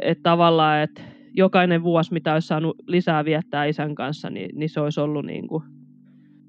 että 0.02 0.24
tavallaan, 0.24 0.84
että 0.84 1.02
jokainen 1.34 1.84
vuosi, 1.84 2.14
mitä 2.14 2.34
olisi 2.34 2.48
saanut 2.48 2.78
lisää 2.88 3.26
viettää 3.26 3.66
isän 3.66 3.96
kanssa, 3.96 4.30
niin, 4.30 4.50
niin 4.54 4.70
se 4.70 4.80
olisi 4.80 5.00
ollut, 5.00 5.26
niin 5.26 5.48
kuin, 5.48 5.64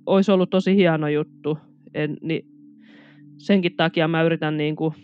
olisi 0.07 0.33
ollut 0.33 0.51
tosi 0.51 0.77
hieno 0.77 1.09
juttu. 1.09 1.59
En, 1.95 2.17
niin 2.23 2.47
senkin 3.39 3.77
takia 3.77 4.09
mä 4.09 4.23
yritän 4.23 4.57
niin 4.57 4.77
kuin, 4.77 4.95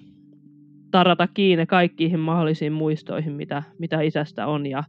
tarata 0.91 1.27
kiinni 1.27 1.67
kaikkiin 1.67 2.21
mahdollisiin 2.21 2.73
muistoihin, 2.73 3.33
mitä, 3.33 3.63
mitä 3.79 4.01
isästä 4.01 4.47
on. 4.47 4.67
Ja 4.67 4.85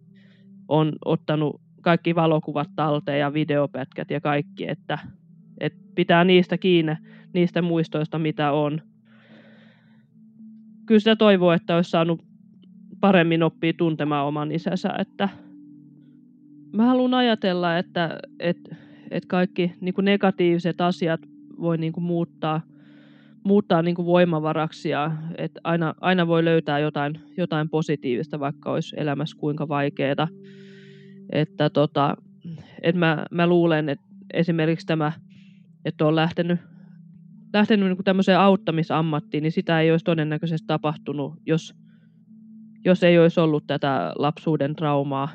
on 0.67 0.93
ottanut 1.05 1.61
kaikki 1.81 2.15
valokuvat 2.15 2.69
talteen 2.75 3.19
ja 3.19 3.33
videopätkät 3.33 4.11
ja 4.11 4.21
kaikki, 4.21 4.69
että, 4.69 4.99
että 5.59 5.79
pitää 5.95 6.23
niistä 6.23 6.57
kiinni, 6.57 6.95
niistä 7.33 7.61
muistoista, 7.61 8.19
mitä 8.19 8.51
on. 8.51 8.81
Kyllä 10.85 10.99
sitä 10.99 11.15
toivoo, 11.15 11.51
että 11.51 11.75
olisi 11.75 11.89
saanut 11.89 12.21
paremmin 12.99 13.43
oppii 13.43 13.73
tuntemaan 13.73 14.27
oman 14.27 14.51
isänsä, 14.51 14.89
että 14.99 15.29
mä 16.73 16.85
haluan 16.85 17.13
ajatella, 17.13 17.77
että, 17.77 18.19
että, 18.39 18.75
että 19.11 19.27
kaikki 19.27 19.71
niin 19.81 19.93
kuin 19.93 20.05
negatiiviset 20.05 20.81
asiat 20.81 21.21
voi 21.59 21.77
niin 21.77 21.93
kuin 21.93 22.03
muuttaa, 22.03 22.61
muuttaa 23.43 23.81
niin 23.81 23.95
kuin 23.95 24.05
voimavaraksi 24.05 24.89
ja 24.89 25.11
että 25.37 25.61
aina, 25.63 25.95
aina 26.01 26.27
voi 26.27 26.45
löytää 26.45 26.79
jotain, 26.79 27.19
jotain 27.37 27.69
positiivista, 27.69 28.39
vaikka 28.39 28.71
olisi 28.71 28.95
elämässä 28.99 29.37
kuinka 29.37 29.67
vaikeaa. 29.67 30.27
Että 31.31 31.69
tota, 31.69 32.17
että 32.81 32.99
mä, 32.99 33.25
mä 33.31 33.47
luulen, 33.47 33.89
että 33.89 34.05
esimerkiksi 34.33 34.85
tämä, 34.85 35.11
että 35.85 36.05
on 36.05 36.15
lähtenyt, 36.15 36.59
lähtenyt 37.53 37.87
niin 37.87 37.97
kuin 37.97 38.05
tämmöiseen 38.05 38.39
auttamisammattiin, 38.39 39.41
niin 39.43 39.51
sitä 39.51 39.81
ei 39.81 39.91
olisi 39.91 40.05
todennäköisesti 40.05 40.67
tapahtunut, 40.67 41.33
jos 41.45 41.75
jos 42.85 43.03
ei 43.03 43.19
olisi 43.19 43.39
ollut 43.39 43.67
tätä 43.67 44.13
lapsuuden 44.15 44.75
traumaa. 44.75 45.29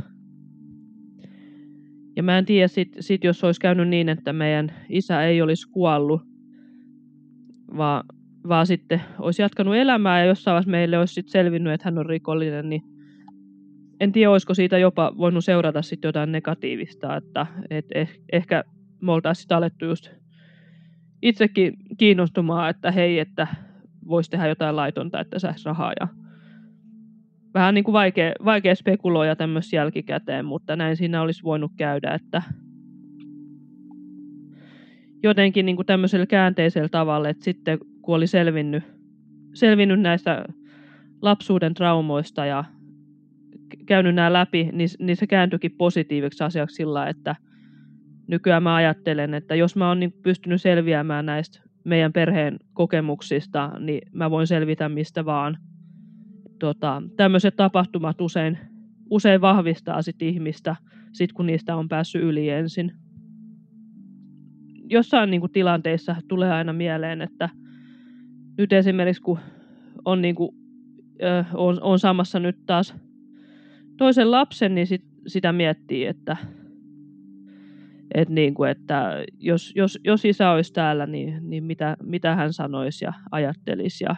Ja 2.17 2.23
mä 2.23 2.39
en 2.39 2.45
tiedä 2.45 2.69
sit, 2.69 2.97
sit 3.01 3.25
jos 3.25 3.45
olisi 3.45 3.61
käynyt 3.61 3.89
niin, 3.89 4.09
että 4.09 4.33
meidän 4.33 4.73
isä 4.89 5.23
ei 5.23 5.43
olisi 5.43 5.71
kuollut, 5.71 6.23
vaan, 7.77 8.05
vaan 8.49 8.67
sitten 8.67 9.03
olisi 9.19 9.43
jatkanut 9.43 9.77
elämää 9.77 10.21
ja 10.21 10.27
jossain 10.27 10.53
vaiheessa 10.53 10.71
meille 10.71 10.99
olisi 10.99 11.15
sitten 11.15 11.33
selvinnyt, 11.33 11.73
että 11.73 11.85
hän 11.85 11.99
on 11.99 12.07
rikollinen, 12.07 12.69
niin 12.69 12.83
en 14.01 14.13
tiedä, 14.13 14.31
olisiko 14.31 14.55
siitä 14.55 14.79
jopa 14.79 15.13
voinut 15.19 15.45
seurata 15.45 15.83
sitten 15.83 16.09
jotain 16.09 16.33
negatiivista, 16.33 17.17
että 17.17 17.47
et 17.71 17.87
eh, 17.95 18.21
ehkä 18.33 18.65
me 19.01 19.13
oltaisiin 19.13 19.57
alettu 19.57 19.85
just 19.85 20.11
itsekin 21.23 21.77
kiinnostumaan, 21.99 22.71
että 22.71 22.91
hei, 22.91 23.19
että 23.19 23.47
voisi 24.09 24.31
tehdä 24.31 24.47
jotain 24.47 24.77
laitonta, 24.77 25.21
että 25.21 25.39
saisi 25.39 25.65
rahaa 25.65 25.93
ja 26.01 26.09
vähän 27.55 27.75
niin 27.75 27.85
kuin 27.85 27.93
vaikea, 27.93 28.33
vaikea 28.45 28.75
spekuloida 28.75 29.37
tämmöistä 29.37 29.77
jälkikäteen, 29.77 30.45
mutta 30.45 30.77
näin 30.77 30.97
siinä 30.97 31.23
olisi 31.23 31.43
voinut 31.43 31.73
käydä, 31.77 32.15
että 32.15 32.43
jotenkin 35.23 35.67
niin 35.67 35.77
kuin 35.77 35.87
tämmöisellä 35.87 36.27
käänteisellä 36.27 36.89
tavalla, 36.89 37.29
että 37.29 37.45
sitten 37.45 37.79
kun 38.03 38.17
oli 38.17 38.27
selvinnyt, 38.27 38.85
selvinnyt 39.55 40.01
näistä 40.01 40.45
lapsuuden 41.23 41.75
traumoista 41.75 42.47
ja 42.47 42.65
käynyt 43.87 44.15
nämä 44.15 44.33
läpi, 44.33 44.69
niin, 44.73 44.89
niin 44.99 45.17
se 45.17 45.27
kääntyikin 45.27 45.77
positiiviseksi 45.79 46.45
asiaksi 46.45 46.75
sillä, 46.75 47.09
että 47.09 47.37
nykyään 48.27 48.63
mä 48.63 48.75
ajattelen, 48.75 49.35
että 49.35 49.55
jos 49.55 49.77
mä 49.77 49.89
oon 49.89 50.01
niin 50.01 50.13
pystynyt 50.23 50.63
selviämään 50.63 51.27
näistä 51.27 51.61
meidän 51.85 52.13
perheen 52.13 52.59
kokemuksista, 52.73 53.71
niin 53.79 54.09
mä 54.13 54.31
voin 54.31 54.47
selvitä 54.47 54.89
mistä 54.89 55.25
vaan. 55.25 55.59
Tota, 56.59 57.03
tämmöiset 57.17 57.57
tapahtumat 57.57 58.21
usein, 58.21 58.59
usein 59.11 59.41
vahvistaa 59.41 60.03
sit 60.03 60.23
ihmistä, 60.23 60.77
sit 61.13 61.33
kun 61.33 61.47
niistä 61.47 61.77
on 61.77 61.89
päässyt 61.89 62.23
yli 62.23 62.51
ensin. 62.51 62.93
Jossain 64.91 65.31
niin 65.31 65.41
kuin, 65.41 65.53
tilanteissa 65.53 66.17
tulee 66.29 66.53
aina 66.53 66.73
mieleen, 66.73 67.23
että 67.23 67.49
nyt 68.59 68.73
esimerkiksi 68.73 69.23
kun 69.23 69.39
on, 70.05 70.23
niin 70.23 70.35
kuin, 70.35 70.57
ö, 71.23 71.45
on, 71.55 71.79
on 71.83 71.99
samassa 71.99 72.39
nyt 72.39 72.67
taas 72.67 72.95
toisen 73.97 74.31
lapsen, 74.31 74.75
niin 74.75 74.87
sit, 74.87 75.05
sitä 75.27 75.53
miettii, 75.53 76.07
että, 76.07 76.37
et 78.15 78.29
niin 78.29 78.55
kuin, 78.55 78.71
että 78.71 79.25
jos, 79.39 79.73
jos, 79.77 79.99
jos 80.05 80.25
isä 80.25 80.51
olisi 80.51 80.73
täällä, 80.73 81.07
niin, 81.07 81.51
niin 81.51 81.65
mitä, 81.65 81.97
mitä 82.03 82.35
hän 82.37 82.53
sanoisi 82.53 83.05
ja 83.05 83.13
ajattelisi 83.31 84.05
ja 84.05 84.17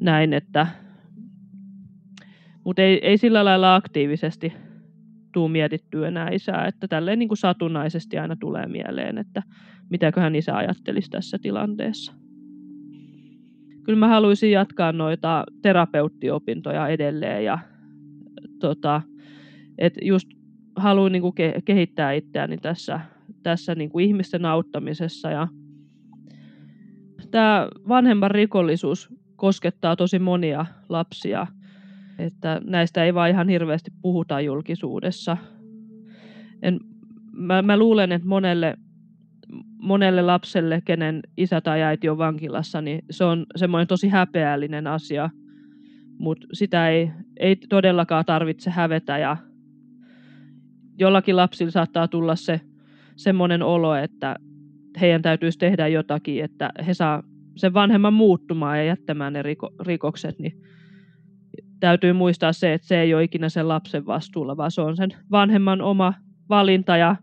näin, 0.00 0.32
että 0.32 0.66
mutta 2.66 2.82
ei, 2.82 2.98
ei 3.02 3.18
sillä 3.18 3.44
lailla 3.44 3.74
aktiivisesti 3.74 4.52
tuu 5.32 5.48
mietittyä 5.48 6.08
enää 6.08 6.30
isää, 6.30 6.66
että 6.66 6.88
tälleen 6.88 7.18
niin 7.18 7.28
kuin 7.28 7.38
satunnaisesti 7.38 8.18
aina 8.18 8.36
tulee 8.36 8.66
mieleen, 8.66 9.18
että 9.18 9.42
mitäköhän 9.90 10.34
isä 10.34 10.56
ajattelisi 10.56 11.10
tässä 11.10 11.38
tilanteessa. 11.42 12.12
Kyllä 13.84 13.98
mä 13.98 14.08
haluaisin 14.08 14.50
jatkaa 14.50 14.92
noita 14.92 15.44
terapeuttiopintoja 15.62 16.88
edelleen 16.88 17.44
ja 17.44 17.58
tota, 18.60 19.02
että 19.78 20.00
just 20.04 20.28
haluan 20.76 21.12
niin 21.12 21.22
kuin 21.22 21.34
ke- 21.34 21.62
kehittää 21.64 22.12
itseäni 22.12 22.58
tässä, 22.58 23.00
tässä 23.42 23.74
niin 23.74 23.90
kuin 23.90 24.04
ihmisten 24.04 24.44
auttamisessa. 24.44 25.30
Ja 25.30 25.48
tämä 27.30 27.68
vanhemman 27.88 28.30
rikollisuus 28.30 29.08
koskettaa 29.36 29.96
tosi 29.96 30.18
monia 30.18 30.66
lapsia, 30.88 31.46
että 32.18 32.60
näistä 32.64 33.04
ei 33.04 33.14
vaan 33.14 33.30
ihan 33.30 33.48
hirveästi 33.48 33.90
puhuta 34.02 34.40
julkisuudessa. 34.40 35.36
En, 36.62 36.80
mä, 37.32 37.62
mä 37.62 37.76
luulen, 37.76 38.12
että 38.12 38.28
monelle, 38.28 38.76
monelle 39.78 40.22
lapselle, 40.22 40.82
kenen 40.84 41.20
isä 41.36 41.60
tai 41.60 41.82
äiti 41.82 42.08
on 42.08 42.18
vankilassa, 42.18 42.80
niin 42.80 43.02
se 43.10 43.24
on 43.24 43.46
semmoinen 43.56 43.86
tosi 43.86 44.08
häpeällinen 44.08 44.86
asia, 44.86 45.30
mutta 46.18 46.46
sitä 46.52 46.88
ei, 46.88 47.10
ei 47.40 47.56
todellakaan 47.56 48.24
tarvitse 48.24 48.70
hävetä 48.70 49.18
ja 49.18 49.36
jollakin 50.98 51.36
lapsilla 51.36 51.70
saattaa 51.70 52.08
tulla 52.08 52.36
se 52.36 52.60
semmoinen 53.16 53.62
olo, 53.62 53.94
että 53.94 54.36
heidän 55.00 55.22
täytyisi 55.22 55.58
tehdä 55.58 55.88
jotakin, 55.88 56.44
että 56.44 56.70
he 56.86 56.94
saa 56.94 57.22
sen 57.56 57.74
vanhemman 57.74 58.14
muuttumaan 58.14 58.78
ja 58.78 58.84
jättämään 58.84 59.32
ne 59.32 59.42
riko, 59.42 59.74
rikokset, 59.80 60.38
niin 60.38 60.62
täytyy 61.80 62.12
muistaa 62.12 62.52
se, 62.52 62.72
että 62.72 62.86
se 62.86 63.00
ei 63.00 63.14
ole 63.14 63.24
ikinä 63.24 63.48
sen 63.48 63.68
lapsen 63.68 64.06
vastuulla, 64.06 64.56
vaan 64.56 64.70
se 64.70 64.80
on 64.80 64.96
sen 64.96 65.10
vanhemman 65.30 65.82
oma 65.82 66.14
valinta 66.48 66.96
ja 66.96 67.16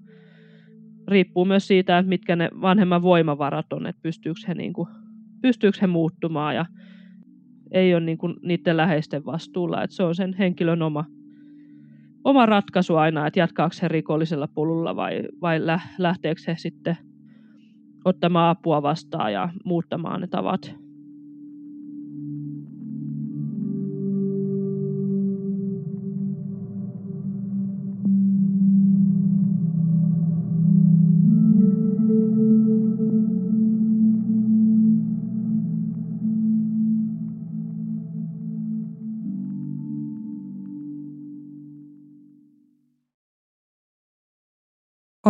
riippuu 1.07 1.45
myös 1.45 1.67
siitä, 1.67 1.97
että 1.97 2.09
mitkä 2.09 2.35
ne 2.35 2.49
vanhemman 2.61 3.01
voimavarat 3.01 3.73
on, 3.73 3.87
että 3.87 4.01
pystyykö 4.01 4.39
he, 4.47 4.53
niin 4.53 4.73
kuin, 4.73 4.89
pystyykö 5.41 5.77
he 5.81 5.87
muuttumaan 5.87 6.55
ja 6.55 6.65
ei 7.71 7.93
ole 7.93 8.03
niin 8.03 8.17
kuin 8.17 8.35
niiden 8.41 8.77
läheisten 8.77 9.25
vastuulla, 9.25 9.83
että 9.83 9.95
se 9.95 10.03
on 10.03 10.15
sen 10.15 10.33
henkilön 10.33 10.81
oma 10.81 11.05
oma 12.23 12.45
ratkaisu 12.45 12.95
aina, 12.95 13.27
että 13.27 13.39
jatkaako 13.39 13.75
he 13.81 13.87
rikollisella 13.87 14.47
polulla 14.47 14.95
vai, 14.95 15.23
vai 15.41 15.59
lähteekö 15.97 16.41
he 16.47 16.55
sitten 16.57 16.97
ottamaan 18.05 18.49
apua 18.49 18.81
vastaan 18.81 19.33
ja 19.33 19.49
muuttamaan 19.65 20.21
ne 20.21 20.27
tavat. 20.27 20.82